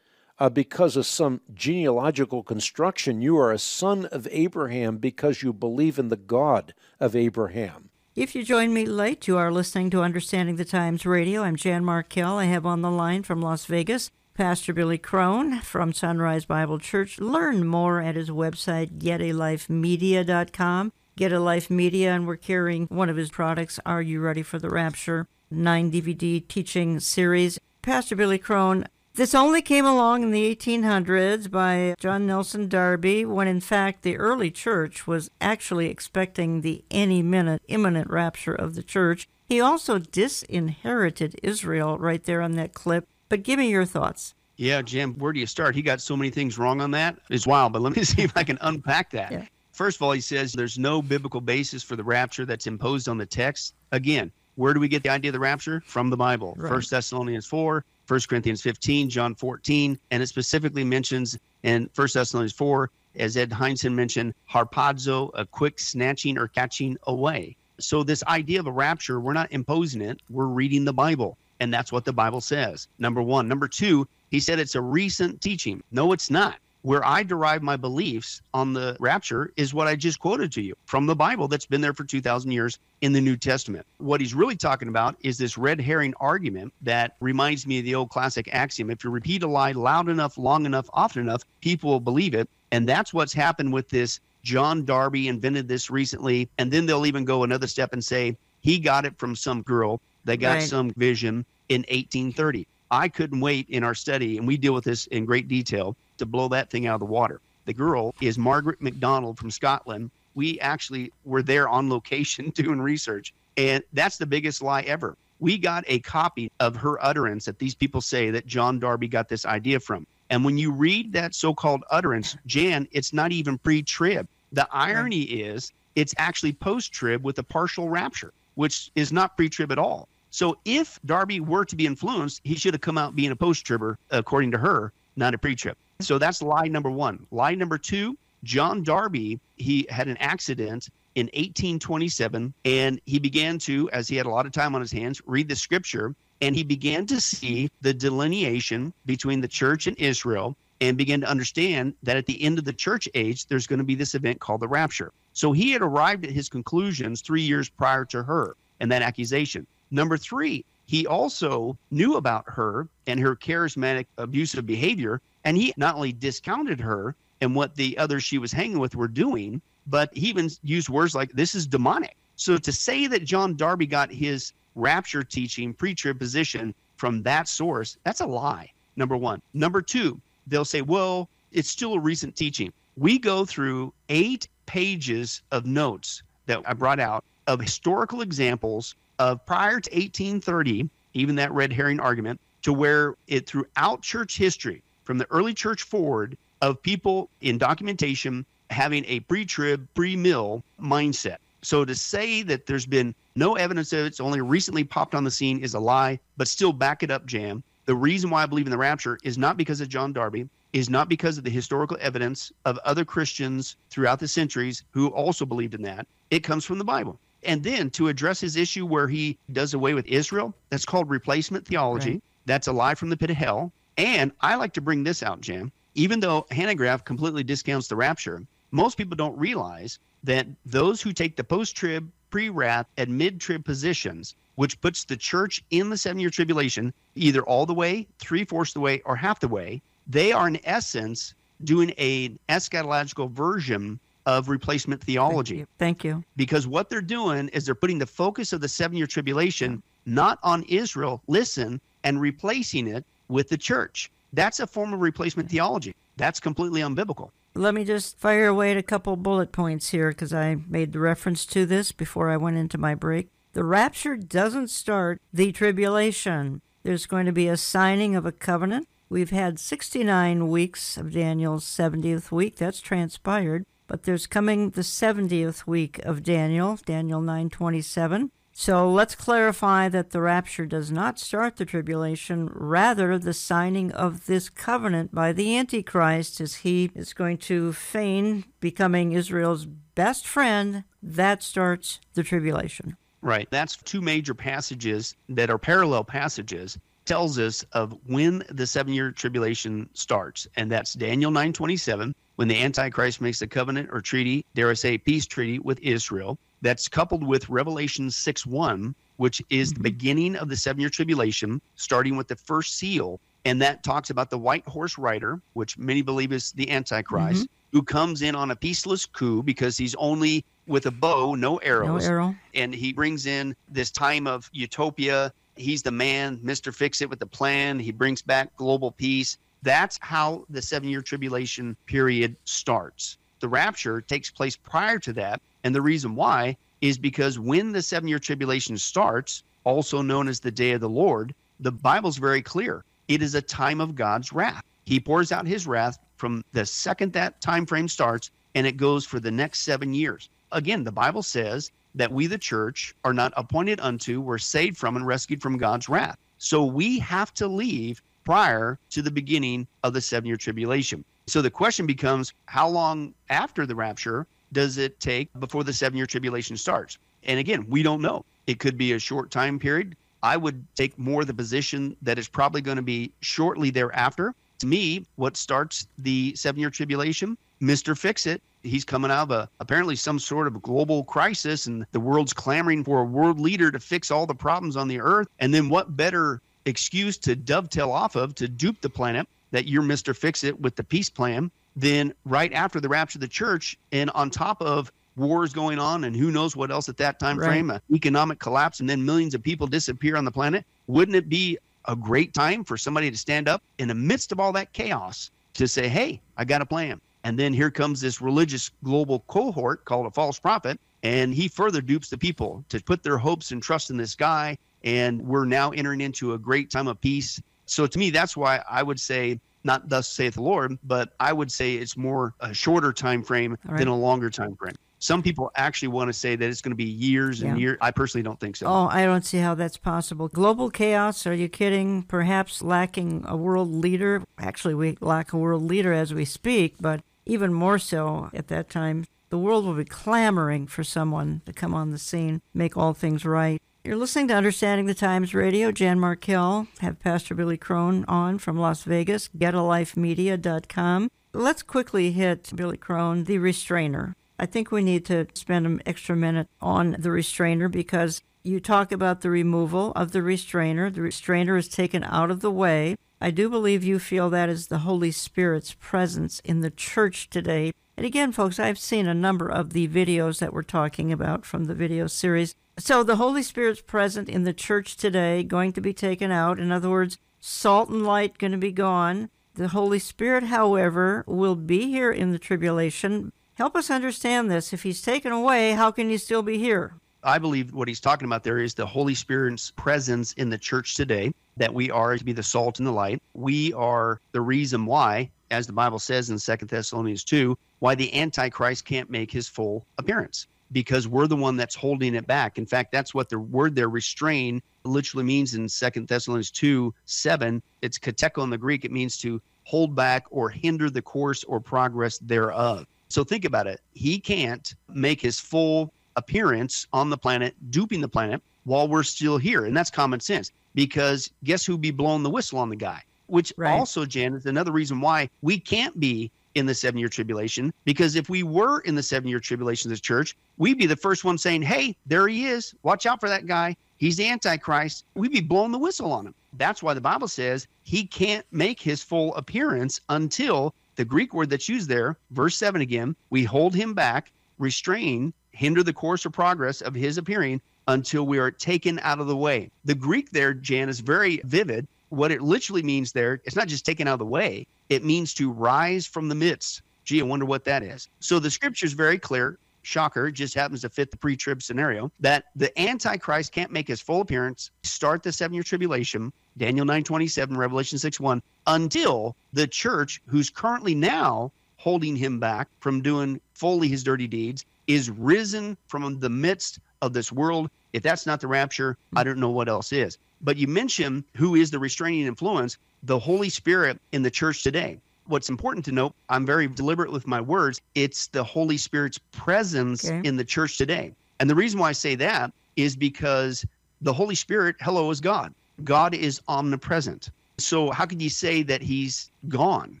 uh, 0.38 0.48
because 0.48 0.96
of 0.96 1.06
some 1.06 1.40
genealogical 1.52 2.42
construction. 2.42 3.22
You 3.22 3.36
are 3.38 3.52
a 3.52 3.58
son 3.58 4.06
of 4.06 4.28
Abraham 4.30 4.98
because 4.98 5.42
you 5.42 5.52
believe 5.52 5.98
in 5.98 6.08
the 6.08 6.16
God 6.16 6.74
of 7.00 7.14
Abraham. 7.14 7.90
If 8.18 8.34
you 8.34 8.42
join 8.42 8.74
me 8.74 8.84
late, 8.84 9.28
you 9.28 9.38
are 9.38 9.52
listening 9.52 9.90
to 9.90 10.02
Understanding 10.02 10.56
the 10.56 10.64
Times 10.64 11.06
Radio. 11.06 11.44
I'm 11.44 11.54
Jan 11.54 11.84
Markell. 11.84 12.34
I 12.34 12.46
have 12.46 12.66
on 12.66 12.82
the 12.82 12.90
line 12.90 13.22
from 13.22 13.40
Las 13.40 13.64
Vegas 13.66 14.10
Pastor 14.34 14.72
Billy 14.72 14.98
Crone 14.98 15.60
from 15.60 15.92
Sunrise 15.92 16.44
Bible 16.44 16.80
Church. 16.80 17.20
Learn 17.20 17.64
more 17.64 18.00
at 18.00 18.16
his 18.16 18.28
website, 18.28 18.98
getalifemedia.com. 18.98 20.92
Get 21.14 21.32
a 21.32 21.38
Life 21.38 21.70
Media, 21.70 22.12
and 22.12 22.26
we're 22.26 22.34
carrying 22.34 22.86
one 22.86 23.08
of 23.08 23.16
his 23.16 23.30
products, 23.30 23.78
Are 23.86 24.02
You 24.02 24.18
Ready 24.18 24.42
for 24.42 24.58
the 24.58 24.68
Rapture? 24.68 25.28
Nine 25.48 25.92
DVD 25.92 26.42
teaching 26.48 26.98
series. 26.98 27.60
Pastor 27.82 28.16
Billy 28.16 28.38
Crone, 28.38 28.88
this 29.18 29.34
only 29.34 29.60
came 29.60 29.84
along 29.84 30.22
in 30.22 30.30
the 30.30 30.54
1800s 30.54 31.50
by 31.50 31.96
John 31.98 32.24
Nelson 32.24 32.68
Darby, 32.68 33.24
when 33.24 33.48
in 33.48 33.60
fact 33.60 34.02
the 34.02 34.16
early 34.16 34.48
church 34.48 35.08
was 35.08 35.28
actually 35.40 35.90
expecting 35.90 36.60
the 36.60 36.84
any 36.88 37.20
minute 37.20 37.60
imminent 37.66 38.08
rapture 38.10 38.54
of 38.54 38.76
the 38.76 38.82
church. 38.84 39.28
He 39.48 39.60
also 39.60 39.98
disinherited 39.98 41.34
Israel 41.42 41.98
right 41.98 42.22
there 42.22 42.40
on 42.40 42.52
that 42.52 42.74
clip. 42.74 43.08
But 43.28 43.42
give 43.42 43.58
me 43.58 43.68
your 43.68 43.84
thoughts. 43.84 44.34
Yeah, 44.56 44.82
Jim, 44.82 45.14
where 45.14 45.32
do 45.32 45.40
you 45.40 45.46
start? 45.46 45.74
He 45.74 45.82
got 45.82 46.00
so 46.00 46.16
many 46.16 46.30
things 46.30 46.56
wrong 46.56 46.80
on 46.80 46.92
that. 46.92 47.18
It's 47.28 47.44
wild, 47.44 47.72
but 47.72 47.82
let 47.82 47.96
me 47.96 48.04
see 48.04 48.22
if 48.22 48.36
I 48.36 48.44
can 48.44 48.58
unpack 48.60 49.10
that. 49.10 49.32
Yeah. 49.32 49.46
First 49.72 49.96
of 49.96 50.02
all, 50.02 50.12
he 50.12 50.20
says 50.20 50.52
there's 50.52 50.78
no 50.78 51.02
biblical 51.02 51.40
basis 51.40 51.82
for 51.82 51.96
the 51.96 52.04
rapture 52.04 52.46
that's 52.46 52.68
imposed 52.68 53.08
on 53.08 53.18
the 53.18 53.26
text. 53.26 53.74
Again, 53.90 54.30
where 54.54 54.74
do 54.74 54.78
we 54.78 54.86
get 54.86 55.02
the 55.02 55.08
idea 55.08 55.30
of 55.30 55.32
the 55.32 55.40
rapture? 55.40 55.82
From 55.86 56.08
the 56.08 56.16
Bible. 56.16 56.54
First 56.54 56.92
right. 56.92 56.98
Thessalonians 56.98 57.46
4, 57.46 57.84
1 58.08 58.20
Corinthians 58.28 58.62
15, 58.62 59.10
John 59.10 59.34
14, 59.34 59.98
and 60.10 60.22
it 60.22 60.26
specifically 60.28 60.84
mentions 60.84 61.38
in 61.62 61.90
1 61.94 62.08
Thessalonians 62.14 62.52
4, 62.54 62.90
as 63.16 63.36
Ed 63.36 63.50
Hindson 63.50 63.92
mentioned, 63.92 64.34
harpazo, 64.50 65.30
a 65.34 65.44
quick 65.44 65.78
snatching 65.78 66.38
or 66.38 66.48
catching 66.48 66.96
away. 67.06 67.56
So, 67.80 68.02
this 68.02 68.24
idea 68.24 68.60
of 68.60 68.66
a 68.66 68.72
rapture, 68.72 69.20
we're 69.20 69.34
not 69.34 69.52
imposing 69.52 70.02
it, 70.02 70.20
we're 70.30 70.46
reading 70.46 70.84
the 70.84 70.92
Bible. 70.92 71.36
And 71.60 71.72
that's 71.74 71.92
what 71.92 72.04
the 72.04 72.12
Bible 72.12 72.40
says. 72.40 72.86
Number 72.98 73.20
one. 73.20 73.48
Number 73.48 73.66
two, 73.66 74.06
he 74.30 74.40
said 74.40 74.58
it's 74.58 74.76
a 74.76 74.80
recent 74.80 75.40
teaching. 75.40 75.82
No, 75.90 76.12
it's 76.12 76.30
not 76.30 76.56
where 76.88 77.06
I 77.06 77.22
derive 77.22 77.62
my 77.62 77.76
beliefs 77.76 78.40
on 78.54 78.72
the 78.72 78.96
rapture 78.98 79.52
is 79.58 79.74
what 79.74 79.86
I 79.86 79.94
just 79.94 80.18
quoted 80.20 80.50
to 80.52 80.62
you 80.62 80.74
from 80.86 81.04
the 81.04 81.14
Bible 81.14 81.46
that's 81.46 81.66
been 81.66 81.82
there 81.82 81.92
for 81.92 82.04
2,000 82.04 82.50
years 82.50 82.78
in 83.02 83.12
the 83.12 83.20
New 83.20 83.36
Testament. 83.36 83.84
What 83.98 84.22
he's 84.22 84.32
really 84.32 84.56
talking 84.56 84.88
about 84.88 85.14
is 85.20 85.36
this 85.36 85.58
red 85.58 85.82
herring 85.82 86.14
argument 86.18 86.72
that 86.80 87.16
reminds 87.20 87.66
me 87.66 87.80
of 87.80 87.84
the 87.84 87.94
old 87.94 88.08
classic 88.08 88.48
axiom 88.54 88.88
if 88.88 89.04
you 89.04 89.10
repeat 89.10 89.42
a 89.42 89.46
lie 89.46 89.72
loud 89.72 90.08
enough, 90.08 90.38
long 90.38 90.64
enough, 90.64 90.88
often 90.94 91.20
enough, 91.20 91.42
people 91.60 91.90
will 91.90 92.00
believe 92.00 92.32
it. 92.32 92.48
And 92.72 92.88
that's 92.88 93.12
what's 93.12 93.34
happened 93.34 93.70
with 93.70 93.90
this. 93.90 94.18
John 94.42 94.86
Darby 94.86 95.28
invented 95.28 95.68
this 95.68 95.90
recently. 95.90 96.48
And 96.56 96.72
then 96.72 96.86
they'll 96.86 97.04
even 97.04 97.26
go 97.26 97.44
another 97.44 97.66
step 97.66 97.92
and 97.92 98.02
say 98.02 98.34
he 98.62 98.78
got 98.78 99.04
it 99.04 99.14
from 99.18 99.36
some 99.36 99.60
girl. 99.60 100.00
They 100.24 100.38
got 100.38 100.54
right. 100.54 100.62
some 100.62 100.92
vision 100.92 101.44
in 101.68 101.82
1830. 101.82 102.66
I 102.90 103.08
couldn't 103.08 103.40
wait 103.40 103.68
in 103.68 103.84
our 103.84 103.94
study, 103.94 104.38
and 104.38 104.46
we 104.46 104.56
deal 104.56 104.72
with 104.72 104.84
this 104.84 105.06
in 105.08 105.26
great 105.26 105.48
detail, 105.48 105.94
to 106.18 106.26
blow 106.26 106.48
that 106.48 106.70
thing 106.70 106.86
out 106.86 106.94
of 106.94 107.00
the 107.00 107.06
water. 107.06 107.40
The 107.64 107.72
girl 107.74 108.14
is 108.20 108.38
Margaret 108.38 108.80
MacDonald 108.80 109.38
from 109.38 109.50
Scotland. 109.50 110.10
We 110.34 110.58
actually 110.60 111.12
were 111.24 111.42
there 111.42 111.68
on 111.68 111.90
location 111.90 112.50
doing 112.54 112.80
research. 112.80 113.34
And 113.56 113.82
that's 113.92 114.18
the 114.18 114.26
biggest 114.26 114.62
lie 114.62 114.82
ever. 114.82 115.16
we 115.40 115.58
got 115.58 115.84
a 115.86 115.98
copy 116.00 116.50
of 116.60 116.76
her 116.76 117.02
utterance 117.04 117.44
that 117.44 117.58
these 117.58 117.74
people 117.74 118.00
say 118.00 118.30
that 118.30 118.46
John 118.46 118.78
Darby 118.78 119.08
got 119.08 119.28
this 119.28 119.46
idea 119.46 119.80
from. 119.80 120.06
And 120.30 120.44
when 120.44 120.58
you 120.58 120.70
read 120.72 121.12
that 121.12 121.34
so 121.34 121.54
called 121.54 121.84
utterance, 121.90 122.36
Jan, 122.46 122.88
it's 122.92 123.12
not 123.12 123.32
even 123.32 123.58
pre 123.58 123.82
trib. 123.82 124.26
The 124.52 124.68
irony 124.72 125.22
is 125.22 125.72
it's 125.94 126.14
actually 126.18 126.52
post 126.52 126.92
trib 126.92 127.24
with 127.24 127.38
a 127.38 127.42
partial 127.42 127.88
rapture, 127.88 128.32
which 128.54 128.90
is 128.94 129.12
not 129.12 129.36
pre 129.36 129.48
trib 129.48 129.72
at 129.72 129.78
all. 129.78 130.08
So 130.30 130.58
if 130.64 131.00
Darby 131.06 131.40
were 131.40 131.64
to 131.64 131.76
be 131.76 131.86
influenced, 131.86 132.40
he 132.44 132.54
should 132.54 132.74
have 132.74 132.80
come 132.80 132.98
out 132.98 133.16
being 133.16 133.30
a 133.30 133.36
post 133.36 133.64
tribber, 133.64 133.98
according 134.10 134.50
to 134.52 134.58
her, 134.58 134.92
not 135.16 135.34
a 135.34 135.38
pre 135.38 135.54
trib. 135.54 135.76
So 136.00 136.16
that's 136.16 136.42
lie 136.42 136.68
number 136.68 136.90
one. 136.90 137.26
Lie 137.32 137.56
number 137.56 137.76
two 137.76 138.16
John 138.44 138.84
Darby, 138.84 139.40
he 139.56 139.84
had 139.90 140.06
an 140.06 140.16
accident 140.18 140.90
in 141.16 141.26
1827 141.26 142.54
and 142.64 143.00
he 143.04 143.18
began 143.18 143.58
to, 143.58 143.90
as 143.90 144.06
he 144.06 144.14
had 144.14 144.26
a 144.26 144.30
lot 144.30 144.46
of 144.46 144.52
time 144.52 144.76
on 144.76 144.80
his 144.80 144.92
hands, 144.92 145.20
read 145.26 145.48
the 145.48 145.56
scripture 145.56 146.14
and 146.40 146.54
he 146.54 146.62
began 146.62 147.04
to 147.06 147.20
see 147.20 147.68
the 147.80 147.92
delineation 147.92 148.92
between 149.06 149.40
the 149.40 149.48
church 149.48 149.88
and 149.88 149.98
Israel 149.98 150.56
and 150.80 150.96
began 150.96 151.20
to 151.20 151.28
understand 151.28 151.94
that 152.04 152.16
at 152.16 152.26
the 152.26 152.40
end 152.40 152.60
of 152.60 152.64
the 152.64 152.72
church 152.72 153.08
age, 153.14 153.46
there's 153.46 153.66
going 153.66 153.80
to 153.80 153.84
be 153.84 153.96
this 153.96 154.14
event 154.14 154.38
called 154.38 154.60
the 154.60 154.68
rapture. 154.68 155.12
So 155.32 155.50
he 155.50 155.72
had 155.72 155.82
arrived 155.82 156.24
at 156.24 156.30
his 156.30 156.48
conclusions 156.48 157.22
three 157.22 157.42
years 157.42 157.68
prior 157.68 158.04
to 158.04 158.22
her 158.22 158.54
and 158.78 158.92
that 158.92 159.02
accusation. 159.02 159.66
Number 159.90 160.16
three, 160.16 160.64
he 160.86 161.06
also 161.06 161.76
knew 161.90 162.14
about 162.16 162.44
her 162.46 162.86
and 163.08 163.18
her 163.18 163.34
charismatic 163.34 164.06
abusive 164.16 164.64
behavior. 164.64 165.20
And 165.48 165.56
he 165.56 165.72
not 165.78 165.94
only 165.94 166.12
discounted 166.12 166.78
her 166.78 167.14
and 167.40 167.54
what 167.54 167.74
the 167.74 167.96
others 167.96 168.22
she 168.22 168.36
was 168.36 168.52
hanging 168.52 168.78
with 168.78 168.94
were 168.94 169.08
doing, 169.08 169.62
but 169.86 170.14
he 170.14 170.28
even 170.28 170.50
used 170.62 170.90
words 170.90 171.14
like, 171.14 171.32
this 171.32 171.54
is 171.54 171.66
demonic. 171.66 172.16
So 172.36 172.58
to 172.58 172.70
say 172.70 173.06
that 173.06 173.24
John 173.24 173.56
Darby 173.56 173.86
got 173.86 174.12
his 174.12 174.52
rapture 174.74 175.24
teaching, 175.24 175.72
pre 175.72 175.94
position 175.94 176.74
from 176.98 177.22
that 177.22 177.48
source, 177.48 177.96
that's 178.04 178.20
a 178.20 178.26
lie, 178.26 178.70
number 178.96 179.16
one. 179.16 179.40
Number 179.54 179.80
two, 179.80 180.20
they'll 180.48 180.66
say, 180.66 180.82
well, 180.82 181.30
it's 181.50 181.70
still 181.70 181.94
a 181.94 181.98
recent 181.98 182.36
teaching. 182.36 182.70
We 182.98 183.18
go 183.18 183.46
through 183.46 183.94
eight 184.10 184.48
pages 184.66 185.40
of 185.50 185.64
notes 185.64 186.22
that 186.44 186.60
I 186.66 186.74
brought 186.74 187.00
out 187.00 187.24
of 187.46 187.58
historical 187.58 188.20
examples 188.20 188.96
of 189.18 189.46
prior 189.46 189.80
to 189.80 189.90
1830, 189.92 190.90
even 191.14 191.36
that 191.36 191.52
red 191.52 191.72
herring 191.72 192.00
argument, 192.00 192.38
to 192.64 192.74
where 192.74 193.14
it 193.28 193.46
throughout 193.46 194.02
church 194.02 194.36
history, 194.36 194.82
from 195.08 195.16
the 195.16 195.26
early 195.30 195.54
church 195.54 195.84
forward, 195.84 196.36
of 196.60 196.82
people 196.82 197.30
in 197.40 197.56
documentation 197.56 198.44
having 198.68 199.06
a 199.06 199.20
pre 199.20 199.42
trib, 199.42 199.88
pre 199.94 200.14
mill 200.14 200.62
mindset. 200.78 201.38
So 201.62 201.82
to 201.86 201.94
say 201.94 202.42
that 202.42 202.66
there's 202.66 202.84
been 202.84 203.14
no 203.34 203.56
evidence 203.56 203.94
of 203.94 204.04
it's 204.04 204.20
only 204.20 204.42
recently 204.42 204.84
popped 204.84 205.14
on 205.14 205.24
the 205.24 205.30
scene 205.30 205.60
is 205.60 205.72
a 205.72 205.80
lie, 205.80 206.20
but 206.36 206.46
still 206.46 206.74
back 206.74 207.02
it 207.02 207.10
up, 207.10 207.24
Jan. 207.24 207.62
The 207.86 207.94
reason 207.94 208.28
why 208.28 208.42
I 208.42 208.46
believe 208.46 208.66
in 208.66 208.70
the 208.70 208.76
rapture 208.76 209.18
is 209.22 209.38
not 209.38 209.56
because 209.56 209.80
of 209.80 209.88
John 209.88 210.12
Darby, 210.12 210.46
is 210.74 210.90
not 210.90 211.08
because 211.08 211.38
of 211.38 211.44
the 211.44 211.48
historical 211.48 211.96
evidence 212.02 212.52
of 212.66 212.76
other 212.84 213.06
Christians 213.06 213.76
throughout 213.88 214.20
the 214.20 214.28
centuries 214.28 214.82
who 214.90 215.08
also 215.08 215.46
believed 215.46 215.72
in 215.72 215.80
that. 215.84 216.06
It 216.30 216.40
comes 216.40 216.66
from 216.66 216.76
the 216.76 216.84
Bible. 216.84 217.18
And 217.44 217.62
then 217.62 217.88
to 217.92 218.08
address 218.08 218.42
his 218.42 218.56
issue 218.56 218.84
where 218.84 219.08
he 219.08 219.38
does 219.52 219.72
away 219.72 219.94
with 219.94 220.06
Israel, 220.06 220.52
that's 220.68 220.84
called 220.84 221.08
replacement 221.08 221.66
theology. 221.66 222.10
Right. 222.10 222.22
That's 222.44 222.66
a 222.66 222.72
lie 222.72 222.94
from 222.94 223.08
the 223.08 223.16
pit 223.16 223.30
of 223.30 223.36
hell. 223.36 223.72
And 223.98 224.30
I 224.40 224.54
like 224.54 224.72
to 224.74 224.80
bring 224.80 225.02
this 225.02 225.24
out, 225.24 225.40
Jan. 225.40 225.72
Even 225.96 226.20
though 226.20 226.46
Hanegraaff 226.52 227.04
completely 227.04 227.42
discounts 227.42 227.88
the 227.88 227.96
rapture, 227.96 228.42
most 228.70 228.96
people 228.96 229.16
don't 229.16 229.36
realize 229.36 229.98
that 230.22 230.46
those 230.64 231.02
who 231.02 231.12
take 231.12 231.34
the 231.34 231.42
post 231.42 231.76
trib, 231.76 232.08
pre 232.30 232.48
wrath, 232.48 232.86
and 232.96 233.18
mid 233.18 233.40
trib 233.40 233.64
positions, 233.64 234.36
which 234.54 234.80
puts 234.80 235.04
the 235.04 235.16
church 235.16 235.64
in 235.70 235.90
the 235.90 235.96
seven 235.96 236.20
year 236.20 236.30
tribulation, 236.30 236.94
either 237.16 237.42
all 237.42 237.66
the 237.66 237.74
way, 237.74 238.06
three 238.20 238.44
fourths 238.44 238.72
the 238.72 238.80
way, 238.80 239.02
or 239.04 239.16
half 239.16 239.40
the 239.40 239.48
way, 239.48 239.82
they 240.06 240.30
are 240.30 240.46
in 240.46 240.60
essence 240.64 241.34
doing 241.64 241.90
an 241.92 242.38
eschatological 242.48 243.28
version 243.30 243.98
of 244.26 244.48
replacement 244.48 245.02
theology. 245.02 245.66
Thank 245.78 246.04
you. 246.04 246.12
Thank 246.12 246.22
you. 246.22 246.24
Because 246.36 246.68
what 246.68 246.88
they're 246.88 247.00
doing 247.00 247.48
is 247.48 247.66
they're 247.66 247.74
putting 247.74 247.98
the 247.98 248.06
focus 248.06 248.52
of 248.52 248.60
the 248.60 248.68
seven 248.68 248.96
year 248.96 249.08
tribulation 249.08 249.82
not 250.06 250.38
on 250.44 250.62
Israel, 250.64 251.20
listen, 251.26 251.80
and 252.04 252.20
replacing 252.20 252.86
it 252.86 253.04
with 253.28 253.48
the 253.48 253.58
church. 253.58 254.10
That's 254.32 254.60
a 254.60 254.66
form 254.66 254.92
of 254.92 255.00
replacement 255.00 255.50
theology. 255.50 255.94
That's 256.16 256.40
completely 256.40 256.80
unbiblical. 256.80 257.30
Let 257.54 257.74
me 257.74 257.84
just 257.84 258.18
fire 258.18 258.46
away 258.46 258.70
at 258.70 258.76
a 258.76 258.82
couple 258.82 259.16
bullet 259.16 259.52
points 259.52 259.90
here 259.90 260.10
because 260.10 260.32
I 260.32 260.58
made 260.68 260.92
the 260.92 261.00
reference 261.00 261.46
to 261.46 261.66
this 261.66 261.92
before 261.92 262.30
I 262.30 262.36
went 262.36 262.56
into 262.56 262.78
my 262.78 262.94
break. 262.94 263.28
The 263.52 263.64
rapture 263.64 264.16
doesn't 264.16 264.68
start 264.68 265.20
the 265.32 265.50
tribulation. 265.52 266.60
There's 266.82 267.06
going 267.06 267.26
to 267.26 267.32
be 267.32 267.48
a 267.48 267.56
signing 267.56 268.14
of 268.14 268.26
a 268.26 268.32
covenant. 268.32 268.86
We've 269.08 269.30
had 269.30 269.58
69 269.58 270.48
weeks 270.48 270.96
of 270.96 271.12
Daniel's 271.12 271.64
70th 271.64 272.30
week. 272.30 272.56
That's 272.56 272.80
transpired. 272.80 273.64
But 273.86 274.02
there's 274.02 274.26
coming 274.26 274.70
the 274.70 274.82
70th 274.82 275.66
week 275.66 275.98
of 276.00 276.22
Daniel, 276.22 276.78
Daniel 276.84 277.22
927. 277.22 278.30
So 278.60 278.90
let's 278.90 279.14
clarify 279.14 279.88
that 279.90 280.10
the 280.10 280.20
rapture 280.20 280.66
does 280.66 280.90
not 280.90 281.20
start 281.20 281.58
the 281.58 281.64
tribulation, 281.64 282.50
rather, 282.52 283.16
the 283.16 283.32
signing 283.32 283.92
of 283.92 284.26
this 284.26 284.50
covenant 284.50 285.14
by 285.14 285.32
the 285.32 285.56
Antichrist 285.56 286.40
as 286.40 286.56
he 286.56 286.90
is 286.92 287.12
going 287.12 287.38
to 287.38 287.72
feign 287.72 288.46
becoming 288.58 289.12
Israel's 289.12 289.64
best 289.64 290.26
friend. 290.26 290.82
That 291.00 291.40
starts 291.44 292.00
the 292.14 292.24
tribulation. 292.24 292.96
Right. 293.22 293.46
That's 293.52 293.76
two 293.76 294.00
major 294.00 294.34
passages 294.34 295.14
that 295.28 295.50
are 295.50 295.58
parallel 295.58 296.02
passages 296.02 296.76
tells 297.04 297.38
us 297.38 297.64
of 297.74 297.96
when 298.06 298.42
the 298.50 298.66
seven 298.66 298.92
year 298.92 299.12
tribulation 299.12 299.88
starts. 299.92 300.48
And 300.56 300.68
that's 300.68 300.94
Daniel 300.94 301.30
927, 301.30 302.12
when 302.34 302.48
the 302.48 302.60
Antichrist 302.60 303.20
makes 303.20 303.40
a 303.40 303.46
covenant 303.46 303.90
or 303.92 304.00
treaty, 304.00 304.44
dare 304.56 304.70
I 304.70 304.74
say, 304.74 304.98
peace 304.98 305.26
treaty 305.26 305.60
with 305.60 305.78
Israel 305.78 306.36
that's 306.62 306.88
coupled 306.88 307.24
with 307.24 307.48
Revelation 307.48 308.10
6 308.10 308.46
1, 308.46 308.94
which 309.16 309.42
is 309.50 309.70
the 309.70 309.74
mm-hmm. 309.74 309.82
beginning 309.82 310.36
of 310.36 310.48
the 310.48 310.56
seven 310.56 310.80
year 310.80 310.90
tribulation, 310.90 311.60
starting 311.76 312.16
with 312.16 312.28
the 312.28 312.36
first 312.36 312.76
seal. 312.76 313.20
And 313.44 313.62
that 313.62 313.82
talks 313.82 314.10
about 314.10 314.30
the 314.30 314.38
white 314.38 314.66
horse 314.66 314.98
rider, 314.98 315.40
which 315.54 315.78
many 315.78 316.02
believe 316.02 316.32
is 316.32 316.52
the 316.52 316.70
Antichrist, 316.70 317.44
mm-hmm. 317.44 317.76
who 317.76 317.82
comes 317.82 318.22
in 318.22 318.34
on 318.34 318.50
a 318.50 318.56
peaceless 318.56 319.06
coup 319.06 319.42
because 319.42 319.76
he's 319.76 319.94
only 319.94 320.44
with 320.66 320.86
a 320.86 320.90
bow, 320.90 321.34
no 321.34 321.56
arrows. 321.58 322.04
No 322.04 322.10
arrow. 322.10 322.36
And 322.54 322.74
he 322.74 322.92
brings 322.92 323.26
in 323.26 323.56
this 323.68 323.90
time 323.90 324.26
of 324.26 324.50
utopia. 324.52 325.32
He's 325.56 325.82
the 325.82 325.90
man, 325.90 326.38
Mr. 326.38 326.74
Fix 326.74 327.00
It 327.00 327.08
with 327.08 327.18
the 327.18 327.26
plan. 327.26 327.78
He 327.78 327.90
brings 327.90 328.22
back 328.22 328.54
global 328.56 328.92
peace. 328.92 329.38
That's 329.62 329.98
how 330.02 330.44
the 330.50 330.62
seven 330.62 330.88
year 330.88 331.02
tribulation 331.02 331.76
period 331.86 332.36
starts. 332.44 333.18
The 333.40 333.48
rapture 333.48 334.00
takes 334.00 334.30
place 334.30 334.56
prior 334.56 334.98
to 334.98 335.12
that 335.14 335.40
and 335.64 335.74
the 335.74 335.82
reason 335.82 336.14
why 336.14 336.56
is 336.80 336.98
because 336.98 337.38
when 337.38 337.72
the 337.72 337.82
seven 337.82 338.08
year 338.08 338.18
tribulation 338.18 338.78
starts, 338.78 339.42
also 339.64 340.02
known 340.02 340.28
as 340.28 340.40
the 340.40 340.50
day 340.50 340.72
of 340.72 340.80
the 340.80 340.88
Lord, 340.88 341.34
the 341.60 341.72
Bible's 341.72 342.16
very 342.18 342.42
clear. 342.42 342.84
It 343.08 343.22
is 343.22 343.34
a 343.34 343.42
time 343.42 343.80
of 343.80 343.94
God's 343.94 344.32
wrath. 344.32 344.62
He 344.84 345.00
pours 345.00 345.32
out 345.32 345.46
his 345.46 345.66
wrath 345.66 345.98
from 346.16 346.44
the 346.52 346.64
second 346.64 347.12
that 347.12 347.40
time 347.40 347.66
frame 347.66 347.88
starts, 347.88 348.30
and 348.54 348.66
it 348.66 348.76
goes 348.76 349.04
for 349.04 349.20
the 349.20 349.30
next 349.30 349.60
seven 349.60 349.92
years. 349.92 350.28
Again, 350.52 350.84
the 350.84 350.92
Bible 350.92 351.22
says 351.22 351.70
that 351.94 352.12
we, 352.12 352.26
the 352.26 352.38
church, 352.38 352.94
are 353.04 353.12
not 353.12 353.32
appointed 353.36 353.80
unto, 353.80 354.20
we're 354.20 354.38
saved 354.38 354.76
from 354.76 354.96
and 354.96 355.06
rescued 355.06 355.42
from 355.42 355.58
God's 355.58 355.88
wrath. 355.88 356.16
So 356.38 356.64
we 356.64 356.98
have 357.00 357.34
to 357.34 357.48
leave 357.48 358.00
prior 358.24 358.78
to 358.90 359.02
the 359.02 359.10
beginning 359.10 359.66
of 359.82 359.92
the 359.92 360.00
seven 360.00 360.26
year 360.26 360.36
tribulation. 360.36 361.04
So 361.26 361.42
the 361.42 361.50
question 361.50 361.86
becomes 361.86 362.32
how 362.46 362.68
long 362.68 363.12
after 363.28 363.66
the 363.66 363.74
rapture 363.74 364.26
does 364.52 364.78
it 364.78 364.98
take 365.00 365.28
before 365.38 365.64
the 365.64 365.72
seven 365.72 365.96
year 365.96 366.06
tribulation 366.06 366.56
starts? 366.56 366.98
And 367.24 367.38
again, 367.38 367.66
we 367.68 367.82
don't 367.82 368.00
know. 368.00 368.24
It 368.46 368.58
could 368.58 368.78
be 368.78 368.92
a 368.92 368.98
short 368.98 369.30
time 369.30 369.58
period. 369.58 369.96
I 370.22 370.36
would 370.36 370.64
take 370.74 370.98
more 370.98 371.24
the 371.24 371.34
position 371.34 371.96
that 372.02 372.18
it's 372.18 372.28
probably 372.28 372.60
going 372.60 372.76
to 372.76 372.82
be 372.82 373.12
shortly 373.20 373.70
thereafter. 373.70 374.34
To 374.60 374.66
me, 374.66 375.04
what 375.16 375.36
starts 375.36 375.86
the 375.98 376.34
seven 376.34 376.60
year 376.60 376.70
tribulation? 376.70 377.36
Mr. 377.60 377.96
Fix 377.96 378.26
It. 378.26 378.42
He's 378.64 378.84
coming 378.84 379.10
out 379.10 379.22
of 379.22 379.30
a, 379.30 379.48
apparently 379.60 379.94
some 379.94 380.18
sort 380.18 380.48
of 380.48 380.60
global 380.62 381.04
crisis, 381.04 381.66
and 381.66 381.86
the 381.92 382.00
world's 382.00 382.32
clamoring 382.32 382.82
for 382.82 383.00
a 383.00 383.04
world 383.04 383.38
leader 383.38 383.70
to 383.70 383.78
fix 383.78 384.10
all 384.10 384.26
the 384.26 384.34
problems 384.34 384.76
on 384.76 384.88
the 384.88 385.00
earth. 385.00 385.28
And 385.38 385.54
then, 385.54 385.68
what 385.68 385.96
better 385.96 386.40
excuse 386.64 387.16
to 387.18 387.36
dovetail 387.36 387.92
off 387.92 388.16
of 388.16 388.34
to 388.34 388.48
dupe 388.48 388.80
the 388.80 388.90
planet 388.90 389.28
that 389.52 389.66
you're 389.66 389.82
Mr. 389.82 390.14
Fix 390.14 390.42
It 390.42 390.60
with 390.60 390.74
the 390.74 390.84
peace 390.84 391.08
plan 391.08 391.50
then 391.80 392.12
right 392.24 392.52
after 392.52 392.80
the 392.80 392.88
rapture 392.88 393.18
of 393.18 393.20
the 393.20 393.28
church, 393.28 393.78
and 393.92 394.10
on 394.10 394.30
top 394.30 394.60
of 394.62 394.92
wars 395.16 395.52
going 395.52 395.78
on 395.78 396.04
and 396.04 396.14
who 396.14 396.30
knows 396.30 396.54
what 396.54 396.70
else 396.70 396.88
at 396.88 396.96
that 396.96 397.18
time 397.18 397.38
right. 397.38 397.46
frame, 397.46 397.72
economic 397.92 398.38
collapse, 398.38 398.80
and 398.80 398.88
then 398.88 399.04
millions 399.04 399.34
of 399.34 399.42
people 399.42 399.66
disappear 399.66 400.16
on 400.16 400.24
the 400.24 400.30
planet, 400.30 400.64
wouldn't 400.86 401.16
it 401.16 401.28
be 401.28 401.58
a 401.86 401.96
great 401.96 402.32
time 402.34 402.62
for 402.62 402.76
somebody 402.76 403.10
to 403.10 403.16
stand 403.16 403.48
up 403.48 403.62
in 403.78 403.88
the 403.88 403.94
midst 403.94 404.32
of 404.32 404.38
all 404.38 404.52
that 404.52 404.72
chaos 404.72 405.30
to 405.54 405.66
say, 405.66 405.88
hey, 405.88 406.20
I 406.36 406.44
got 406.44 406.62
a 406.62 406.66
plan? 406.66 407.00
And 407.24 407.38
then 407.38 407.52
here 407.52 407.70
comes 407.70 408.00
this 408.00 408.20
religious 408.20 408.70
global 408.84 409.20
cohort 409.26 409.84
called 409.84 410.06
a 410.06 410.10
false 410.10 410.38
prophet, 410.38 410.78
and 411.02 411.34
he 411.34 411.48
further 411.48 411.80
dupes 411.80 412.08
the 412.08 412.18
people 412.18 412.64
to 412.68 412.80
put 412.82 413.02
their 413.02 413.18
hopes 413.18 413.50
and 413.50 413.62
trust 413.62 413.90
in 413.90 413.96
this 413.96 414.14
guy 414.14 414.56
and 414.84 415.20
we're 415.22 415.44
now 415.44 415.70
entering 415.70 416.00
into 416.00 416.34
a 416.34 416.38
great 416.38 416.70
time 416.70 416.86
of 416.86 417.00
peace. 417.00 417.40
So 417.66 417.86
to 417.86 417.98
me, 417.98 418.10
that's 418.10 418.36
why 418.36 418.62
I 418.68 418.82
would 418.82 419.00
say 419.00 419.40
not 419.64 419.88
thus 419.88 420.08
saith 420.08 420.34
the 420.34 420.42
Lord, 420.42 420.78
but 420.84 421.14
I 421.20 421.32
would 421.32 421.50
say 421.50 421.74
it's 421.74 421.96
more 421.96 422.34
a 422.40 422.54
shorter 422.54 422.92
time 422.92 423.22
frame 423.22 423.56
right. 423.64 423.78
than 423.78 423.88
a 423.88 423.96
longer 423.96 424.30
time 424.30 424.56
frame. 424.56 424.74
Some 425.00 425.22
people 425.22 425.50
actually 425.54 425.88
want 425.88 426.08
to 426.08 426.12
say 426.12 426.34
that 426.34 426.48
it's 426.48 426.60
going 426.60 426.72
to 426.72 426.76
be 426.76 426.84
years 426.84 427.42
and 427.42 427.56
Yeah. 427.56 427.60
years. 427.60 427.78
I 427.80 427.92
personally 427.92 428.24
don't 428.24 428.40
think 428.40 428.56
so. 428.56 428.66
Oh, 428.66 428.88
I 428.90 429.04
don't 429.04 429.24
see 429.24 429.38
how 429.38 429.54
that's 429.54 429.76
possible. 429.76 430.26
Global 430.28 430.70
chaos, 430.70 431.24
are 431.26 431.34
you 431.34 431.48
kidding? 431.48 432.02
Perhaps 432.02 432.62
lacking 432.62 433.24
a 433.26 433.36
world 433.36 433.70
leader. 433.70 434.24
Actually, 434.38 434.74
we 434.74 434.96
lack 435.00 435.32
a 435.32 435.38
world 435.38 435.62
leader 435.62 435.92
as 435.92 436.12
we 436.12 436.24
speak, 436.24 436.74
but 436.80 437.02
even 437.26 437.52
more 437.52 437.78
so 437.78 438.30
at 438.34 438.48
that 438.48 438.70
time. 438.70 439.04
The 439.30 439.38
world 439.38 439.66
will 439.66 439.74
be 439.74 439.84
clamoring 439.84 440.66
for 440.66 440.82
someone 440.82 441.42
to 441.44 441.52
come 441.52 441.74
on 441.74 441.90
the 441.90 441.98
scene, 441.98 442.40
make 442.54 442.76
all 442.76 442.94
things 442.94 443.26
right. 443.26 443.60
You're 443.88 443.96
listening 443.96 444.28
to 444.28 444.34
Understanding 444.34 444.84
the 444.84 444.92
Times 444.92 445.32
Radio. 445.32 445.72
Jan 445.72 445.98
Markell, 445.98 446.66
have 446.80 447.00
Pastor 447.00 447.34
Billy 447.34 447.56
Crone 447.56 448.04
on 448.06 448.36
from 448.36 448.58
Las 448.58 448.82
Vegas, 448.82 449.30
getalifemedia.com. 449.30 451.10
Let's 451.32 451.62
quickly 451.62 452.12
hit 452.12 452.50
Billy 452.54 452.76
Crone, 452.76 453.24
the 453.24 453.38
restrainer. 453.38 454.14
I 454.38 454.44
think 454.44 454.70
we 454.70 454.82
need 454.82 455.06
to 455.06 455.26
spend 455.32 455.64
an 455.64 455.80
extra 455.86 456.14
minute 456.14 456.48
on 456.60 456.96
the 456.98 457.10
restrainer 457.10 457.70
because 457.70 458.20
you 458.42 458.60
talk 458.60 458.92
about 458.92 459.22
the 459.22 459.30
removal 459.30 459.92
of 459.92 460.12
the 460.12 460.20
restrainer. 460.22 460.90
The 460.90 461.00
restrainer 461.00 461.56
is 461.56 461.66
taken 461.66 462.04
out 462.04 462.30
of 462.30 462.40
the 462.40 462.50
way. 462.50 462.94
I 463.22 463.30
do 463.30 463.48
believe 463.48 463.84
you 463.84 463.98
feel 463.98 464.28
that 464.28 464.50
is 464.50 464.66
the 464.66 464.80
Holy 464.80 465.12
Spirit's 465.12 465.72
presence 465.72 466.40
in 466.40 466.60
the 466.60 466.70
church 466.70 467.30
today. 467.30 467.72
And 467.96 468.04
again, 468.04 468.32
folks, 468.32 468.60
I've 468.60 468.78
seen 468.78 469.08
a 469.08 469.14
number 469.14 469.48
of 469.48 469.72
the 469.72 469.88
videos 469.88 470.40
that 470.40 470.52
we're 470.52 470.62
talking 470.62 471.10
about 471.10 471.46
from 471.46 471.64
the 471.64 471.74
video 471.74 472.06
series. 472.06 472.54
So 472.80 473.02
the 473.02 473.16
Holy 473.16 473.42
Spirit's 473.42 473.80
present 473.80 474.28
in 474.28 474.44
the 474.44 474.52
church 474.52 474.96
today, 474.96 475.42
going 475.42 475.72
to 475.72 475.80
be 475.80 475.92
taken 475.92 476.30
out. 476.30 476.60
In 476.60 476.70
other 476.70 476.88
words, 476.88 477.18
salt 477.40 477.88
and 477.88 478.06
light 478.06 478.38
going 478.38 478.52
to 478.52 478.58
be 478.58 478.70
gone. 478.70 479.30
The 479.54 479.68
Holy 479.68 479.98
Spirit, 479.98 480.44
however, 480.44 481.24
will 481.26 481.56
be 481.56 481.88
here 481.90 482.12
in 482.12 482.30
the 482.30 482.38
tribulation. 482.38 483.32
Help 483.54 483.74
us 483.74 483.90
understand 483.90 484.48
this. 484.48 484.72
If 484.72 484.84
he's 484.84 485.02
taken 485.02 485.32
away, 485.32 485.72
how 485.72 485.90
can 485.90 486.08
he 486.08 486.18
still 486.18 486.42
be 486.42 486.58
here? 486.58 486.94
I 487.24 487.38
believe 487.38 487.74
what 487.74 487.88
he's 487.88 487.98
talking 487.98 488.26
about 488.26 488.44
there 488.44 488.58
is 488.58 488.74
the 488.74 488.86
Holy 488.86 489.16
Spirit's 489.16 489.72
presence 489.72 490.32
in 490.34 490.48
the 490.48 490.58
church 490.58 490.94
today, 490.94 491.32
that 491.56 491.74
we 491.74 491.90
are 491.90 492.16
to 492.16 492.24
be 492.24 492.32
the 492.32 492.44
salt 492.44 492.78
and 492.78 492.86
the 492.86 492.92
light. 492.92 493.20
We 493.34 493.72
are 493.72 494.20
the 494.30 494.40
reason 494.40 494.86
why, 494.86 495.30
as 495.50 495.66
the 495.66 495.72
Bible 495.72 495.98
says 495.98 496.30
in 496.30 496.38
Second 496.38 496.68
Thessalonians 496.68 497.24
2, 497.24 497.58
why 497.80 497.96
the 497.96 498.14
Antichrist 498.14 498.84
can't 498.84 499.10
make 499.10 499.32
his 499.32 499.48
full 499.48 499.84
appearance. 499.98 500.46
Because 500.70 501.08
we're 501.08 501.26
the 501.26 501.36
one 501.36 501.56
that's 501.56 501.74
holding 501.74 502.14
it 502.14 502.26
back. 502.26 502.58
In 502.58 502.66
fact, 502.66 502.92
that's 502.92 503.14
what 503.14 503.28
the 503.28 503.38
word 503.38 503.74
there, 503.74 503.88
restrain, 503.88 504.60
literally 504.84 505.24
means 505.24 505.54
in 505.54 505.68
Second 505.68 506.08
Thessalonians 506.08 506.50
2 506.50 506.94
7. 507.06 507.62
It's 507.82 507.98
kateko 507.98 508.42
in 508.44 508.50
the 508.50 508.58
Greek. 508.58 508.84
It 508.84 508.92
means 508.92 509.16
to 509.18 509.40
hold 509.64 509.94
back 509.94 510.24
or 510.30 510.48
hinder 510.50 510.90
the 510.90 511.02
course 511.02 511.44
or 511.44 511.60
progress 511.60 512.18
thereof. 512.18 512.86
So 513.08 513.24
think 513.24 513.44
about 513.44 513.66
it. 513.66 513.80
He 513.94 514.18
can't 514.18 514.74
make 514.88 515.20
his 515.20 515.40
full 515.40 515.92
appearance 516.16 516.86
on 516.92 517.10
the 517.10 517.16
planet, 517.16 517.54
duping 517.70 518.00
the 518.00 518.08
planet 518.08 518.42
while 518.64 518.88
we're 518.88 519.02
still 519.02 519.38
here. 519.38 519.64
And 519.64 519.76
that's 519.76 519.90
common 519.90 520.20
sense 520.20 520.52
because 520.74 521.30
guess 521.44 521.64
who'd 521.64 521.80
be 521.80 521.90
blowing 521.90 522.22
the 522.22 522.30
whistle 522.30 522.58
on 522.58 522.68
the 522.68 522.76
guy? 522.76 523.02
Which 523.26 523.52
Right. 523.56 523.78
also, 523.78 524.04
Jan, 524.06 524.34
is 524.34 524.46
another 524.46 524.72
reason 524.72 525.00
why 525.00 525.28
we 525.42 525.58
can't 525.58 525.98
be 526.00 526.30
in 526.58 526.66
the 526.66 526.74
seven 526.74 526.98
year 526.98 527.08
tribulation. 527.08 527.72
Because 527.84 528.14
if 528.14 528.28
we 528.28 528.42
were 528.42 528.80
in 528.80 528.94
the 528.94 529.02
seven 529.02 529.28
year 529.28 529.40
tribulation 529.40 529.90
as 529.90 529.98
a 529.98 530.02
church, 530.02 530.36
we'd 530.58 530.78
be 530.78 530.86
the 530.86 530.96
first 530.96 531.24
one 531.24 531.38
saying, 531.38 531.62
Hey, 531.62 531.96
there 532.06 532.28
he 532.28 532.46
is. 532.46 532.74
Watch 532.82 533.06
out 533.06 533.20
for 533.20 533.28
that 533.28 533.46
guy. 533.46 533.76
He's 533.98 534.16
the 534.16 534.28
Antichrist. 534.28 535.04
We'd 535.14 535.32
be 535.32 535.40
blowing 535.40 535.72
the 535.72 535.78
whistle 535.78 536.12
on 536.12 536.26
him. 536.26 536.34
That's 536.54 536.82
why 536.82 536.94
the 536.94 537.00
Bible 537.00 537.28
says 537.28 537.66
he 537.84 538.04
can't 538.04 538.46
make 538.52 538.80
his 538.80 539.02
full 539.02 539.34
appearance 539.34 540.00
until 540.08 540.74
the 540.98 541.04
Greek 541.04 541.32
word 541.32 541.50
that's 541.50 541.68
used 541.68 541.88
there, 541.88 542.16
verse 542.32 542.56
7 542.56 542.80
again, 542.80 543.14
we 543.30 543.44
hold 543.44 543.72
him 543.72 543.94
back, 543.94 544.32
restrain, 544.58 545.32
hinder 545.52 545.84
the 545.84 545.92
course 545.92 546.26
or 546.26 546.30
progress 546.30 546.80
of 546.80 546.92
his 546.92 547.18
appearing 547.18 547.60
until 547.86 548.26
we 548.26 548.38
are 548.38 548.50
taken 548.50 548.98
out 549.04 549.20
of 549.20 549.28
the 549.28 549.36
way. 549.36 549.70
The 549.84 549.94
Greek 549.94 550.30
there, 550.30 550.52
Jan, 550.52 550.88
is 550.88 550.98
very 550.98 551.40
vivid. 551.44 551.86
What 552.08 552.32
it 552.32 552.42
literally 552.42 552.82
means 552.82 553.12
there, 553.12 553.40
it's 553.44 553.54
not 553.54 553.68
just 553.68 553.86
taken 553.86 554.08
out 554.08 554.14
of 554.14 554.18
the 554.18 554.24
way, 554.24 554.66
it 554.88 555.04
means 555.04 555.34
to 555.34 555.50
rise 555.50 556.06
from 556.06 556.28
the 556.28 556.34
midst. 556.34 556.82
Gee, 557.04 557.20
I 557.20 557.24
wonder 557.24 557.46
what 557.46 557.64
that 557.64 557.82
is. 557.82 558.08
So 558.20 558.38
the 558.38 558.50
scripture 558.50 558.86
is 558.86 558.92
very 558.92 559.18
clear. 559.18 559.58
Shocker, 559.82 560.30
just 560.30 560.54
happens 560.54 560.82
to 560.82 560.90
fit 560.90 561.10
the 561.10 561.16
pre 561.16 561.36
trib 561.36 561.62
scenario 561.62 562.12
that 562.20 562.44
the 562.56 562.78
Antichrist 562.78 563.52
can't 563.52 563.72
make 563.72 563.88
his 563.88 564.02
full 564.02 564.20
appearance, 564.20 564.70
start 564.82 565.22
the 565.22 565.32
seven 565.32 565.54
year 565.54 565.62
tribulation, 565.62 566.30
Daniel 566.58 566.84
9 566.84 567.04
27, 567.04 567.56
Revelation 567.56 567.98
6 567.98 568.20
1, 568.20 568.42
until 568.66 569.34
the 569.54 569.66
church, 569.66 570.20
who's 570.26 570.50
currently 570.50 570.94
now 570.94 571.50
holding 571.78 572.16
him 572.16 572.38
back 572.38 572.68
from 572.80 573.00
doing 573.00 573.40
fully 573.54 573.88
his 573.88 574.04
dirty 574.04 574.26
deeds, 574.26 574.66
is 574.88 575.08
risen 575.10 575.76
from 575.86 576.20
the 576.20 576.28
midst 576.28 576.80
of 577.00 577.12
this 577.12 577.32
world. 577.32 577.70
If 577.92 578.02
that's 578.02 578.26
not 578.26 578.40
the 578.40 578.48
rapture, 578.48 578.96
I 579.16 579.24
don't 579.24 579.38
know 579.38 579.50
what 579.50 579.68
else 579.68 579.92
is. 579.92 580.18
But 580.42 580.56
you 580.56 580.66
mentioned 580.66 581.24
who 581.34 581.54
is 581.54 581.70
the 581.70 581.78
restraining 581.78 582.26
influence, 582.26 582.76
the 583.02 583.18
Holy 583.18 583.48
Spirit 583.48 584.00
in 584.12 584.22
the 584.22 584.30
church 584.30 584.62
today. 584.62 584.98
What's 585.26 585.48
important 585.50 585.84
to 585.86 585.92
note, 585.92 586.14
I'm 586.28 586.46
very 586.46 586.68
deliberate 586.68 587.12
with 587.12 587.26
my 587.26 587.40
words, 587.40 587.80
it's 587.94 588.28
the 588.28 588.42
Holy 588.42 588.76
Spirit's 588.78 589.18
presence 589.32 590.04
Okay. 590.04 590.26
in 590.26 590.36
the 590.36 590.44
church 590.44 590.78
today. 590.78 591.12
And 591.40 591.48
the 591.48 591.54
reason 591.54 591.78
why 591.78 591.90
I 591.90 591.92
say 591.92 592.14
that 592.16 592.52
is 592.76 592.96
because 592.96 593.64
the 594.00 594.12
Holy 594.12 594.34
Spirit, 594.34 594.76
hello, 594.80 595.10
is 595.10 595.20
God. 595.20 595.52
God 595.84 596.14
is 596.14 596.40
omnipresent. 596.48 597.30
So 597.58 597.90
how 597.90 598.06
could 598.06 598.22
you 598.22 598.30
say 598.30 598.62
that 598.62 598.80
he's 598.80 599.30
gone? 599.48 600.00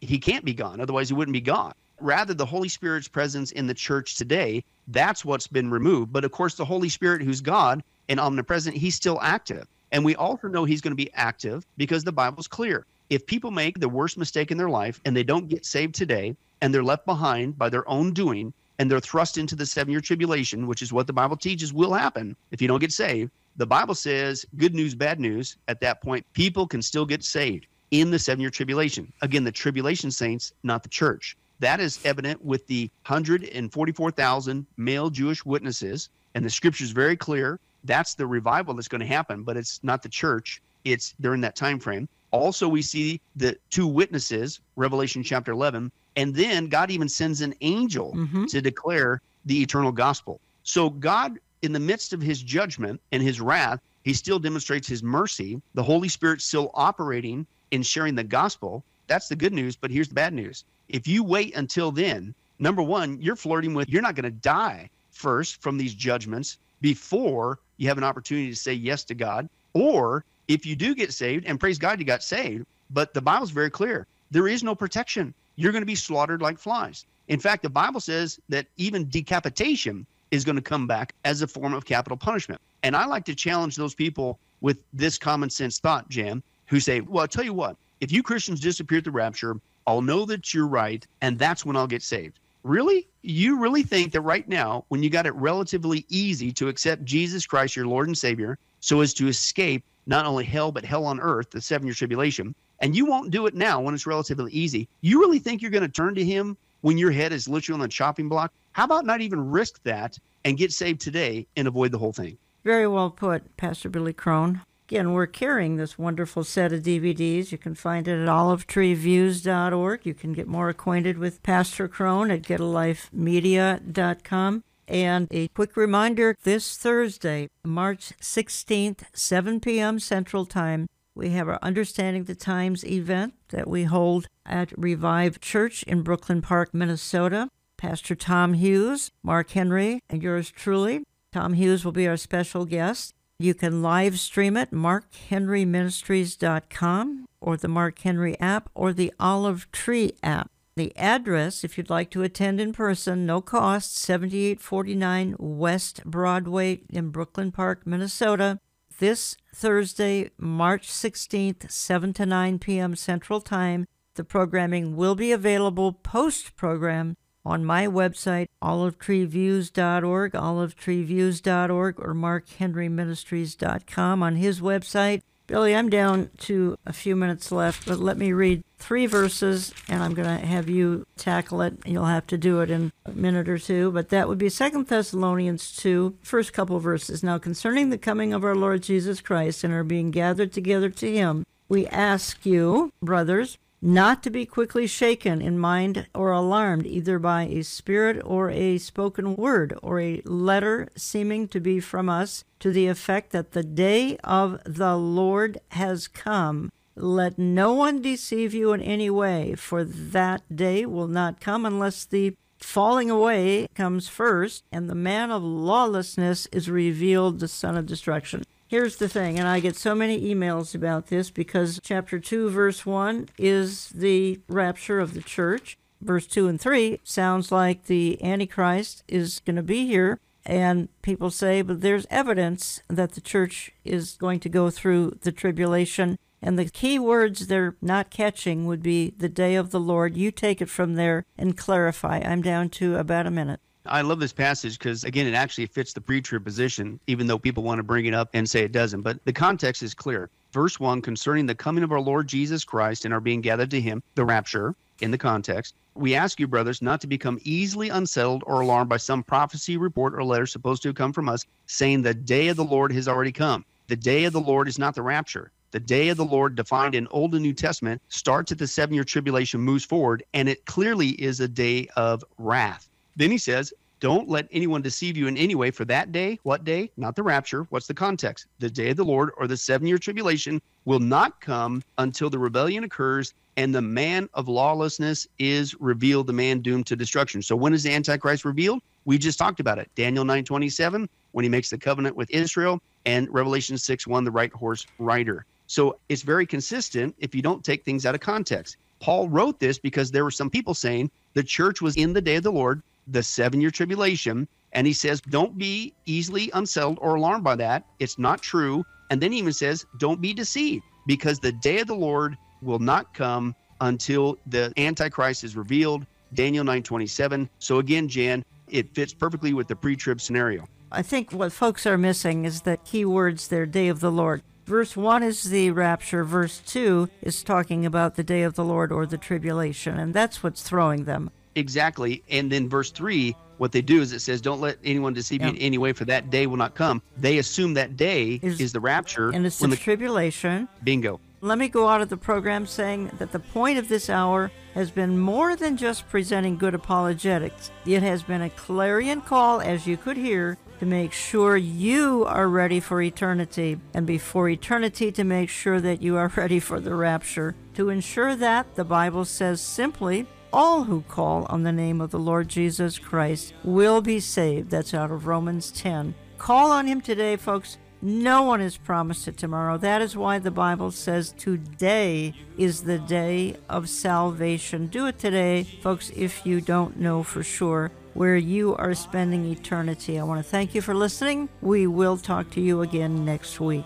He 0.00 0.18
can't 0.18 0.44
be 0.44 0.54
gone, 0.54 0.80
otherwise 0.80 1.08
he 1.08 1.14
wouldn't 1.14 1.32
be 1.32 1.40
God. 1.40 1.74
Rather, 2.00 2.34
the 2.34 2.44
Holy 2.44 2.68
Spirit's 2.68 3.08
presence 3.08 3.52
in 3.52 3.66
the 3.66 3.74
church 3.74 4.16
today, 4.16 4.62
that's 4.88 5.24
what's 5.24 5.46
been 5.46 5.70
removed. 5.70 6.12
But 6.12 6.24
of 6.24 6.32
course, 6.32 6.54
the 6.54 6.64
Holy 6.64 6.88
Spirit, 6.90 7.22
who's 7.22 7.40
God 7.40 7.82
and 8.08 8.20
omnipresent, 8.20 8.76
he's 8.76 8.94
still 8.94 9.18
active. 9.22 9.66
And 9.92 10.04
we 10.04 10.16
also 10.16 10.48
know 10.48 10.64
he's 10.64 10.80
going 10.80 10.92
to 10.92 10.96
be 10.96 11.12
active 11.14 11.66
because 11.76 12.04
the 12.04 12.12
Bible's 12.12 12.48
clear. 12.48 12.86
If 13.08 13.26
people 13.26 13.50
make 13.50 13.78
the 13.78 13.88
worst 13.88 14.18
mistake 14.18 14.50
in 14.50 14.58
their 14.58 14.68
life 14.68 15.00
and 15.04 15.16
they 15.16 15.22
don't 15.22 15.48
get 15.48 15.64
saved 15.64 15.94
today 15.94 16.36
and 16.60 16.74
they're 16.74 16.82
left 16.82 17.06
behind 17.06 17.56
by 17.56 17.68
their 17.68 17.88
own 17.88 18.12
doing 18.12 18.52
and 18.78 18.90
they're 18.90 19.00
thrust 19.00 19.38
into 19.38 19.54
the 19.54 19.66
seven 19.66 19.92
year 19.92 20.00
tribulation, 20.00 20.66
which 20.66 20.82
is 20.82 20.92
what 20.92 21.06
the 21.06 21.12
Bible 21.12 21.36
teaches 21.36 21.72
will 21.72 21.92
happen 21.92 22.36
if 22.50 22.60
you 22.60 22.68
don't 22.68 22.80
get 22.80 22.92
saved, 22.92 23.30
the 23.56 23.66
Bible 23.66 23.94
says 23.94 24.44
good 24.56 24.74
news, 24.74 24.94
bad 24.94 25.18
news. 25.18 25.56
At 25.68 25.80
that 25.80 26.02
point, 26.02 26.26
people 26.34 26.66
can 26.66 26.82
still 26.82 27.06
get 27.06 27.24
saved 27.24 27.66
in 27.90 28.10
the 28.10 28.18
seven 28.18 28.40
year 28.40 28.50
tribulation. 28.50 29.12
Again, 29.22 29.44
the 29.44 29.52
tribulation 29.52 30.10
saints, 30.10 30.52
not 30.62 30.82
the 30.82 30.88
church. 30.88 31.36
That 31.60 31.80
is 31.80 31.98
evident 32.04 32.44
with 32.44 32.66
the 32.66 32.90
144,000 33.06 34.66
male 34.76 35.10
Jewish 35.10 35.44
witnesses. 35.44 36.10
And 36.34 36.44
the 36.44 36.50
scripture 36.50 36.84
is 36.84 36.90
very 36.90 37.16
clear. 37.16 37.58
That's 37.86 38.14
the 38.14 38.26
revival 38.26 38.74
that's 38.74 38.88
going 38.88 39.00
to 39.00 39.06
happen, 39.06 39.42
but 39.42 39.56
it's 39.56 39.80
not 39.82 40.02
the 40.02 40.08
church. 40.08 40.60
It's 40.84 41.14
during 41.20 41.40
that 41.42 41.56
time 41.56 41.78
frame. 41.78 42.08
Also, 42.30 42.68
we 42.68 42.82
see 42.82 43.20
the 43.36 43.56
two 43.70 43.86
witnesses, 43.86 44.60
Revelation 44.76 45.22
chapter 45.22 45.52
11, 45.52 45.90
and 46.16 46.34
then 46.34 46.68
God 46.68 46.90
even 46.90 47.08
sends 47.08 47.40
an 47.40 47.54
angel 47.60 48.12
Mhm. 48.14 48.48
to 48.48 48.60
declare 48.60 49.20
the 49.44 49.62
eternal 49.62 49.92
gospel. 49.92 50.40
So, 50.64 50.90
God, 50.90 51.38
in 51.62 51.72
the 51.72 51.80
midst 51.80 52.12
of 52.12 52.20
his 52.20 52.42
judgment 52.42 53.00
and 53.12 53.22
his 53.22 53.40
wrath, 53.40 53.80
he 54.04 54.12
still 54.12 54.38
demonstrates 54.38 54.86
his 54.88 55.02
mercy. 55.02 55.60
The 55.74 55.82
Holy 55.82 56.08
Spirit 56.08 56.40
still 56.42 56.70
operating 56.74 57.46
in 57.70 57.82
sharing 57.82 58.14
the 58.14 58.24
gospel. 58.24 58.84
That's 59.06 59.28
the 59.28 59.36
good 59.36 59.52
news, 59.52 59.76
but 59.76 59.90
here's 59.90 60.08
the 60.08 60.14
bad 60.14 60.34
news. 60.34 60.64
If 60.88 61.06
you 61.06 61.22
wait 61.22 61.56
until 61.56 61.90
then, 61.92 62.34
number 62.58 62.82
one, 62.82 63.20
you're 63.20 63.36
flirting 63.36 63.74
with 63.74 63.88
you're 63.88 64.02
not 64.02 64.14
going 64.14 64.24
to 64.24 64.30
die 64.30 64.90
first 65.10 65.62
from 65.62 65.78
these 65.78 65.94
judgments 65.94 66.58
before 66.80 67.58
you 67.76 67.88
have 67.88 67.98
an 67.98 68.04
opportunity 68.04 68.50
to 68.50 68.56
say 68.56 68.72
yes 68.72 69.04
to 69.04 69.14
God. 69.14 69.48
Or 69.74 70.24
if 70.48 70.64
you 70.64 70.76
do 70.76 70.94
get 70.94 71.12
saved, 71.12 71.44
and 71.46 71.60
praise 71.60 71.78
God 71.78 71.98
you 71.98 72.06
got 72.06 72.22
saved, 72.22 72.66
but 72.90 73.12
the 73.14 73.20
Bible's 73.20 73.50
very 73.50 73.70
clear 73.70 74.06
there 74.30 74.48
is 74.48 74.62
no 74.62 74.74
protection. 74.74 75.34
You're 75.56 75.72
going 75.72 75.82
to 75.82 75.86
be 75.86 75.94
slaughtered 75.94 76.42
like 76.42 76.58
flies. 76.58 77.04
In 77.28 77.40
fact, 77.40 77.62
the 77.62 77.70
Bible 77.70 78.00
says 78.00 78.38
that 78.48 78.66
even 78.76 79.08
decapitation 79.08 80.06
is 80.30 80.44
going 80.44 80.56
to 80.56 80.62
come 80.62 80.86
back 80.86 81.14
as 81.24 81.42
a 81.42 81.46
form 81.46 81.74
of 81.74 81.84
capital 81.84 82.16
punishment. 82.16 82.60
And 82.82 82.96
I 82.96 83.06
like 83.06 83.24
to 83.26 83.34
challenge 83.34 83.76
those 83.76 83.94
people 83.94 84.38
with 84.60 84.82
this 84.92 85.18
common 85.18 85.50
sense 85.50 85.78
thought, 85.78 86.08
Jan, 86.08 86.42
who 86.66 86.80
say, 86.80 87.00
Well, 87.00 87.22
I'll 87.22 87.28
tell 87.28 87.44
you 87.44 87.54
what, 87.54 87.76
if 88.00 88.12
you 88.12 88.22
Christians 88.22 88.60
disappear 88.60 88.98
at 88.98 89.04
the 89.04 89.10
rapture, 89.10 89.56
I'll 89.86 90.02
know 90.02 90.24
that 90.26 90.52
you're 90.52 90.66
right, 90.66 91.06
and 91.20 91.38
that's 91.38 91.64
when 91.64 91.76
I'll 91.76 91.86
get 91.86 92.02
saved. 92.02 92.38
Really? 92.66 93.06
You 93.22 93.60
really 93.60 93.84
think 93.84 94.10
that 94.12 94.22
right 94.22 94.46
now, 94.48 94.84
when 94.88 95.00
you 95.00 95.08
got 95.08 95.24
it 95.24 95.34
relatively 95.36 96.04
easy 96.08 96.50
to 96.54 96.66
accept 96.66 97.04
Jesus 97.04 97.46
Christ, 97.46 97.76
your 97.76 97.86
Lord 97.86 98.08
and 98.08 98.18
Savior, 98.18 98.58
so 98.80 99.02
as 99.02 99.14
to 99.14 99.28
escape 99.28 99.84
not 100.06 100.26
only 100.26 100.44
hell, 100.44 100.72
but 100.72 100.84
hell 100.84 101.04
on 101.04 101.20
earth, 101.20 101.50
the 101.50 101.60
seven 101.60 101.86
year 101.86 101.94
tribulation, 101.94 102.56
and 102.80 102.96
you 102.96 103.06
won't 103.06 103.30
do 103.30 103.46
it 103.46 103.54
now 103.54 103.80
when 103.80 103.94
it's 103.94 104.04
relatively 104.04 104.50
easy, 104.50 104.88
you 105.00 105.20
really 105.20 105.38
think 105.38 105.62
you're 105.62 105.70
going 105.70 105.82
to 105.82 105.88
turn 105.88 106.16
to 106.16 106.24
Him 106.24 106.56
when 106.80 106.98
your 106.98 107.12
head 107.12 107.32
is 107.32 107.46
literally 107.46 107.76
on 107.76 107.82
the 107.82 107.88
chopping 107.88 108.28
block? 108.28 108.52
How 108.72 108.82
about 108.82 109.06
not 109.06 109.20
even 109.20 109.48
risk 109.48 109.80
that 109.84 110.18
and 110.44 110.58
get 110.58 110.72
saved 110.72 111.00
today 111.00 111.46
and 111.56 111.68
avoid 111.68 111.92
the 111.92 111.98
whole 111.98 112.12
thing? 112.12 112.36
Very 112.64 112.88
well 112.88 113.10
put, 113.10 113.56
Pastor 113.56 113.88
Billy 113.88 114.12
Crone. 114.12 114.62
Again, 114.88 115.12
we're 115.12 115.26
carrying 115.26 115.74
this 115.74 115.98
wonderful 115.98 116.44
set 116.44 116.72
of 116.72 116.82
DVDs. 116.82 117.50
You 117.50 117.58
can 117.58 117.74
find 117.74 118.06
it 118.06 118.22
at 118.22 118.28
olivetreeviews.org. 118.28 120.06
You 120.06 120.14
can 120.14 120.32
get 120.32 120.46
more 120.46 120.68
acquainted 120.68 121.18
with 121.18 121.42
Pastor 121.42 121.88
Crone 121.88 122.30
at 122.30 122.42
getalifemedia.com. 122.42 124.62
And 124.86 125.26
a 125.32 125.48
quick 125.48 125.76
reminder 125.76 126.36
this 126.44 126.76
Thursday, 126.76 127.48
March 127.64 128.12
16th, 128.20 129.02
7 129.12 129.58
p.m. 129.58 129.98
Central 129.98 130.46
Time, 130.46 130.88
we 131.16 131.30
have 131.30 131.48
our 131.48 131.58
Understanding 131.62 132.22
the 132.22 132.36
Times 132.36 132.84
event 132.84 133.34
that 133.48 133.66
we 133.66 133.82
hold 133.82 134.28
at 134.44 134.70
Revive 134.78 135.40
Church 135.40 135.82
in 135.82 136.02
Brooklyn 136.02 136.42
Park, 136.42 136.72
Minnesota. 136.72 137.48
Pastor 137.76 138.14
Tom 138.14 138.54
Hughes, 138.54 139.10
Mark 139.24 139.50
Henry, 139.50 140.00
and 140.08 140.22
yours 140.22 140.52
truly. 140.52 141.02
Tom 141.32 141.54
Hughes 141.54 141.84
will 141.84 141.92
be 141.92 142.06
our 142.06 142.16
special 142.16 142.64
guest. 142.64 143.15
You 143.38 143.52
can 143.52 143.82
live 143.82 144.18
stream 144.18 144.56
it, 144.56 144.70
markhenryministries.com, 144.70 147.26
or 147.38 147.58
the 147.58 147.68
Mark 147.68 147.98
Henry 147.98 148.40
app, 148.40 148.70
or 148.74 148.94
the 148.94 149.12
Olive 149.20 149.70
Tree 149.72 150.12
app. 150.22 150.50
The 150.74 150.96
address, 150.96 151.62
if 151.62 151.76
you'd 151.76 151.90
like 151.90 152.10
to 152.12 152.22
attend 152.22 152.62
in 152.62 152.72
person, 152.72 153.26
no 153.26 153.42
cost, 153.42 153.94
7849 153.96 155.36
West 155.38 156.02
Broadway 156.06 156.80
in 156.88 157.10
Brooklyn 157.10 157.52
Park, 157.52 157.86
Minnesota. 157.86 158.58
This 159.00 159.36
Thursday, 159.54 160.30
March 160.38 160.88
16th, 160.88 161.70
7 161.70 162.14
to 162.14 162.24
9 162.24 162.58
p.m. 162.58 162.96
Central 162.96 163.42
Time. 163.42 163.84
The 164.14 164.24
programming 164.24 164.96
will 164.96 165.14
be 165.14 165.30
available 165.30 165.92
post 165.92 166.56
program 166.56 167.18
on 167.46 167.64
my 167.64 167.86
website, 167.86 168.48
olivetreeviews.org, 168.62 170.32
olivetreeviews.org, 170.32 172.00
or 172.00 172.14
markhenryministries.com 172.14 174.22
on 174.22 174.36
his 174.36 174.60
website. 174.60 175.22
Billy, 175.46 175.74
I'm 175.76 175.88
down 175.88 176.30
to 176.38 176.76
a 176.84 176.92
few 176.92 177.14
minutes 177.14 177.52
left, 177.52 177.86
but 177.86 178.00
let 178.00 178.18
me 178.18 178.32
read 178.32 178.64
three 178.78 179.06
verses 179.06 179.72
and 179.88 180.02
I'm 180.02 180.12
going 180.12 180.40
to 180.40 180.44
have 180.44 180.68
you 180.68 181.06
tackle 181.16 181.62
it. 181.62 181.74
You'll 181.86 182.06
have 182.06 182.26
to 182.28 182.36
do 182.36 182.60
it 182.62 182.70
in 182.70 182.92
a 183.04 183.12
minute 183.12 183.48
or 183.48 183.58
two, 183.58 183.92
but 183.92 184.08
that 184.08 184.28
would 184.28 184.38
be 184.38 184.48
Second 184.48 184.88
Thessalonians 184.88 185.76
2, 185.76 186.16
first 186.20 186.52
couple 186.52 186.80
verses. 186.80 187.22
Now, 187.22 187.38
concerning 187.38 187.90
the 187.90 187.98
coming 187.98 188.34
of 188.34 188.42
our 188.42 188.56
Lord 188.56 188.82
Jesus 188.82 189.20
Christ 189.20 189.62
and 189.62 189.72
our 189.72 189.84
being 189.84 190.10
gathered 190.10 190.52
together 190.52 190.90
to 190.90 191.12
him, 191.12 191.46
we 191.68 191.86
ask 191.86 192.44
you, 192.44 192.92
brothers, 193.00 193.56
not 193.80 194.22
to 194.22 194.30
be 194.30 194.46
quickly 194.46 194.86
shaken 194.86 195.40
in 195.40 195.58
mind 195.58 196.06
or 196.14 196.32
alarmed 196.32 196.86
either 196.86 197.18
by 197.18 197.42
a 197.44 197.62
spirit 197.62 198.20
or 198.24 198.50
a 198.50 198.78
spoken 198.78 199.36
word 199.36 199.76
or 199.82 200.00
a 200.00 200.22
letter 200.24 200.88
seeming 200.96 201.46
to 201.48 201.60
be 201.60 201.80
from 201.80 202.08
us 202.08 202.44
to 202.60 202.70
the 202.70 202.86
effect 202.86 203.32
that 203.32 203.52
the 203.52 203.62
day 203.62 204.16
of 204.24 204.60
the 204.64 204.96
Lord 204.96 205.58
has 205.72 206.08
come. 206.08 206.70
Let 206.94 207.38
no 207.38 207.74
one 207.74 208.00
deceive 208.00 208.54
you 208.54 208.72
in 208.72 208.80
any 208.80 209.10
way, 209.10 209.54
for 209.54 209.84
that 209.84 210.42
day 210.54 210.86
will 210.86 211.08
not 211.08 211.40
come 211.40 211.66
unless 211.66 212.06
the 212.06 212.34
falling 212.58 213.10
away 213.10 213.68
comes 213.74 214.08
first, 214.08 214.64
and 214.72 214.88
the 214.88 214.94
man 214.94 215.30
of 215.30 215.42
lawlessness 215.42 216.46
is 216.46 216.70
revealed, 216.70 217.38
the 217.38 217.48
son 217.48 217.76
of 217.76 217.84
destruction. 217.84 218.44
Here's 218.68 218.96
the 218.96 219.08
thing, 219.08 219.38
and 219.38 219.46
I 219.46 219.60
get 219.60 219.76
so 219.76 219.94
many 219.94 220.34
emails 220.34 220.74
about 220.74 221.06
this 221.06 221.30
because 221.30 221.78
chapter 221.84 222.18
2, 222.18 222.50
verse 222.50 222.84
1 222.84 223.28
is 223.38 223.90
the 223.90 224.40
rapture 224.48 224.98
of 224.98 225.14
the 225.14 225.22
church. 225.22 225.78
Verse 226.00 226.26
2 226.26 226.48
and 226.48 226.60
3 226.60 226.98
sounds 227.04 227.52
like 227.52 227.84
the 227.84 228.20
Antichrist 228.22 229.04
is 229.06 229.40
going 229.46 229.54
to 229.54 229.62
be 229.62 229.86
here. 229.86 230.18
And 230.44 230.88
people 231.02 231.30
say, 231.30 231.62
but 231.62 231.80
there's 231.80 232.06
evidence 232.10 232.82
that 232.88 233.12
the 233.12 233.20
church 233.20 233.72
is 233.84 234.16
going 234.16 234.40
to 234.40 234.48
go 234.48 234.68
through 234.70 235.18
the 235.22 235.32
tribulation. 235.32 236.18
And 236.42 236.58
the 236.58 236.68
key 236.68 236.98
words 236.98 237.46
they're 237.46 237.76
not 237.80 238.10
catching 238.10 238.66
would 238.66 238.82
be 238.82 239.14
the 239.16 239.28
day 239.28 239.54
of 239.54 239.70
the 239.70 239.80
Lord. 239.80 240.16
You 240.16 240.32
take 240.32 240.60
it 240.60 240.68
from 240.68 240.94
there 240.94 241.24
and 241.38 241.56
clarify. 241.56 242.18
I'm 242.18 242.42
down 242.42 242.70
to 242.70 242.96
about 242.96 243.28
a 243.28 243.30
minute. 243.30 243.60
I 243.88 244.02
love 244.02 244.20
this 244.20 244.32
passage 244.32 244.78
because, 244.78 245.04
again, 245.04 245.26
it 245.26 245.34
actually 245.34 245.66
fits 245.66 245.92
the 245.92 246.00
pre 246.00 246.20
trib 246.20 246.44
position, 246.44 247.00
even 247.06 247.26
though 247.26 247.38
people 247.38 247.62
want 247.62 247.78
to 247.78 247.82
bring 247.82 248.06
it 248.06 248.14
up 248.14 248.30
and 248.34 248.48
say 248.48 248.62
it 248.62 248.72
doesn't. 248.72 249.02
But 249.02 249.24
the 249.24 249.32
context 249.32 249.82
is 249.82 249.94
clear. 249.94 250.30
Verse 250.52 250.80
1 250.80 251.02
concerning 251.02 251.46
the 251.46 251.54
coming 251.54 251.84
of 251.84 251.92
our 251.92 252.00
Lord 252.00 252.26
Jesus 252.28 252.64
Christ 252.64 253.04
and 253.04 253.12
our 253.12 253.20
being 253.20 253.40
gathered 253.40 253.70
to 253.72 253.80
him, 253.80 254.02
the 254.14 254.24
rapture, 254.24 254.74
in 255.00 255.10
the 255.10 255.18
context. 255.18 255.74
We 255.94 256.14
ask 256.14 256.40
you, 256.40 256.46
brothers, 256.46 256.82
not 256.82 257.00
to 257.02 257.06
become 257.06 257.38
easily 257.42 257.88
unsettled 257.88 258.42
or 258.46 258.60
alarmed 258.60 258.88
by 258.88 258.96
some 258.96 259.22
prophecy, 259.22 259.76
report, 259.76 260.14
or 260.14 260.24
letter 260.24 260.46
supposed 260.46 260.82
to 260.82 260.92
come 260.92 261.12
from 261.12 261.28
us, 261.28 261.44
saying 261.66 262.02
the 262.02 262.14
day 262.14 262.48
of 262.48 262.56
the 262.56 262.64
Lord 262.64 262.92
has 262.92 263.08
already 263.08 263.32
come. 263.32 263.64
The 263.88 263.96
day 263.96 264.24
of 264.24 264.32
the 264.32 264.40
Lord 264.40 264.68
is 264.68 264.78
not 264.78 264.94
the 264.94 265.02
rapture. 265.02 265.50
The 265.72 265.80
day 265.80 266.08
of 266.08 266.16
the 266.16 266.24
Lord, 266.24 266.54
defined 266.54 266.94
in 266.94 267.08
Old 267.10 267.34
and 267.34 267.42
New 267.42 267.52
Testament, 267.52 268.00
starts 268.08 268.52
at 268.52 268.58
the 268.58 268.66
seven 268.66 268.94
year 268.94 269.04
tribulation, 269.04 269.60
moves 269.60 269.84
forward, 269.84 270.22
and 270.32 270.48
it 270.48 270.64
clearly 270.64 271.10
is 271.10 271.40
a 271.40 271.48
day 271.48 271.88
of 271.96 272.24
wrath. 272.38 272.88
Then 273.16 273.30
he 273.30 273.38
says, 273.38 273.72
don't 273.98 274.28
let 274.28 274.46
anyone 274.52 274.82
deceive 274.82 275.16
you 275.16 275.26
in 275.26 275.38
any 275.38 275.54
way 275.54 275.70
for 275.70 275.86
that 275.86 276.12
day. 276.12 276.38
What 276.42 276.64
day? 276.64 276.90
Not 276.98 277.16
the 277.16 277.22
rapture. 277.22 277.66
What's 277.70 277.86
the 277.86 277.94
context? 277.94 278.46
The 278.58 278.68
day 278.68 278.90
of 278.90 278.98
the 278.98 279.04
Lord 279.04 279.30
or 279.38 279.46
the 279.46 279.56
seven 279.56 279.86
year 279.86 279.96
tribulation 279.96 280.60
will 280.84 281.00
not 281.00 281.40
come 281.40 281.82
until 281.96 282.28
the 282.28 282.38
rebellion 282.38 282.84
occurs 282.84 283.32
and 283.56 283.74
the 283.74 283.80
man 283.80 284.28
of 284.34 284.48
lawlessness 284.48 285.26
is 285.38 285.74
revealed, 285.80 286.26
the 286.26 286.32
man 286.34 286.60
doomed 286.60 286.86
to 286.88 286.96
destruction. 286.96 287.40
So 287.40 287.56
when 287.56 287.72
is 287.72 287.82
the 287.82 287.94
Antichrist 287.94 288.44
revealed? 288.44 288.82
We 289.06 289.16
just 289.16 289.38
talked 289.38 289.60
about 289.60 289.78
it. 289.78 289.90
Daniel 289.94 290.24
9 290.26 290.44
27, 290.44 291.08
when 291.32 291.42
he 291.42 291.48
makes 291.48 291.70
the 291.70 291.78
covenant 291.78 292.16
with 292.16 292.30
Israel, 292.30 292.80
and 293.06 293.32
Revelation 293.32 293.78
6 293.78 294.06
1, 294.06 294.24
the 294.24 294.30
white 294.30 294.52
horse 294.52 294.86
rider. 294.98 295.46
So 295.68 295.98
it's 296.10 296.22
very 296.22 296.44
consistent 296.44 297.14
if 297.18 297.34
you 297.34 297.40
don't 297.40 297.64
take 297.64 297.84
things 297.84 298.04
out 298.04 298.14
of 298.14 298.20
context. 298.20 298.76
Paul 299.00 299.28
wrote 299.28 299.58
this 299.58 299.78
because 299.78 300.10
there 300.10 300.24
were 300.24 300.30
some 300.30 300.50
people 300.50 300.74
saying 300.74 301.10
the 301.34 301.42
church 301.42 301.80
was 301.80 301.96
in 301.96 302.12
the 302.12 302.20
day 302.20 302.36
of 302.36 302.42
the 302.42 302.52
Lord 302.52 302.82
the 303.06 303.22
seven 303.22 303.60
year 303.60 303.70
tribulation. 303.70 304.48
And 304.72 304.86
he 304.86 304.92
says, 304.92 305.20
don't 305.20 305.56
be 305.56 305.94
easily 306.04 306.50
unsettled 306.52 306.98
or 307.00 307.14
alarmed 307.14 307.44
by 307.44 307.56
that. 307.56 307.84
It's 307.98 308.18
not 308.18 308.42
true. 308.42 308.84
And 309.10 309.20
then 309.20 309.32
he 309.32 309.38
even 309.38 309.52
says, 309.52 309.86
don't 309.98 310.20
be 310.20 310.34
deceived 310.34 310.84
because 311.06 311.38
the 311.38 311.52
day 311.52 311.78
of 311.78 311.86
the 311.86 311.94
Lord 311.94 312.36
will 312.62 312.78
not 312.78 313.14
come 313.14 313.54
until 313.80 314.38
the 314.46 314.72
Antichrist 314.76 315.44
is 315.44 315.56
revealed. 315.56 316.06
Daniel 316.34 316.64
9:27. 316.64 317.48
So 317.58 317.78
again, 317.78 318.08
Jan, 318.08 318.44
it 318.68 318.94
fits 318.94 319.14
perfectly 319.14 319.54
with 319.54 319.68
the 319.68 319.76
pre-trib 319.76 320.20
scenario. 320.20 320.66
I 320.90 321.02
think 321.02 321.32
what 321.32 321.52
folks 321.52 321.86
are 321.86 321.98
missing 321.98 322.44
is 322.44 322.62
the 322.62 322.76
key 322.78 323.04
words 323.04 323.48
there, 323.48 323.66
day 323.66 323.88
of 323.88 324.00
the 324.00 324.10
Lord. 324.10 324.42
Verse 324.66 324.96
1 324.96 325.22
is 325.22 325.44
the 325.44 325.70
rapture, 325.70 326.24
verse 326.24 326.60
2 326.66 327.08
is 327.22 327.44
talking 327.44 327.86
about 327.86 328.16
the 328.16 328.24
day 328.24 328.42
of 328.42 328.54
the 328.54 328.64
Lord 328.64 328.90
or 328.90 329.06
the 329.06 329.18
tribulation, 329.18 329.96
and 329.96 330.12
that's 330.12 330.42
what's 330.42 330.62
throwing 330.62 331.04
them. 331.04 331.30
Exactly. 331.56 332.22
And 332.30 332.52
then 332.52 332.68
verse 332.68 332.90
3, 332.90 333.34
what 333.58 333.72
they 333.72 333.82
do 333.82 334.00
is 334.00 334.12
it 334.12 334.20
says, 334.20 334.40
Don't 334.40 334.60
let 334.60 334.78
anyone 334.84 335.14
deceive 335.14 335.42
you 335.42 335.48
in 335.48 335.56
any 335.56 335.78
way, 335.78 335.92
for 335.92 336.04
that 336.04 336.30
day 336.30 336.46
will 336.46 336.56
not 336.56 336.74
come. 336.74 337.02
They 337.16 337.38
assume 337.38 337.74
that 337.74 337.96
day 337.96 338.38
is, 338.42 338.60
is 338.60 338.72
the 338.72 338.80
rapture. 338.80 339.30
And 339.30 339.46
it's 339.46 339.58
the, 339.58 339.68
the 339.68 339.76
tribulation. 339.76 340.68
Bingo. 340.84 341.20
Let 341.40 341.58
me 341.58 341.68
go 341.68 341.88
out 341.88 342.00
of 342.00 342.08
the 342.08 342.16
program 342.16 342.66
saying 342.66 343.10
that 343.18 343.32
the 343.32 343.38
point 343.38 343.78
of 343.78 343.88
this 343.88 344.08
hour 344.08 344.50
has 344.74 344.90
been 344.90 345.18
more 345.18 345.54
than 345.54 345.76
just 345.76 346.08
presenting 346.08 346.56
good 346.56 346.74
apologetics. 346.74 347.70
It 347.84 348.02
has 348.02 348.22
been 348.22 348.42
a 348.42 348.50
clarion 348.50 349.20
call, 349.20 349.60
as 349.60 349.86
you 349.86 349.96
could 349.96 350.16
hear, 350.16 350.58
to 350.80 350.86
make 350.86 351.12
sure 351.12 351.56
you 351.56 352.24
are 352.24 352.48
ready 352.48 352.80
for 352.80 353.00
eternity, 353.00 353.78
and 353.94 354.06
before 354.06 354.48
eternity, 354.48 355.10
to 355.12 355.24
make 355.24 355.48
sure 355.48 355.80
that 355.80 356.02
you 356.02 356.16
are 356.16 356.28
ready 356.36 356.60
for 356.60 356.80
the 356.80 356.94
rapture. 356.94 357.54
To 357.74 357.88
ensure 357.90 358.36
that, 358.36 358.74
the 358.74 358.84
Bible 358.84 359.24
says 359.24 359.60
simply, 359.60 360.26
all 360.56 360.84
who 360.84 361.02
call 361.02 361.44
on 361.50 361.64
the 361.64 361.70
name 361.70 362.00
of 362.00 362.10
the 362.10 362.18
Lord 362.18 362.48
Jesus 362.48 362.98
Christ 362.98 363.52
will 363.62 364.00
be 364.00 364.18
saved. 364.18 364.70
That's 364.70 364.94
out 364.94 365.10
of 365.10 365.26
Romans 365.26 365.70
10. 365.70 366.14
Call 366.38 366.70
on 366.70 366.86
him 366.86 367.02
today, 367.02 367.36
folks. 367.36 367.76
No 368.00 368.42
one 368.42 368.62
is 368.62 368.78
promised 368.78 369.28
it 369.28 369.36
tomorrow. 369.36 369.76
That 369.76 370.00
is 370.00 370.16
why 370.16 370.38
the 370.38 370.50
Bible 370.50 370.92
says 370.92 371.34
today 371.36 372.32
is 372.56 372.84
the 372.84 372.98
day 372.98 373.56
of 373.68 373.90
salvation. 373.90 374.86
Do 374.86 375.06
it 375.06 375.18
today, 375.18 375.64
folks, 375.82 376.10
if 376.16 376.46
you 376.46 376.62
don't 376.62 376.98
know 376.98 377.22
for 377.22 377.42
sure 377.42 377.92
where 378.14 378.36
you 378.36 378.74
are 378.76 378.94
spending 378.94 379.44
eternity. 379.44 380.18
I 380.18 380.22
want 380.22 380.42
to 380.42 380.50
thank 380.50 380.74
you 380.74 380.80
for 380.80 380.94
listening. 380.94 381.50
We 381.60 381.86
will 381.86 382.16
talk 382.16 382.48
to 382.52 382.62
you 382.62 382.80
again 382.80 383.26
next 383.26 383.60
week. 383.60 383.84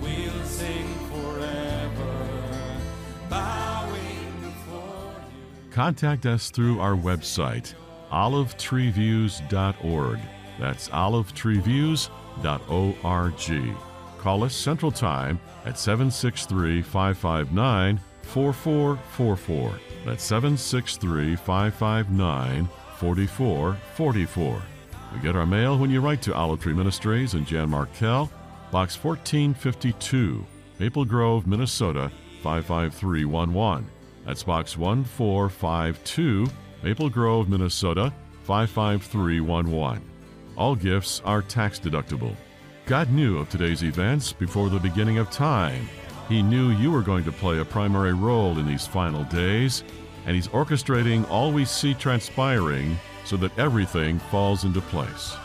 We'll 0.00 1.01
Contact 5.72 6.26
us 6.26 6.50
through 6.50 6.78
our 6.80 6.94
website, 6.94 7.72
olivetreeviews.org. 8.10 10.18
That's 10.60 10.90
olivetreeviews.org. 10.90 13.76
Call 14.18 14.44
us 14.44 14.54
Central 14.54 14.92
Time 14.92 15.40
at 15.64 15.78
763 15.78 16.82
559 16.82 17.98
4444. 18.20 19.72
That's 20.04 20.22
763 20.22 21.36
559 21.36 22.68
4444. 22.98 24.62
We 25.14 25.20
get 25.20 25.36
our 25.36 25.46
mail 25.46 25.78
when 25.78 25.90
you 25.90 26.02
write 26.02 26.20
to 26.22 26.34
Olive 26.34 26.60
Tree 26.60 26.74
Ministries 26.74 27.32
and 27.32 27.46
Jan 27.46 27.70
Markell, 27.70 28.28
Box 28.70 29.02
1452, 29.02 30.44
Maple 30.78 31.06
Grove, 31.06 31.46
Minnesota 31.46 32.12
55311. 32.42 33.86
That's 34.24 34.44
Box 34.44 34.78
1452, 34.78 36.46
Maple 36.82 37.10
Grove, 37.10 37.48
Minnesota 37.48 38.12
55311. 38.44 40.02
All 40.56 40.76
gifts 40.76 41.20
are 41.24 41.42
tax 41.42 41.80
deductible. 41.80 42.34
God 42.86 43.10
knew 43.10 43.38
of 43.38 43.48
today's 43.48 43.82
events 43.82 44.32
before 44.32 44.68
the 44.68 44.78
beginning 44.78 45.18
of 45.18 45.30
time. 45.30 45.88
He 46.28 46.42
knew 46.42 46.70
you 46.70 46.90
were 46.90 47.02
going 47.02 47.24
to 47.24 47.32
play 47.32 47.58
a 47.58 47.64
primary 47.64 48.12
role 48.12 48.58
in 48.58 48.66
these 48.66 48.86
final 48.86 49.24
days, 49.24 49.82
and 50.24 50.36
He's 50.36 50.48
orchestrating 50.48 51.28
all 51.28 51.52
we 51.52 51.64
see 51.64 51.94
transpiring 51.94 52.98
so 53.24 53.36
that 53.38 53.56
everything 53.58 54.18
falls 54.18 54.64
into 54.64 54.80
place. 54.80 55.36